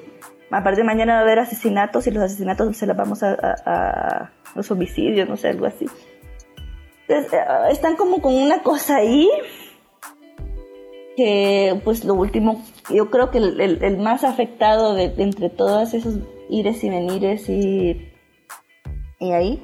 a 0.52 0.64
partir 0.64 0.78
de 0.78 0.84
mañana 0.84 1.14
va 1.14 1.20
a 1.20 1.22
haber 1.24 1.40
asesinatos 1.40 2.08
y 2.08 2.12
los 2.12 2.24
asesinatos 2.24 2.78
se 2.78 2.86
los 2.86 2.96
vamos 2.96 3.24
a, 3.24 3.36
a, 3.66 4.32
los 4.56 4.70
homicidios, 4.72 5.28
no 5.28 5.38
sé, 5.38 5.50
algo 5.50 5.66
así. 5.66 5.86
Entonces, 7.08 7.34
eh, 7.34 7.44
están 7.72 7.96
como 7.96 8.22
con 8.22 8.34
una 8.34 8.62
cosa 8.62 8.98
ahí 8.98 9.30
que 11.16 11.80
pues 11.84 12.04
lo 12.04 12.14
último, 12.14 12.64
yo 12.94 13.10
creo 13.10 13.32
que 13.32 13.38
el, 13.38 13.60
el, 13.62 13.98
más 13.98 14.24
afectado 14.24 14.94
de, 14.94 15.14
entre 15.18 15.50
todos 15.50 15.94
esos 15.94 16.20
ires 16.50 16.84
y 16.84 16.90
venires 16.90 17.50
y, 17.50 18.12
y 19.20 19.32
ahí, 19.32 19.64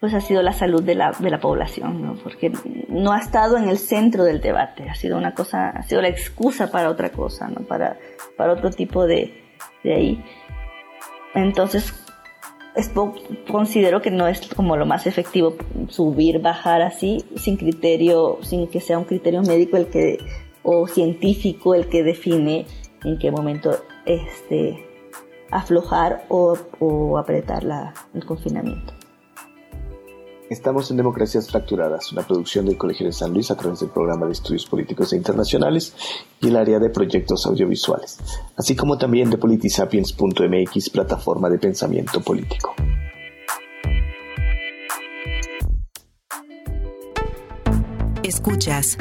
pues 0.00 0.14
ha 0.14 0.20
sido 0.20 0.42
la 0.42 0.52
salud 0.52 0.82
de 0.82 0.94
la, 0.94 1.12
de 1.18 1.30
la 1.30 1.38
población, 1.38 2.02
¿no? 2.02 2.14
Porque 2.22 2.50
no 2.88 3.12
ha 3.12 3.18
estado 3.18 3.58
en 3.58 3.68
el 3.68 3.78
centro 3.78 4.24
del 4.24 4.40
debate, 4.40 4.88
ha 4.88 4.94
sido 4.94 5.18
una 5.18 5.34
cosa, 5.34 5.68
ha 5.70 5.82
sido 5.82 6.00
la 6.00 6.08
excusa 6.08 6.70
para 6.70 6.90
otra 6.90 7.10
cosa, 7.10 7.48
¿no? 7.48 7.66
Para, 7.66 7.98
para 8.36 8.54
otro 8.54 8.70
tipo 8.70 9.06
de, 9.06 9.45
de 9.82 9.94
ahí. 9.94 10.24
Entonces, 11.34 11.92
considero 13.50 14.02
que 14.02 14.10
no 14.10 14.26
es 14.26 14.40
como 14.54 14.76
lo 14.76 14.86
más 14.86 15.06
efectivo 15.06 15.56
subir, 15.88 16.40
bajar 16.40 16.82
así, 16.82 17.24
sin 17.36 17.56
criterio, 17.56 18.38
sin 18.42 18.66
que 18.68 18.80
sea 18.80 18.98
un 18.98 19.04
criterio 19.04 19.42
médico 19.42 19.76
el 19.76 19.86
que, 19.86 20.18
o 20.62 20.86
científico 20.86 21.74
el 21.74 21.88
que 21.88 22.02
define 22.02 22.66
en 23.04 23.18
qué 23.18 23.30
momento 23.30 23.76
este, 24.04 24.86
aflojar 25.50 26.24
o, 26.28 26.56
o 26.80 27.18
apretar 27.18 27.64
la, 27.64 27.94
el 28.14 28.24
confinamiento. 28.24 28.95
Estamos 30.48 30.92
en 30.92 30.96
Democracias 30.96 31.50
Fracturadas, 31.50 32.12
una 32.12 32.22
producción 32.22 32.66
del 32.66 32.78
Colegio 32.78 33.06
de 33.06 33.12
San 33.12 33.32
Luis 33.32 33.50
a 33.50 33.56
través 33.56 33.80
del 33.80 33.90
programa 33.90 34.26
de 34.26 34.32
estudios 34.32 34.64
políticos 34.64 35.12
e 35.12 35.16
internacionales 35.16 35.92
y 36.40 36.48
el 36.48 36.56
área 36.56 36.78
de 36.78 36.88
proyectos 36.88 37.46
audiovisuales, 37.46 38.18
así 38.56 38.76
como 38.76 38.96
también 38.96 39.28
de 39.28 39.38
politisapiens.mx, 39.38 40.90
plataforma 40.90 41.50
de 41.50 41.58
pensamiento 41.58 42.20
político. 42.20 42.74
Escuchas 48.22 48.98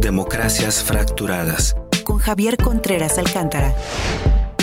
Democracias 0.00 0.82
Fracturadas 0.82 1.76
con 2.04 2.16
Javier 2.16 2.56
Contreras 2.56 3.18
Alcántara. 3.18 3.74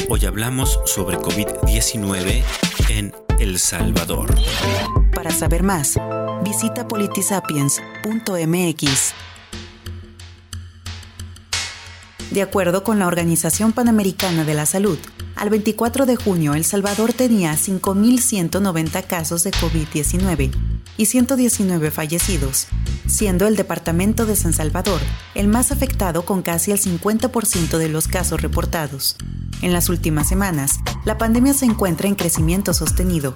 Hoy 0.10 0.26
hablamos 0.26 0.80
sobre 0.86 1.18
COVID-19 1.18 2.42
en 2.90 3.14
El 3.40 3.60
Salvador. 3.60 4.34
Para 5.24 5.34
saber 5.34 5.64
más, 5.64 5.96
visita 6.44 6.86
politisapiens.mx. 6.86 9.14
De 12.32 12.42
acuerdo 12.42 12.84
con 12.84 13.00
la 13.00 13.08
Organización 13.08 13.72
Panamericana 13.72 14.44
de 14.44 14.54
la 14.54 14.66
Salud, 14.66 15.00
al 15.38 15.50
24 15.50 16.06
de 16.06 16.18
junio 16.18 16.56
El 16.56 16.66
Salvador 16.66 17.14
tenía 17.14 17.54
5.190 17.54 19.08
casos 19.08 19.46
de 19.46 19.52
COVID-19 19.52 20.52
y 20.98 21.06
119 21.06 21.90
fallecidos, 21.90 22.68
siendo 23.08 23.48
el 23.48 23.56
departamento 23.56 24.26
de 24.26 24.36
San 24.36 24.52
Salvador 24.52 25.00
el 25.36 25.48
más 25.48 25.72
afectado 25.72 26.26
con 26.26 26.42
casi 26.42 26.72
el 26.72 26.82
50% 26.82 27.78
de 27.78 27.88
los 27.88 28.10
casos 28.10 28.42
reportados. 28.42 29.16
En 29.62 29.72
las 29.72 29.88
últimas 29.88 30.28
semanas, 30.28 30.82
la 31.06 31.18
pandemia 31.18 31.54
se 31.54 31.64
encuentra 31.64 32.10
en 32.10 32.16
crecimiento 32.16 32.74
sostenido, 32.74 33.34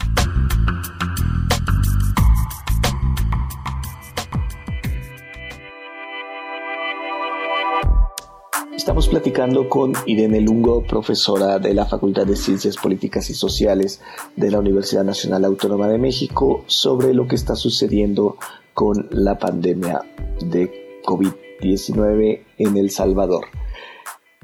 Estamos 8.88 9.10
platicando 9.10 9.68
con 9.68 9.92
Irene 10.06 10.40
Lungo, 10.40 10.82
profesora 10.82 11.60
de 11.60 11.74
la 11.74 11.86
Facultad 11.86 12.26
de 12.26 12.38
Ciencias 12.38 12.78
Políticas 12.78 13.30
y 13.30 13.34
Sociales 13.34 14.02
de 14.38 14.50
la 14.50 14.60
Universidad 14.60 15.04
Nacional 15.04 15.44
Autónoma 15.44 15.90
de 15.90 15.98
México, 15.98 16.64
sobre 16.68 17.14
lo 17.14 17.28
que 17.28 17.36
está 17.36 17.58
sucediendo 17.58 18.38
con 18.74 19.10
la 19.12 19.38
pandemia 19.38 20.00
de 20.40 21.02
COVID-19 21.06 22.44
en 22.58 22.78
El 22.78 22.90
Salvador. 22.90 23.48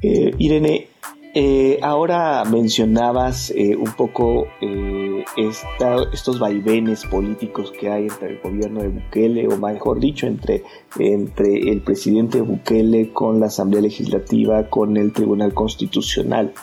Eh, 0.02 0.32
Irene, 0.38 0.90
eh, 1.36 1.80
ahora 1.82 2.46
mencionabas 2.46 3.50
eh, 3.56 3.76
un 3.76 3.92
poco 3.94 4.46
eh, 4.62 5.26
estos 5.36 6.38
vaivenes 6.40 7.06
políticos 7.06 7.72
que 7.72 7.90
hay 7.90 8.04
entre 8.04 8.34
el 8.34 8.40
gobierno 8.40 8.82
de 8.84 8.90
Bukele, 8.90 9.48
o 9.48 9.58
mejor 9.58 10.00
dicho, 10.00 10.28
entre, 10.28 10.64
entre 11.00 11.72
el 11.72 11.82
presidente 11.82 12.40
Bukele 12.42 13.12
con 13.12 13.40
la 13.40 13.48
Asamblea 13.48 13.82
Legislativa, 13.82 14.70
con 14.70 14.96
el 14.96 15.12
Tribunal 15.12 15.56
Constitucional. 15.56 16.54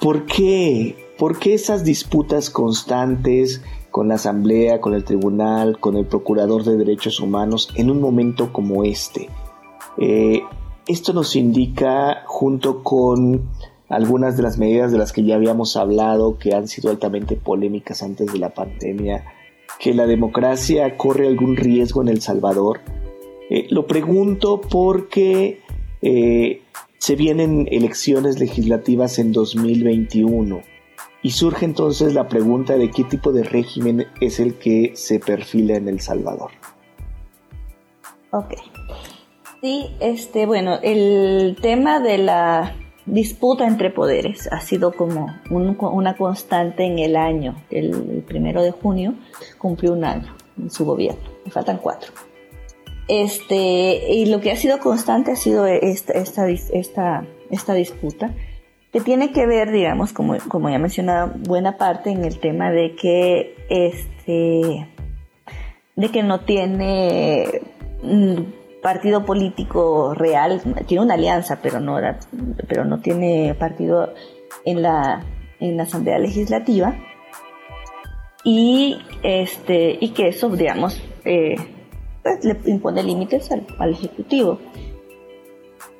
¿por, 0.00 0.24
qué, 0.24 0.96
¿Por 1.18 1.38
qué 1.38 1.52
esas 1.52 1.84
disputas 1.84 2.48
constantes 2.48 3.62
con 3.90 4.08
la 4.08 4.14
Asamblea, 4.14 4.80
con 4.80 4.94
el 4.94 5.04
Tribunal, 5.04 5.78
con 5.78 5.98
el 5.98 6.06
Procurador 6.06 6.64
de 6.64 6.78
Derechos 6.78 7.20
Humanos 7.20 7.68
en 7.74 7.90
un 7.90 8.00
momento 8.00 8.54
como 8.54 8.84
este? 8.84 9.28
Esto 10.88 11.12
nos 11.12 11.36
indica, 11.36 12.22
junto 12.24 12.82
con 12.82 13.50
algunas 13.90 14.38
de 14.38 14.42
las 14.42 14.56
medidas 14.56 14.90
de 14.90 14.96
las 14.96 15.12
que 15.12 15.22
ya 15.22 15.34
habíamos 15.34 15.76
hablado, 15.76 16.38
que 16.38 16.54
han 16.54 16.66
sido 16.66 16.90
altamente 16.90 17.36
polémicas 17.36 18.02
antes 18.02 18.32
de 18.32 18.38
la 18.38 18.54
pandemia, 18.54 19.26
que 19.78 19.92
la 19.92 20.06
democracia 20.06 20.96
corre 20.96 21.28
algún 21.28 21.56
riesgo 21.56 22.00
en 22.00 22.08
El 22.08 22.22
Salvador. 22.22 22.80
Eh, 23.50 23.66
lo 23.68 23.86
pregunto 23.86 24.62
porque 24.62 25.60
eh, 26.00 26.62
se 26.96 27.16
vienen 27.16 27.68
elecciones 27.70 28.40
legislativas 28.40 29.18
en 29.18 29.32
2021 29.32 30.62
y 31.22 31.32
surge 31.32 31.66
entonces 31.66 32.14
la 32.14 32.28
pregunta 32.28 32.78
de 32.78 32.90
qué 32.90 33.04
tipo 33.04 33.32
de 33.32 33.42
régimen 33.42 34.06
es 34.22 34.40
el 34.40 34.54
que 34.54 34.92
se 34.94 35.20
perfila 35.20 35.76
en 35.76 35.88
El 35.88 36.00
Salvador. 36.00 36.50
Ok. 38.32 38.54
Sí, 39.60 39.90
este, 39.98 40.46
bueno, 40.46 40.78
el 40.82 41.56
tema 41.60 41.98
de 41.98 42.18
la 42.18 42.74
disputa 43.06 43.66
entre 43.66 43.90
poderes 43.90 44.48
ha 44.52 44.60
sido 44.60 44.92
como 44.92 45.34
una 45.50 46.16
constante 46.16 46.84
en 46.84 47.00
el 47.00 47.16
año. 47.16 47.56
El, 47.70 48.22
primero 48.26 48.62
de 48.62 48.70
junio 48.70 49.14
cumplió 49.58 49.94
un 49.94 50.04
año 50.04 50.36
en 50.56 50.70
su 50.70 50.84
gobierno, 50.84 51.22
me 51.44 51.50
faltan 51.50 51.78
cuatro. 51.78 52.12
Este, 53.08 54.12
y 54.12 54.26
lo 54.26 54.40
que 54.40 54.52
ha 54.52 54.56
sido 54.56 54.78
constante 54.78 55.32
ha 55.32 55.36
sido 55.36 55.66
esta, 55.66 56.12
esta, 56.12 56.48
esta, 56.48 57.26
esta 57.50 57.74
disputa, 57.74 58.34
que 58.92 59.00
tiene 59.00 59.32
que 59.32 59.46
ver, 59.46 59.72
digamos, 59.72 60.12
como, 60.12 60.36
como 60.48 60.70
ya 60.70 60.78
mencionado, 60.78 61.32
buena 61.36 61.78
parte 61.78 62.10
en 62.10 62.24
el 62.24 62.38
tema 62.38 62.70
de 62.70 62.94
que, 62.94 63.56
este, 63.70 64.88
de 65.96 66.08
que 66.10 66.22
no 66.22 66.40
tiene 66.40 67.62
mm, 68.02 68.42
partido 68.82 69.24
político 69.24 70.14
real, 70.14 70.62
tiene 70.86 71.04
una 71.04 71.14
alianza, 71.14 71.60
pero 71.62 71.80
no, 71.80 71.98
pero 72.68 72.84
no 72.84 73.00
tiene 73.00 73.54
partido 73.58 74.12
en 74.64 74.82
la, 74.82 75.24
en 75.60 75.76
la 75.76 75.82
Asamblea 75.84 76.18
Legislativa. 76.18 76.96
Y, 78.44 78.98
este, 79.22 79.98
y 80.00 80.10
que 80.10 80.28
eso, 80.28 80.48
digamos, 80.48 81.02
eh, 81.24 81.56
pues, 82.22 82.44
le 82.44 82.56
impone 82.70 83.02
límites 83.02 83.50
al, 83.50 83.66
al 83.78 83.90
Ejecutivo. 83.90 84.60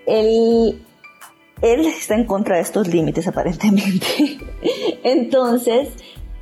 Él, 0.07 0.83
él 1.61 1.87
está 1.87 2.15
en 2.15 2.25
contra 2.25 2.57
de 2.57 2.63
estos 2.63 2.89
límites, 2.89 3.27
aparentemente. 3.27 4.39
Entonces, 5.03 5.91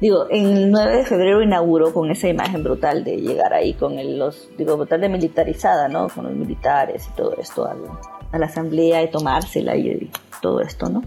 Digo, 0.01 0.26
en 0.28 0.57
el 0.57 0.70
9 0.70 0.97
de 0.99 1.05
febrero 1.05 1.42
inauguró 1.42 1.92
con 1.92 2.11
esa 2.11 2.28
imagen 2.28 2.62
brutal 2.62 3.03
de 3.03 3.16
llegar 3.16 3.55
ahí 3.55 3.72
con 3.74 3.97
los, 4.18 4.51
digo, 4.59 4.76
brutal 4.76 5.01
de 5.01 5.09
militarizada, 5.09 5.88
¿no? 5.88 6.09
Con 6.09 6.24
los 6.24 6.34
militares 6.34 7.09
y 7.11 7.16
todo 7.16 7.34
esto 7.38 7.66
a 7.66 8.38
la, 8.38 8.47
asamblea 8.47 9.03
y 9.03 9.11
tomársela 9.11 9.76
y, 9.76 10.11
todo 10.42 10.61
esto, 10.61 10.90
¿no? 10.90 11.03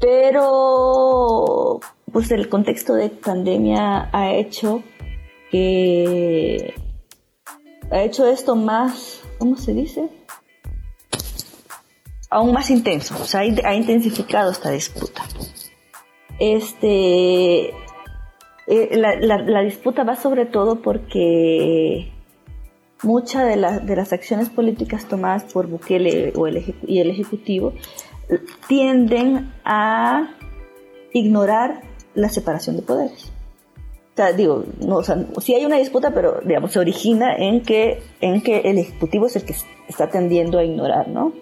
Pero, 0.00 1.78
pues 2.12 2.30
el 2.32 2.48
contexto 2.48 2.94
de 2.94 3.08
pandemia 3.08 4.08
ha 4.12 4.32
hecho 4.32 4.82
que, 5.52 6.74
ha 7.90 8.02
hecho 8.02 8.26
esto 8.26 8.56
más 8.56 9.22
¿cómo 9.42 9.56
se 9.56 9.74
dice? 9.74 10.08
Aún 12.30 12.52
más 12.52 12.70
intenso, 12.70 13.16
o 13.20 13.24
sea, 13.24 13.40
ha 13.40 13.74
intensificado 13.74 14.52
esta 14.52 14.70
disputa. 14.70 15.24
Este, 16.44 17.68
eh, 18.66 18.96
la, 18.96 19.62
disputa 19.62 20.02
va 20.02 20.16
sobre 20.16 20.44
todo 20.44 20.82
porque 20.82 22.10
muchas 23.04 23.44
de, 23.44 23.86
de, 23.86 23.94
las 23.94 24.12
acciones 24.12 24.50
políticas 24.50 25.06
tomadas 25.06 25.44
por 25.44 25.68
Bukele 25.68 26.32
o 26.34 26.48
el, 26.48 26.74
y 26.84 26.98
el 26.98 27.10
Ejecutivo 27.10 27.74
tienden 28.66 29.52
a 29.64 30.34
ignorar 31.12 31.82
la 32.14 32.28
separación 32.28 32.74
de 32.74 32.82
poderes. 32.82 33.30
O 34.12 34.16
sea, 34.16 34.32
digo, 34.32 34.64
no, 34.80 34.96
o 34.96 35.40
sí 35.40 35.54
hay 35.54 35.64
una 35.64 35.76
disputa, 35.76 36.12
pero 36.12 36.40
digamos, 36.44 36.72
se 36.72 36.80
origina 36.80 37.36
en 37.36 37.62
que, 37.62 38.02
en 38.20 38.40
que 38.40 38.62
el 38.62 38.78
Ejecutivo 38.78 39.26
es 39.26 39.36
el 39.36 39.44
que 39.44 39.54
está 39.86 40.10
tendiendo 40.10 40.58
a 40.58 40.64
ignorar, 40.64 41.06
¿no? 41.06 41.34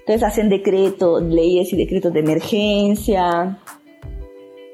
Entonces 0.00 0.24
hacen 0.24 0.48
decretos, 0.48 1.22
leyes 1.22 1.72
y 1.72 1.76
decretos 1.76 2.12
de 2.12 2.18
emergencia, 2.18 3.60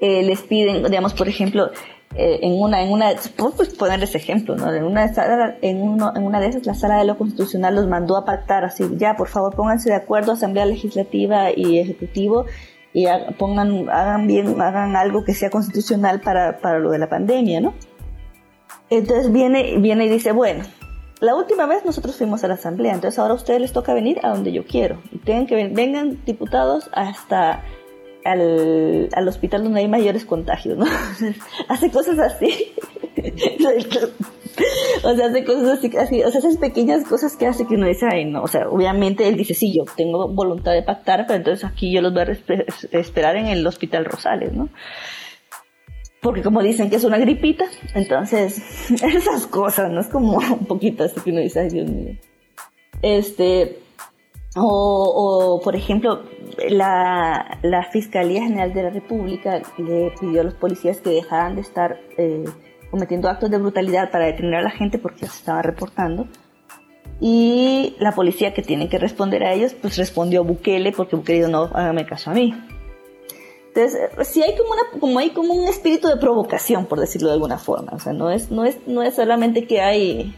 eh, 0.00 0.22
les 0.22 0.40
piden, 0.42 0.82
digamos, 0.84 1.14
por 1.14 1.28
ejemplo, 1.28 1.70
eh, 2.14 2.40
en 2.42 2.60
una, 2.60 2.82
en 2.82 2.90
una, 2.90 3.10
pues 3.56 3.68
ponerles 3.70 4.14
ejemplo, 4.14 4.56
¿no? 4.56 4.72
En 4.72 4.84
una, 4.84 5.12
en, 5.62 5.82
uno, 5.82 6.12
en 6.16 6.24
una 6.24 6.40
de 6.40 6.48
esas, 6.48 6.66
la 6.66 6.74
sala 6.74 6.98
de 6.98 7.04
lo 7.04 7.16
constitucional 7.16 7.74
los 7.74 7.86
mandó 7.86 8.16
a 8.16 8.24
pactar 8.24 8.64
así, 8.64 8.84
ya, 8.96 9.14
por 9.16 9.28
favor, 9.28 9.54
pónganse 9.54 9.90
de 9.90 9.96
acuerdo, 9.96 10.32
Asamblea 10.32 10.66
Legislativa 10.66 11.50
y 11.54 11.78
Ejecutivo, 11.78 12.46
y 12.92 13.06
pongan, 13.38 13.88
hagan 13.88 14.26
bien, 14.26 14.60
hagan 14.60 14.96
algo 14.96 15.22
que 15.24 15.34
sea 15.34 15.50
constitucional 15.50 16.20
para, 16.20 16.58
para 16.58 16.80
lo 16.80 16.90
de 16.90 16.98
la 16.98 17.08
pandemia, 17.08 17.60
¿no? 17.60 17.74
Entonces 18.88 19.30
viene, 19.30 19.78
viene 19.78 20.06
y 20.06 20.08
dice, 20.08 20.32
bueno, 20.32 20.64
la 21.20 21.36
última 21.36 21.66
vez 21.66 21.84
nosotros 21.84 22.16
fuimos 22.16 22.42
a 22.42 22.48
la 22.48 22.54
asamblea, 22.54 22.94
entonces 22.94 23.18
ahora 23.18 23.34
a 23.34 23.36
ustedes 23.36 23.60
les 23.60 23.72
toca 23.72 23.94
venir 23.94 24.18
a 24.24 24.30
donde 24.30 24.50
yo 24.50 24.64
quiero. 24.64 25.00
Y 25.12 25.18
tengan 25.18 25.46
que 25.46 25.68
vengan 25.68 26.24
diputados 26.24 26.90
hasta 26.92 27.62
al, 28.24 29.08
al, 29.12 29.28
hospital 29.28 29.64
donde 29.64 29.80
hay 29.80 29.88
mayores 29.88 30.24
contagios, 30.24 30.78
¿no? 30.78 30.86
hace 31.68 31.90
cosas 31.90 32.18
así. 32.18 32.72
o 35.02 35.14
sea, 35.14 35.26
hace 35.26 35.44
cosas 35.44 35.78
así, 35.78 35.96
así, 35.96 36.22
o 36.22 36.30
sea, 36.30 36.38
esas 36.38 36.56
pequeñas 36.56 37.04
cosas 37.04 37.36
que 37.36 37.46
hace 37.46 37.66
que 37.66 37.74
uno 37.74 37.86
dice, 37.86 38.06
ay, 38.10 38.24
no, 38.24 38.42
o 38.42 38.48
sea, 38.48 38.68
obviamente 38.68 39.26
él 39.28 39.36
dice, 39.36 39.54
sí, 39.54 39.72
yo 39.74 39.84
tengo 39.96 40.28
voluntad 40.28 40.72
de 40.72 40.82
pactar, 40.82 41.26
pero 41.26 41.38
entonces 41.38 41.64
aquí 41.64 41.92
yo 41.92 42.02
los 42.02 42.12
voy 42.12 42.22
a 42.22 42.98
esperar 42.98 43.36
en 43.36 43.46
el 43.46 43.66
hospital 43.66 44.04
Rosales, 44.04 44.52
¿no? 44.52 44.68
Porque 46.20 46.42
como 46.42 46.62
dicen 46.62 46.90
que 46.90 46.96
es 46.96 47.04
una 47.04 47.18
gripita, 47.18 47.64
entonces, 47.94 48.62
esas 49.02 49.46
cosas, 49.46 49.90
¿no? 49.90 50.00
Es 50.00 50.08
como 50.08 50.36
un 50.36 50.66
poquito 50.66 51.04
así 51.04 51.20
que 51.20 51.30
uno 51.30 51.40
dice, 51.40 51.60
ay, 51.60 51.70
Dios 51.70 51.90
mío. 51.90 52.16
Este, 53.02 53.78
o, 54.56 55.56
o 55.56 55.60
por 55.60 55.76
ejemplo, 55.76 56.22
la, 56.68 57.58
la, 57.62 57.84
Fiscalía 57.84 58.42
General 58.42 58.72
de 58.72 58.82
la 58.82 58.90
República 58.90 59.62
le 59.78 60.12
pidió 60.18 60.40
a 60.40 60.44
los 60.44 60.54
policías 60.54 60.98
que 61.00 61.10
dejaran 61.10 61.54
de 61.54 61.60
estar 61.60 62.00
eh, 62.18 62.44
cometiendo 62.90 63.28
actos 63.28 63.50
de 63.50 63.58
brutalidad 63.58 64.10
para 64.10 64.26
detener 64.26 64.54
a 64.56 64.62
la 64.62 64.70
gente 64.70 64.98
porque 64.98 65.26
se 65.26 65.38
estaba 65.38 65.62
reportando. 65.62 66.26
Y 67.20 67.96
la 67.98 68.12
policía 68.12 68.54
que 68.54 68.62
tiene 68.62 68.88
que 68.88 68.98
responder 68.98 69.44
a 69.44 69.52
ellos, 69.52 69.74
pues 69.74 69.96
respondió 69.98 70.42
Bukele 70.42 70.92
porque 70.92 71.16
Bukele 71.16 71.38
dijo, 71.40 71.50
no, 71.50 71.64
hágame 71.74 72.06
caso 72.06 72.30
a 72.30 72.34
mí. 72.34 72.54
Entonces, 73.68 74.00
sí 74.26 74.42
hay 74.42 74.56
como, 74.56 74.72
una, 74.72 75.00
como 75.00 75.18
hay 75.18 75.30
como 75.30 75.54
un 75.54 75.68
espíritu 75.68 76.08
de 76.08 76.16
provocación, 76.16 76.86
por 76.86 76.98
decirlo 76.98 77.28
de 77.28 77.34
alguna 77.34 77.58
forma. 77.58 77.92
O 77.92 78.00
sea, 78.00 78.12
no 78.12 78.30
es, 78.30 78.50
no 78.50 78.64
es, 78.64 78.78
no 78.88 79.02
es 79.02 79.14
solamente 79.14 79.66
que 79.66 79.80
hay 79.80 80.34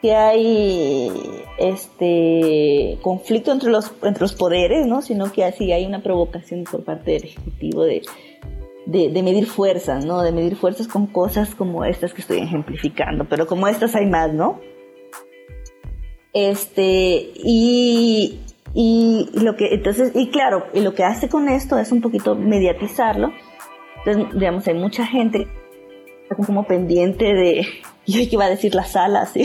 que 0.00 0.14
hay 0.14 1.35
este 1.58 2.98
conflicto 3.02 3.52
entre 3.52 3.70
los, 3.70 3.92
entre 4.02 4.22
los 4.22 4.34
poderes, 4.34 4.86
¿no? 4.86 5.02
sino 5.02 5.32
que 5.32 5.44
así 5.44 5.72
hay 5.72 5.86
una 5.86 6.02
provocación 6.02 6.64
por 6.64 6.84
parte 6.84 7.12
del 7.12 7.24
Ejecutivo 7.24 7.84
de, 7.84 8.02
de, 8.86 9.22
medir 9.22 9.46
fuerzas, 9.46 10.04
¿no? 10.04 10.22
De 10.22 10.32
medir 10.32 10.56
fuerzas 10.56 10.86
con 10.86 11.06
cosas 11.06 11.54
como 11.54 11.84
estas 11.84 12.14
que 12.14 12.20
estoy 12.20 12.38
ejemplificando, 12.38 13.26
pero 13.28 13.46
como 13.46 13.66
estas 13.66 13.94
hay 13.96 14.06
más, 14.06 14.32
¿no? 14.32 14.60
Este, 16.32 17.32
y, 17.34 18.40
y 18.74 19.28
lo 19.32 19.56
que, 19.56 19.74
entonces, 19.74 20.12
y 20.14 20.28
claro, 20.28 20.66
y 20.72 20.80
lo 20.80 20.94
que 20.94 21.02
hace 21.02 21.28
con 21.28 21.48
esto 21.48 21.78
es 21.78 21.90
un 21.90 22.00
poquito 22.00 22.36
mediatizarlo. 22.36 23.32
Entonces, 24.04 24.38
digamos, 24.38 24.68
hay 24.68 24.74
mucha 24.74 25.04
gente 25.04 25.48
como 26.46 26.64
pendiente 26.64 27.24
de, 27.24 27.66
y 28.06 28.18
hoy 28.18 28.28
que 28.28 28.36
va 28.36 28.44
a 28.44 28.48
decir 28.48 28.74
la 28.74 28.84
sala, 28.84 29.22
así, 29.22 29.44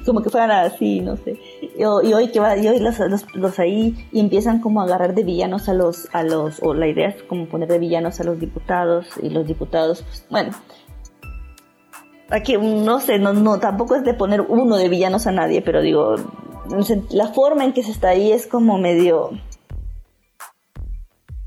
como 0.06 0.22
que 0.22 0.28
fueran 0.28 0.50
así, 0.50 1.00
no 1.00 1.16
sé. 1.16 1.40
Y, 1.76 1.84
hoy 1.84 2.28
que 2.28 2.38
va, 2.38 2.56
y 2.56 2.68
hoy 2.68 2.78
los, 2.78 2.98
los, 3.34 3.58
ahí, 3.58 4.08
y 4.12 4.20
empiezan 4.20 4.60
como 4.60 4.82
a 4.82 4.84
agarrar 4.84 5.14
de 5.14 5.24
villanos 5.24 5.68
a 5.70 5.74
los, 5.74 6.08
a 6.12 6.22
los, 6.22 6.62
o 6.62 6.74
la 6.74 6.86
idea 6.86 7.08
es 7.08 7.22
como 7.22 7.48
poner 7.48 7.68
de 7.68 7.78
villanos 7.78 8.20
a 8.20 8.24
los 8.24 8.38
diputados, 8.38 9.06
y 9.22 9.30
los 9.30 9.46
diputados, 9.46 10.02
pues, 10.02 10.26
bueno. 10.30 10.52
Aquí, 12.30 12.56
no 12.58 13.00
sé, 13.00 13.18
no, 13.18 13.32
no, 13.32 13.58
tampoco 13.58 13.96
es 13.96 14.04
de 14.04 14.12
poner 14.12 14.42
uno 14.42 14.76
de 14.76 14.88
villanos 14.88 15.26
a 15.26 15.32
nadie, 15.32 15.62
pero 15.62 15.80
digo, 15.80 16.16
la 17.10 17.28
forma 17.28 17.64
en 17.64 17.72
que 17.72 17.82
se 17.82 17.90
está 17.90 18.10
ahí 18.10 18.32
es 18.32 18.46
como 18.46 18.76
medio, 18.78 19.30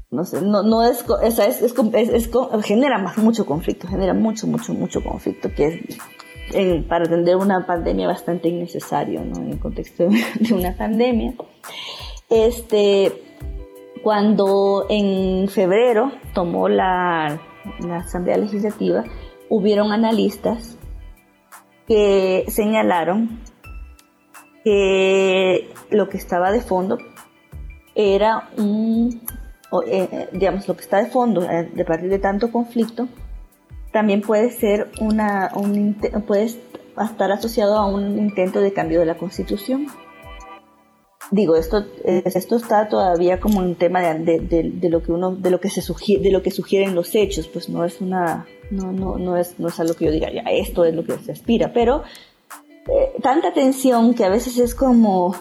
no 0.09 0.23
sé, 0.23 0.41
no, 0.41 0.63
no 0.63 0.83
es, 0.83 1.03
es, 1.21 1.39
es, 1.39 1.61
es, 1.61 2.29
genera 2.63 2.97
más, 2.97 3.17
mucho 3.17 3.45
conflicto, 3.45 3.87
genera 3.87 4.13
mucho, 4.13 4.47
mucho, 4.47 4.73
mucho 4.73 5.03
conflicto, 5.03 5.49
que 5.53 5.65
es 5.65 5.97
para 6.87 7.05
atender 7.05 7.35
una 7.35 7.65
pandemia 7.65 8.07
bastante 8.07 8.49
innecesario, 8.49 9.23
¿no? 9.23 9.37
En 9.37 9.51
el 9.53 9.59
contexto 9.59 10.07
de 10.39 10.53
una 10.53 10.75
pandemia. 10.75 11.33
Este, 12.29 13.21
cuando 14.03 14.85
en 14.89 15.47
febrero 15.49 16.11
tomó 16.33 16.69
la, 16.69 17.39
la 17.79 17.97
Asamblea 17.97 18.37
Legislativa, 18.37 19.03
hubieron 19.49 19.91
analistas 19.91 20.77
que 21.87 22.45
señalaron 22.49 23.39
que 24.63 25.69
lo 25.89 26.09
que 26.09 26.17
estaba 26.17 26.51
de 26.51 26.61
fondo 26.61 26.97
era 27.95 28.49
un, 28.57 29.21
eh, 29.87 30.29
digamos, 30.33 30.67
lo 30.67 30.75
que 30.75 30.81
está 30.81 30.97
de 30.97 31.09
fondo, 31.09 31.43
eh, 31.49 31.71
de 31.73 31.85
partir 31.85 32.09
de 32.09 32.19
tanto 32.19 32.51
conflicto, 32.51 33.07
también 33.91 34.21
puede 34.21 34.51
ser 34.51 34.89
una, 34.99 35.51
un, 35.55 35.95
estar 37.03 37.31
asociado 37.31 37.77
a 37.77 37.85
un 37.85 38.17
intento 38.17 38.61
de 38.61 38.73
cambio 38.73 38.99
de 38.99 39.05
la 39.05 39.17
constitución. 39.17 39.87
Digo, 41.29 41.57
esto, 41.57 41.85
esto 42.05 42.55
está 42.55 42.87
todavía 42.87 43.39
como 43.39 43.59
un 43.59 43.75
tema 43.75 44.01
de, 44.01 44.39
de, 44.39 44.89
lo 44.89 45.03
que 45.03 45.11
uno, 45.11 45.35
de 45.35 45.51
lo 45.51 45.59
que 45.59 45.69
se 45.69 45.81
sugiere, 45.81 46.23
de 46.23 46.31
lo 46.31 46.41
que 46.41 46.51
sugieren 46.51 46.95
los 46.95 47.13
hechos, 47.15 47.49
pues 47.49 47.67
no 47.67 47.83
es 47.83 47.99
una, 47.99 48.45
no, 48.71 48.93
no, 48.93 49.17
no 49.17 49.35
es, 49.35 49.59
no 49.59 49.67
es 49.67 49.77
algo 49.79 49.93
que 49.93 50.05
yo 50.05 50.11
diga, 50.11 50.31
ya, 50.31 50.43
esto 50.43 50.85
es 50.85 50.95
lo 50.95 51.03
que 51.03 51.17
se 51.17 51.33
aspira, 51.33 51.73
pero 51.73 52.03
eh, 52.87 53.11
tanta 53.21 53.51
tensión 53.51 54.13
que 54.13 54.23
a 54.23 54.29
veces 54.29 54.57
es 54.57 54.73
como, 54.73 55.35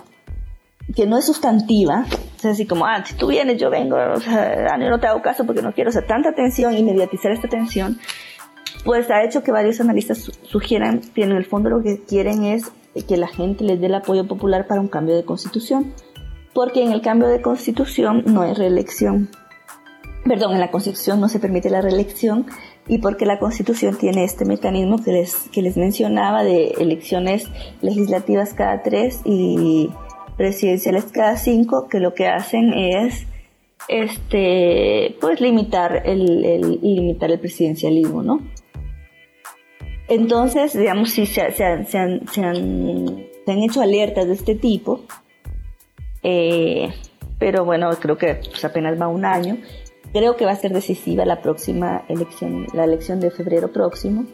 que 0.95 1.07
no 1.07 1.19
es 1.19 1.27
sustantiva, 1.27 2.05
o 2.37 2.39
sea, 2.39 2.51
así 2.51 2.67
como, 2.67 2.85
ah, 2.87 3.05
si 3.05 3.15
tú 3.15 3.29
vienes, 3.29 3.61
yo 3.61 3.71
vengo, 3.71 3.97
o 3.97 4.21
sea, 4.21 4.77
yo 4.79 4.91
no 4.91 4.99
te 4.99 5.07
hago 5.07 5.23
caso 5.23 5.47
porque 5.47 5.63
no 5.63 5.73
quiero, 5.73 5.91
o 5.91 5.93
sea, 5.93 6.05
tanta 6.05 6.35
tensión 6.35 6.77
y 6.77 6.83
mediatizar 6.83 7.31
esta 7.31 7.49
tensión, 7.49 7.99
pues 8.85 9.11
ha 9.11 9.25
hecho 9.25 9.43
que 9.43 9.53
varios 9.53 9.81
analistas 9.81 10.31
sugieran 10.43 11.01
que 11.15 11.25
en 11.25 11.33
el 11.33 11.45
fondo 11.45 11.71
lo 11.71 11.83
que 11.83 12.03
quieren 12.03 12.45
es 12.45 12.71
que 13.09 13.17
la 13.17 13.29
gente 13.29 13.65
les 13.65 13.81
dé 13.81 13.87
el 13.87 13.95
apoyo 13.95 14.27
popular 14.27 14.67
para 14.67 14.81
un 14.81 14.89
cambio 14.89 15.17
de 15.17 15.25
constitución, 15.25 15.93
porque 16.55 16.83
en 16.83 16.93
el 16.93 17.03
cambio 17.03 17.29
de 17.29 17.43
constitución 17.43 18.23
no 18.27 18.43
hay 18.43 18.55
reelección. 18.55 19.29
Perdón, 20.25 20.55
en 20.55 20.61
la 20.61 20.71
constitución 20.71 21.21
no 21.21 21.29
se 21.29 21.39
permite 21.39 21.71
la 21.71 21.83
reelección 21.83 22.47
y 22.89 22.99
porque 22.99 23.27
la 23.27 23.39
constitución 23.39 23.97
tiene 23.97 24.25
este 24.25 24.45
mecanismo 24.45 25.03
que 25.03 25.13
les, 25.13 25.35
que 25.53 25.63
les 25.63 25.77
mencionaba 25.77 26.43
de 26.43 26.69
elecciones 26.79 27.49
legislativas 27.81 28.55
cada 28.55 28.83
tres 28.83 29.21
y 29.25 29.91
presidenciales 30.37 31.05
cada 31.13 31.37
cinco, 31.37 31.89
que 31.89 32.01
lo 32.01 32.15
que 32.15 32.27
hacen 32.27 32.73
es 32.75 33.27
este 33.89 35.17
pues 35.21 35.41
limitar 35.41 36.03
el, 36.07 36.45
el 36.45 36.81
limitar 36.83 37.31
el 37.31 37.39
presidencialismo, 37.39 38.23
¿no? 38.23 38.41
Entonces, 40.09 40.73
digamos, 40.73 41.11
sí 41.11 41.27
se, 41.27 41.43
han, 41.43 42.27
hecho 43.47 43.81
alertas 43.81 44.27
de 44.27 44.35
este 44.35 44.55
tipo, 44.55 45.01
eh, 46.23 46.93
pero 47.39 47.65
bueno, 47.65 47.91
creo 48.01 48.17
que 48.17 48.35
pues, 48.35 48.65
apenas 48.65 49.01
va 49.01 49.09
un 49.09 49.25
año. 49.25 49.59
Creo 50.13 50.37
que 50.37 50.45
va 50.45 50.53
a 50.53 50.57
ser 50.57 50.73
decisiva 50.73 51.25
la 51.25 51.43
próxima 51.43 52.05
elección, 52.09 52.67
la 52.73 52.85
elección 52.85 53.21
de 53.21 53.31
febrero 53.31 53.73
próximo. 53.73 54.25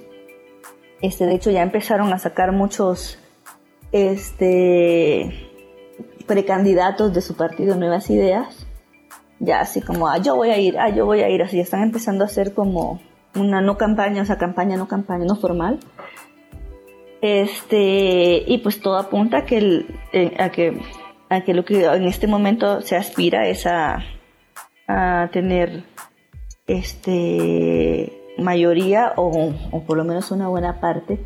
Este, 1.00 1.26
de 1.26 1.34
hecho, 1.34 1.50
ya 1.50 1.62
empezaron 1.62 2.12
a 2.12 2.18
sacar 2.18 2.52
muchos 2.52 3.18
este, 3.90 5.48
precandidatos 6.26 7.12
de 7.12 7.22
su 7.22 7.34
partido 7.34 7.76
Nuevas 7.76 8.10
Ideas. 8.10 8.66
Ya 9.40 9.60
así 9.60 9.80
como, 9.80 10.06
ah, 10.06 10.18
yo 10.18 10.36
voy 10.36 10.50
a 10.50 10.58
ir, 10.58 10.78
ah, 10.78 10.90
yo 10.90 11.06
voy 11.06 11.22
a 11.22 11.28
ir, 11.30 11.42
así 11.42 11.58
están 11.58 11.82
empezando 11.82 12.22
a 12.22 12.28
hacer 12.28 12.54
como 12.54 13.00
una 13.34 13.60
no 13.60 13.76
campaña, 13.76 14.22
o 14.22 14.24
sea, 14.24 14.38
campaña, 14.38 14.76
no 14.76 14.88
campaña, 14.88 15.24
no 15.24 15.36
formal. 15.36 15.80
Este, 17.20 18.42
y 18.46 18.58
pues 18.58 18.80
todo 18.80 18.96
apunta 18.98 19.38
a 19.38 19.44
que, 19.44 19.86
eh, 20.12 20.34
a 20.38 20.50
que, 20.50 20.80
a 21.28 21.42
que 21.42 21.54
lo 21.54 21.64
que 21.64 21.84
en 21.84 22.04
este 22.04 22.26
momento 22.26 22.80
se 22.80 22.96
aspira 22.96 23.46
es 23.46 23.66
a, 23.66 24.02
a 24.88 25.28
tener 25.32 25.84
este 26.66 28.12
mayoría 28.38 29.12
o, 29.16 29.52
o, 29.70 29.84
por 29.84 29.96
lo 29.96 30.04
menos 30.04 30.30
una 30.30 30.48
buena 30.48 30.80
parte 30.80 31.20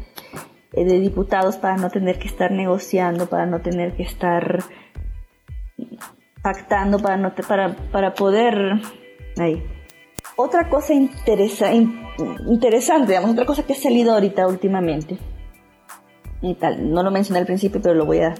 eh, 0.72 0.84
de 0.84 1.00
diputados 1.00 1.56
para 1.56 1.76
no 1.76 1.90
tener 1.90 2.18
que 2.18 2.28
estar 2.28 2.50
negociando, 2.50 3.26
para 3.26 3.46
no 3.46 3.60
tener 3.60 3.94
que 3.94 4.02
estar 4.02 4.64
pactando, 6.42 6.98
para, 6.98 7.16
no 7.16 7.34
para, 7.34 7.74
para 7.90 8.14
poder... 8.14 8.80
Ahí. 9.38 9.62
Otra 10.36 10.68
cosa 10.68 10.92
interesa, 10.92 11.72
interesante, 11.72 13.08
digamos, 13.08 13.30
otra 13.30 13.46
cosa 13.46 13.62
que 13.62 13.72
ha 13.72 13.76
salido 13.76 14.12
ahorita 14.12 14.46
últimamente, 14.46 15.18
y 16.42 16.54
tal, 16.54 16.92
no 16.92 17.02
lo 17.02 17.10
mencioné 17.10 17.40
al 17.40 17.46
principio, 17.46 17.80
pero 17.80 17.94
lo 17.94 18.04
voy 18.04 18.20
a, 18.20 18.34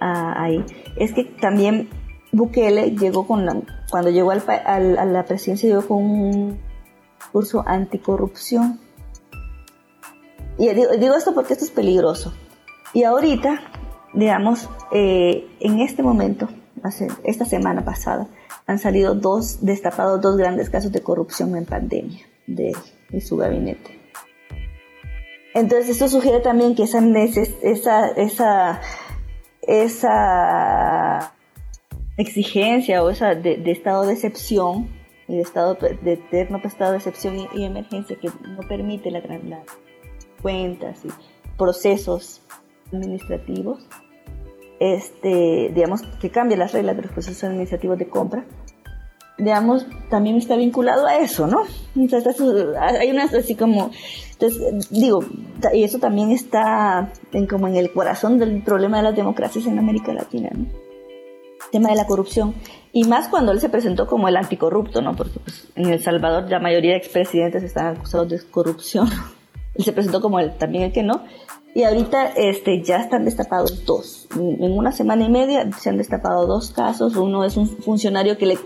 a, 0.00 0.42
ahí, 0.42 0.64
es 0.96 1.12
que 1.12 1.24
también 1.24 1.88
Bukele 2.30 2.92
llegó 2.92 3.26
con 3.26 3.66
cuando 3.90 4.10
llegó 4.10 4.30
al, 4.30 4.42
a 4.46 5.04
la 5.04 5.24
presidencia 5.24 5.68
llegó 5.68 5.86
con 5.86 6.04
un 6.04 6.58
curso 7.32 7.64
anticorrupción. 7.66 8.80
Y 10.58 10.68
digo, 10.68 11.14
esto 11.16 11.34
porque 11.34 11.52
esto 11.52 11.64
es 11.64 11.70
peligroso. 11.70 12.34
Y 12.92 13.04
ahorita, 13.04 13.60
digamos, 14.12 14.68
eh, 14.92 15.46
en 15.60 15.80
este 15.80 16.02
momento, 16.02 16.48
hace, 16.82 17.08
esta 17.24 17.44
semana 17.44 17.84
pasada, 17.84 18.26
han 18.68 18.78
salido 18.78 19.14
dos, 19.14 19.64
destapados 19.64 20.20
dos 20.20 20.36
grandes 20.36 20.70
casos 20.70 20.92
de 20.92 21.02
corrupción 21.02 21.56
en 21.56 21.64
pandemia 21.64 22.24
de, 22.46 22.76
de 23.08 23.20
su 23.20 23.36
gabinete. 23.36 23.98
Entonces 25.54 25.88
esto 25.88 26.08
sugiere 26.08 26.40
también 26.40 26.76
que 26.76 26.82
esa, 26.82 27.02
esa, 27.62 28.08
esa, 28.10 28.80
esa 29.62 31.34
exigencia 32.18 33.02
o 33.02 33.08
esa 33.08 33.34
de, 33.34 33.62
estado 33.70 34.04
de 34.04 34.12
excepción 34.12 34.90
y 35.26 35.36
de 35.36 35.42
estado 35.42 35.78
de 36.02 36.12
eterno 36.12 36.60
estado 36.62 36.92
de 36.92 36.98
excepción 36.98 37.48
y, 37.54 37.64
emergencia 37.64 38.18
que 38.20 38.28
no 38.46 38.60
permite 38.68 39.10
la, 39.10 39.20
las 39.20 39.64
cuentas 40.42 41.04
y 41.06 41.08
procesos 41.56 42.42
administrativos, 42.92 43.88
este, 44.80 45.70
digamos, 45.74 46.02
que 46.20 46.30
cambia 46.30 46.56
las 46.56 46.72
reglas 46.72 46.96
de 46.96 47.02
los 47.02 47.12
procesos 47.12 47.44
administrativos 47.44 47.98
de 47.98 48.08
compra, 48.08 48.44
digamos, 49.38 49.86
también 50.10 50.36
está 50.36 50.56
vinculado 50.56 51.06
a 51.06 51.18
eso, 51.18 51.46
¿no? 51.46 51.62
hay 52.80 53.10
unas 53.10 53.32
así 53.34 53.54
como, 53.54 53.90
entonces, 54.32 54.90
digo, 54.90 55.20
y 55.72 55.84
eso 55.84 55.98
también 55.98 56.32
está 56.32 57.12
en, 57.32 57.46
como 57.46 57.68
en 57.68 57.76
el 57.76 57.92
corazón 57.92 58.38
del 58.38 58.62
problema 58.62 58.98
de 58.98 59.04
las 59.04 59.16
democracias 59.16 59.66
en 59.66 59.78
América 59.78 60.12
Latina, 60.12 60.50
¿no? 60.52 60.66
tema 61.70 61.90
de 61.90 61.96
la 61.96 62.06
corrupción. 62.06 62.54
Y 62.92 63.04
más 63.04 63.28
cuando 63.28 63.52
él 63.52 63.60
se 63.60 63.68
presentó 63.68 64.06
como 64.06 64.28
el 64.28 64.36
anticorrupto, 64.36 65.02
¿no? 65.02 65.14
Porque 65.14 65.38
pues, 65.40 65.68
en 65.76 65.86
El 65.90 66.02
Salvador 66.02 66.50
la 66.50 66.60
mayoría 66.60 66.92
de 66.92 66.98
expresidentes 66.98 67.62
están 67.62 67.96
acusados 67.96 68.28
de 68.28 68.40
corrupción. 68.50 69.08
él 69.74 69.84
se 69.84 69.92
presentó 69.92 70.20
como 70.20 70.40
el, 70.40 70.56
también 70.56 70.84
el 70.84 70.92
que 70.92 71.02
no. 71.02 71.24
Y 71.78 71.84
ahorita 71.84 72.32
este, 72.34 72.82
ya 72.82 72.96
están 72.96 73.24
destapados 73.24 73.84
dos. 73.84 74.26
En 74.34 74.76
una 74.76 74.90
semana 74.90 75.26
y 75.26 75.28
media 75.28 75.70
se 75.78 75.90
han 75.90 75.96
destapado 75.96 76.44
dos 76.44 76.72
casos. 76.72 77.14
Uno 77.14 77.44
es 77.44 77.56
un 77.56 77.68
funcionario 77.68 78.36
que 78.36 78.46
le, 78.46 78.58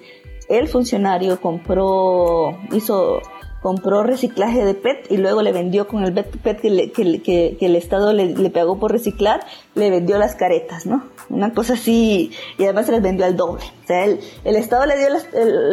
el 0.49 0.67
funcionario 0.67 1.39
compró, 1.39 2.59
hizo 2.73 3.21
compró 3.61 4.03
reciclaje 4.03 4.65
de 4.65 4.73
PET 4.73 5.13
y 5.13 5.19
luego 5.19 5.43
le 5.43 5.53
vendió 5.53 5.89
con 5.89 6.05
el 6.05 6.15
PET 6.15 6.63
que, 6.63 7.21
que, 7.23 7.57
el 7.61 7.77
Estado 7.77 8.15
le, 8.15 8.35
le, 8.35 8.49
pagó 8.49 8.79
por 8.79 8.91
reciclar, 8.91 9.45
le 9.75 9.91
vendió 9.91 10.19
las 10.19 10.35
caretas, 10.35 10.87
¿no? 10.87 11.05
Una 11.29 11.53
cosa 11.53 11.75
así, 11.75 12.33
y 12.57 12.65
además 12.65 12.87
se 12.87 12.93
las 12.93 13.03
vendió 13.03 13.27
al 13.27 13.37
doble. 13.37 13.63
O 13.85 13.87
sea, 13.87 14.07
el, 14.07 14.21
el 14.43 14.57
Estado 14.57 14.87
le 14.87 14.97
dio 14.97 15.09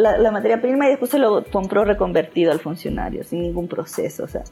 la, 0.02 0.18
la, 0.18 0.30
materia 0.30 0.60
prima 0.60 0.88
y 0.88 0.90
después 0.90 1.10
se 1.10 1.18
lo 1.18 1.42
compró 1.46 1.86
reconvertido 1.86 2.52
al 2.52 2.60
funcionario, 2.60 3.24
sin 3.24 3.40
ningún 3.40 3.66
proceso. 3.66 4.24
O 4.24 4.28
sea, 4.28 4.44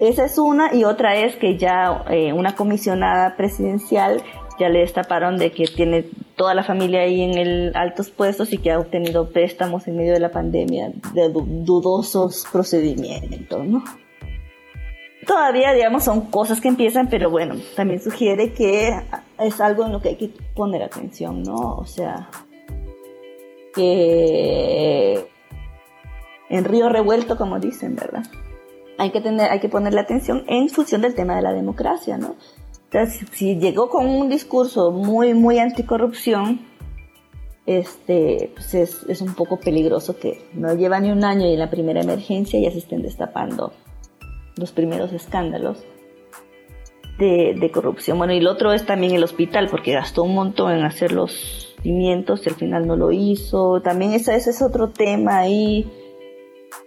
esa 0.00 0.24
es 0.24 0.38
una, 0.38 0.74
y 0.74 0.84
otra 0.84 1.14
es 1.16 1.36
que 1.36 1.58
ya 1.58 2.04
eh, 2.08 2.32
una 2.32 2.56
comisionada 2.56 3.36
presidencial 3.36 4.22
ya 4.58 4.68
le 4.70 4.80
destaparon 4.80 5.36
de 5.36 5.52
que 5.52 5.64
tiene 5.64 6.04
toda 6.36 6.54
la 6.54 6.64
familia 6.64 7.00
ahí 7.00 7.22
en 7.22 7.36
el 7.36 7.72
altos 7.76 8.10
puestos 8.10 8.52
y 8.52 8.58
que 8.58 8.70
ha 8.70 8.78
obtenido 8.78 9.30
préstamos 9.30 9.86
en 9.88 9.96
medio 9.96 10.14
de 10.14 10.20
la 10.20 10.30
pandemia 10.30 10.90
de 11.14 11.28
dudosos 11.30 12.46
procedimientos, 12.50 13.64
¿no? 13.66 13.84
Todavía, 15.26 15.72
digamos, 15.74 16.04
son 16.04 16.30
cosas 16.30 16.62
que 16.62 16.68
empiezan, 16.68 17.08
pero 17.08 17.30
bueno, 17.30 17.56
también 17.76 18.00
sugiere 18.00 18.52
que 18.52 18.90
es 19.38 19.60
algo 19.60 19.84
en 19.84 19.92
lo 19.92 20.00
que 20.00 20.10
hay 20.10 20.16
que 20.16 20.30
poner 20.54 20.82
atención, 20.82 21.42
¿no? 21.42 21.74
O 21.76 21.84
sea, 21.84 22.30
que 23.74 25.26
en 26.48 26.64
río 26.64 26.88
revuelto, 26.88 27.36
como 27.36 27.60
dicen, 27.60 27.96
¿verdad? 27.96 28.24
Hay 29.00 29.12
que, 29.12 29.22
tener, 29.22 29.50
hay 29.50 29.60
que 29.60 29.70
ponerle 29.70 29.98
atención 29.98 30.44
en 30.46 30.68
función 30.68 31.00
del 31.00 31.14
tema 31.14 31.34
de 31.34 31.40
la 31.40 31.54
democracia, 31.54 32.18
¿no? 32.18 32.36
Entonces, 32.84 33.26
si 33.32 33.56
llegó 33.56 33.88
con 33.88 34.06
un 34.06 34.28
discurso 34.28 34.90
muy, 34.90 35.32
muy 35.32 35.58
anticorrupción, 35.58 36.60
este, 37.64 38.52
pues 38.54 38.74
es, 38.74 39.02
es, 39.08 39.22
un 39.22 39.32
poco 39.34 39.58
peligroso 39.58 40.18
que 40.18 40.42
no 40.52 40.74
lleva 40.74 41.00
ni 41.00 41.10
un 41.10 41.24
año 41.24 41.46
y 41.46 41.54
en 41.54 41.58
la 41.58 41.70
primera 41.70 42.02
emergencia 42.02 42.60
ya 42.60 42.70
se 42.70 42.76
estén 42.76 43.00
destapando 43.00 43.72
los 44.56 44.70
primeros 44.70 45.14
escándalos 45.14 45.82
de, 47.18 47.56
de, 47.58 47.70
corrupción. 47.70 48.18
Bueno, 48.18 48.34
y 48.34 48.38
el 48.38 48.48
otro 48.48 48.70
es 48.70 48.84
también 48.84 49.14
el 49.14 49.24
hospital, 49.24 49.68
porque 49.70 49.92
gastó 49.92 50.24
un 50.24 50.34
montón 50.34 50.72
en 50.72 50.84
hacer 50.84 51.12
los 51.12 51.74
cimientos 51.82 52.44
y 52.44 52.50
al 52.50 52.56
final 52.56 52.86
no 52.86 52.96
lo 52.96 53.12
hizo. 53.12 53.80
También 53.80 54.12
ese, 54.12 54.36
ese 54.36 54.50
es 54.50 54.60
otro 54.60 54.90
tema 54.90 55.38
ahí 55.38 55.90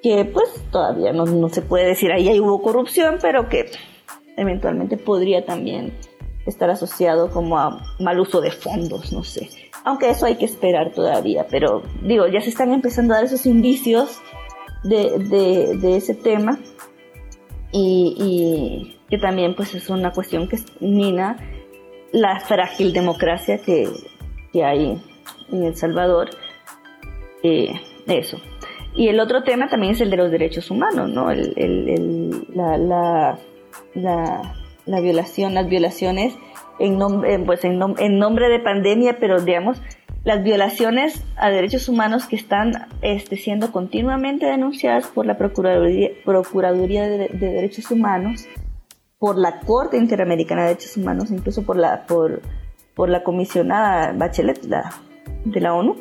que 0.03 0.25
pues 0.25 0.49
todavía 0.69 1.13
no, 1.13 1.25
no 1.25 1.49
se 1.49 1.61
puede 1.61 1.87
decir 1.87 2.11
ahí, 2.11 2.39
hubo 2.39 2.61
corrupción, 2.61 3.17
pero 3.21 3.47
que 3.47 3.71
eventualmente 4.35 4.97
podría 4.97 5.45
también 5.45 5.93
estar 6.45 6.69
asociado 6.69 7.31
como 7.31 7.57
a 7.57 7.81
mal 7.99 8.19
uso 8.19 8.41
de 8.41 8.51
fondos, 8.51 9.13
no 9.13 9.23
sé. 9.23 9.49
Aunque 9.85 10.09
eso 10.09 10.25
hay 10.25 10.35
que 10.35 10.45
esperar 10.45 10.91
todavía, 10.91 11.47
pero 11.49 11.83
digo, 12.01 12.27
ya 12.27 12.41
se 12.41 12.49
están 12.49 12.73
empezando 12.73 13.13
a 13.13 13.17
dar 13.17 13.25
esos 13.25 13.45
indicios 13.45 14.21
de, 14.83 15.19
de, 15.79 15.95
ese 15.95 16.13
tema 16.13 16.59
y, 17.71 18.15
y, 18.19 18.99
que 19.09 19.17
también 19.17 19.55
pues 19.55 19.73
es 19.73 19.89
una 19.89 20.11
cuestión 20.11 20.49
que 20.49 20.57
mina 20.81 21.37
la 22.11 22.41
frágil 22.41 22.91
democracia 22.91 23.59
que, 23.59 23.89
que 24.51 24.63
hay 24.65 25.01
en 25.49 25.63
El 25.63 25.75
Salvador. 25.75 26.29
Eh, 27.41 27.73
eso. 28.07 28.37
Y 28.95 29.07
el 29.07 29.19
otro 29.19 29.43
tema 29.43 29.67
también 29.69 29.93
es 29.93 30.01
el 30.01 30.09
de 30.09 30.17
los 30.17 30.31
derechos 30.31 30.69
humanos, 30.69 31.09
¿no? 31.09 31.31
El, 31.31 32.45
la, 32.53 32.77
la 32.77 33.39
la, 33.93 34.55
la 34.85 34.99
violación, 34.99 35.53
las 35.53 35.67
violaciones 35.67 36.35
en, 36.79 36.97
nombre, 36.97 37.39
pues 37.39 37.63
en, 37.63 37.77
nombre 37.77 38.49
de 38.49 38.59
pandemia, 38.59 39.17
pero 39.19 39.41
digamos, 39.41 39.81
las 40.23 40.43
violaciones 40.43 41.23
a 41.35 41.49
derechos 41.49 41.89
humanos 41.89 42.25
que 42.25 42.35
están 42.35 42.87
este, 43.01 43.37
siendo 43.37 43.71
continuamente 43.71 44.45
denunciadas 44.45 45.07
por 45.07 45.25
la 45.25 45.37
Procuraduría, 45.37 46.09
Procuraduría 46.23 47.07
de, 47.07 47.29
Derechos 47.29 47.91
Humanos, 47.91 48.47
por 49.19 49.37
la 49.37 49.59
Corte 49.59 49.97
Interamericana 49.97 50.63
de 50.63 50.69
Derechos 50.69 50.97
Humanos, 50.97 51.31
incluso 51.31 51.63
por 51.63 51.77
la, 51.77 52.05
por, 52.05 52.41
por 52.95 53.09
la 53.09 53.23
comisionada 53.23 54.13
Bachelet 54.13 54.63
la, 54.65 54.93
de 55.45 55.61
la 55.61 55.73
ONU. 55.73 55.97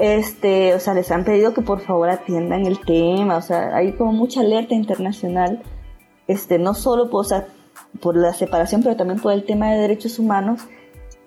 Este, 0.00 0.74
o 0.74 0.80
sea, 0.80 0.94
les 0.94 1.10
han 1.10 1.24
pedido 1.24 1.52
que 1.52 1.60
por 1.60 1.80
favor 1.80 2.08
atiendan 2.08 2.64
el 2.64 2.80
tema, 2.80 3.36
o 3.36 3.42
sea, 3.42 3.76
hay 3.76 3.92
como 3.92 4.12
mucha 4.12 4.40
alerta 4.40 4.74
internacional 4.74 5.62
este, 6.26 6.58
no 6.58 6.72
solo 6.74 7.10
por, 7.10 8.16
la 8.16 8.32
separación, 8.32 8.82
pero 8.82 8.96
también 8.96 9.20
por 9.20 9.32
el 9.32 9.44
tema 9.44 9.72
de 9.72 9.80
derechos 9.80 10.18
humanos, 10.18 10.62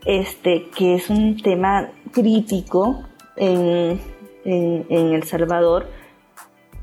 este, 0.05 0.69
que 0.76 0.95
es 0.95 1.09
un 1.09 1.38
tema 1.38 1.91
crítico 2.11 3.03
en, 3.36 3.99
El 4.43 5.24
Salvador, 5.24 5.88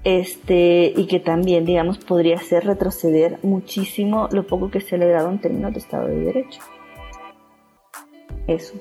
este, 0.05 0.93
y 0.95 1.07
que 1.07 1.19
también, 1.19 1.65
digamos, 1.65 1.99
podría 1.99 2.37
hacer 2.37 2.67
retroceder 2.67 3.39
muchísimo 3.43 4.29
lo 4.31 4.47
poco 4.47 4.71
que 4.71 4.81
se 4.81 4.97
ha 4.97 4.99
dado 4.99 5.31
en 5.31 5.41
términos 5.41 5.73
de 5.73 5.79
Estado 5.81 6.07
de 6.07 6.21
Derecho. 6.21 6.61
Eso. 8.47 8.75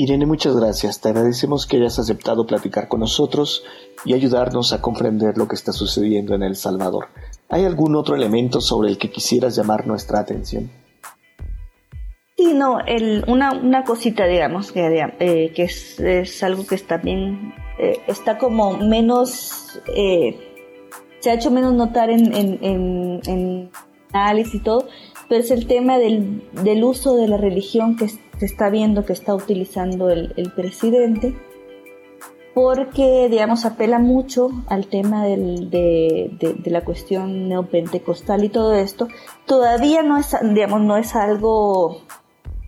Irene, 0.00 0.26
muchas 0.26 0.54
gracias. 0.56 1.00
Te 1.00 1.08
agradecemos 1.08 1.66
que 1.66 1.76
hayas 1.76 1.98
aceptado 1.98 2.46
platicar 2.46 2.86
con 2.86 3.00
nosotros 3.00 3.64
y 4.04 4.14
ayudarnos 4.14 4.72
a 4.72 4.80
comprender 4.80 5.36
lo 5.36 5.48
que 5.48 5.56
está 5.56 5.72
sucediendo 5.72 6.36
en 6.36 6.44
El 6.44 6.54
Salvador. 6.54 7.08
¿Hay 7.48 7.64
algún 7.64 7.96
otro 7.96 8.14
elemento 8.14 8.60
sobre 8.60 8.90
el 8.90 8.96
que 8.96 9.10
quisieras 9.10 9.56
llamar 9.56 9.88
nuestra 9.88 10.20
atención? 10.20 10.70
Sí, 12.36 12.54
no, 12.54 12.78
una, 13.26 13.82
cosita, 13.84 14.26
digamos, 14.26 14.70
que, 14.70 14.86
eh, 15.18 15.52
es, 15.56 16.42
algo 16.44 16.64
que 16.64 16.76
está 16.76 16.98
bien, 16.98 17.52
eh, 17.80 17.98
está 18.06 18.38
como 18.38 18.76
menos, 18.78 19.80
eh, 19.96 20.38
se 21.18 21.32
ha 21.32 21.34
hecho 21.34 21.50
menos 21.50 21.74
notar 21.74 22.08
en, 22.10 22.32
en, 22.32 23.70
análisis 24.12 24.54
y 24.54 24.60
todo, 24.60 24.86
pero 25.28 25.42
es 25.42 25.50
el 25.50 25.66
tema 25.66 25.98
del, 25.98 26.42
del, 26.52 26.84
uso 26.84 27.16
de 27.16 27.28
la 27.28 27.36
religión 27.36 27.96
que 27.96 28.08
se 28.08 28.18
está 28.40 28.70
viendo 28.70 29.04
que 29.04 29.12
está 29.12 29.34
utilizando 29.34 30.10
el, 30.10 30.32
el 30.36 30.52
presidente 30.52 31.34
porque, 32.58 33.28
digamos, 33.30 33.64
apela 33.64 34.00
mucho 34.00 34.50
al 34.66 34.88
tema 34.88 35.24
del, 35.24 35.70
de, 35.70 36.28
de, 36.40 36.70
la 36.72 36.80
cuestión 36.80 37.48
neopentecostal 37.48 38.42
y 38.42 38.48
todo 38.48 38.74
esto. 38.74 39.06
Todavía 39.46 40.02
no 40.02 40.16
es, 40.16 40.34
digamos, 40.42 40.80
no 40.80 40.96
es 40.96 41.14
algo, 41.14 42.02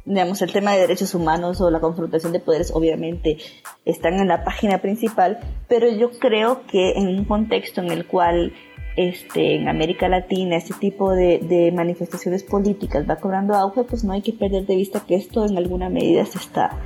digamos, 0.04 0.42
el 0.42 0.52
tema 0.52 0.74
de 0.74 0.82
derechos 0.82 1.12
humanos 1.12 1.60
o 1.60 1.72
la 1.72 1.80
confrontación 1.80 2.32
de 2.32 2.38
poderes 2.38 2.70
obviamente 2.72 3.38
están 3.84 4.20
en 4.20 4.28
la 4.28 4.44
página 4.44 4.78
principal, 4.78 5.40
pero 5.66 5.88
yo 5.88 6.12
creo 6.12 6.64
que 6.68 6.92
en 6.92 7.08
un 7.08 7.24
contexto 7.24 7.80
en 7.80 7.90
el 7.90 8.06
cual 8.06 8.52
este, 8.96 9.56
en 9.56 9.68
América 9.68 10.08
Latina 10.08 10.56
este 10.56 10.74
tipo 10.74 11.12
de, 11.12 11.38
de, 11.38 11.72
manifestaciones 11.72 12.42
políticas 12.42 13.08
va 13.08 13.16
cobrando 13.16 13.54
auge, 13.54 13.84
pues 13.84 14.04
no 14.04 14.12
hay 14.12 14.22
que 14.22 14.32
perder 14.32 14.66
de 14.66 14.76
vista 14.76 15.00
que 15.00 15.14
esto 15.14 15.44
en 15.44 15.56
alguna 15.56 15.88
medida 15.88 16.24
se 16.26 16.38
está 16.38 16.76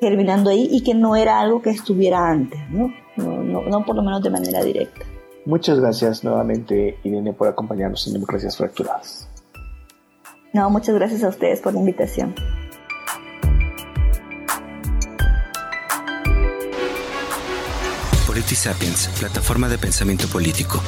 terminando 0.00 0.50
ahí 0.50 0.68
y 0.70 0.82
que 0.82 0.94
no 0.94 1.16
era 1.16 1.40
algo 1.40 1.60
que 1.60 1.70
estuviera 1.70 2.28
antes, 2.28 2.60
¿no? 2.70 2.92
No, 3.16 3.42
no, 3.42 3.84
por 3.84 3.96
lo 3.96 4.02
menos 4.02 4.22
de 4.22 4.30
manera 4.30 4.62
directa. 4.62 5.04
Muchas 5.44 5.80
gracias 5.80 6.24
nuevamente, 6.24 6.98
Irene, 7.02 7.32
por 7.32 7.48
acompañarnos 7.48 8.06
en 8.06 8.14
Democracias 8.14 8.56
Fracturadas. 8.56 9.28
No, 10.52 10.70
muchas 10.70 10.94
gracias 10.94 11.22
a 11.22 11.28
ustedes 11.28 11.60
por 11.60 11.74
la 11.74 11.80
invitación. 11.80 12.34
Sapiens, 18.54 19.08
plataforma 19.18 19.68
de 19.68 19.78
pensamiento 19.78 20.26
político. 20.26 20.82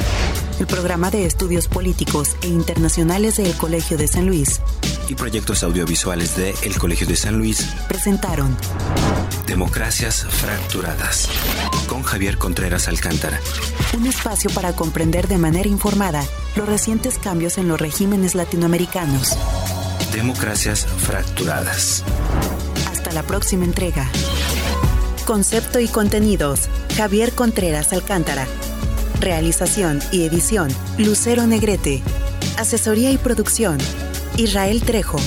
El 0.63 0.69
programa 0.69 1.11
de 1.11 1.27
estudios 1.27 1.67
políticos 1.67 2.37
e 2.41 2.47
internacionales 2.47 3.37
del 3.37 3.53
Colegio 3.57 3.99
de 3.99 4.07
San 4.07 4.27
Luis. 4.27 4.61
Y 5.09 5.17
proyectos 5.17 5.65
audiovisuales 5.65 6.37
de 6.37 6.55
El 6.63 6.79
Colegio 6.79 7.05
de 7.05 7.17
San 7.17 7.37
Luis. 7.37 7.67
Presentaron 7.89 8.57
Democracias 9.45 10.23
Fracturadas. 10.23 11.29
Con 11.89 12.05
Javier 12.05 12.39
Contreras 12.39 12.87
Alcántara. 12.87 13.41
Un 13.99 14.07
espacio 14.07 14.51
para 14.51 14.73
comprender 14.77 15.27
de 15.27 15.39
manera 15.39 15.69
informada 15.69 16.25
los 16.55 16.69
recientes 16.69 17.19
cambios 17.19 17.59
en 17.59 17.67
los 17.67 17.81
regímenes 17.81 18.37
latinoamericanos. 18.37 19.37
Democracias 20.13 20.87
Fracturadas. 20.87 22.05
Hasta 22.89 23.11
la 23.11 23.25
próxima 23.25 23.65
entrega. 23.65 24.09
Concepto 25.27 25.81
y 25.81 25.89
contenidos. 25.89 26.69
Javier 26.97 27.33
Contreras 27.33 27.93
Alcántara. 27.93 28.47
Realización 29.23 30.01
y 30.11 30.25
edición. 30.25 30.68
Lucero 30.99 31.47
Negrete. 31.47 32.03
Asesoría 32.59 33.12
y 33.12 33.18
producción. 33.18 33.79
Israel 34.37 34.83
Trejo. 34.83 35.20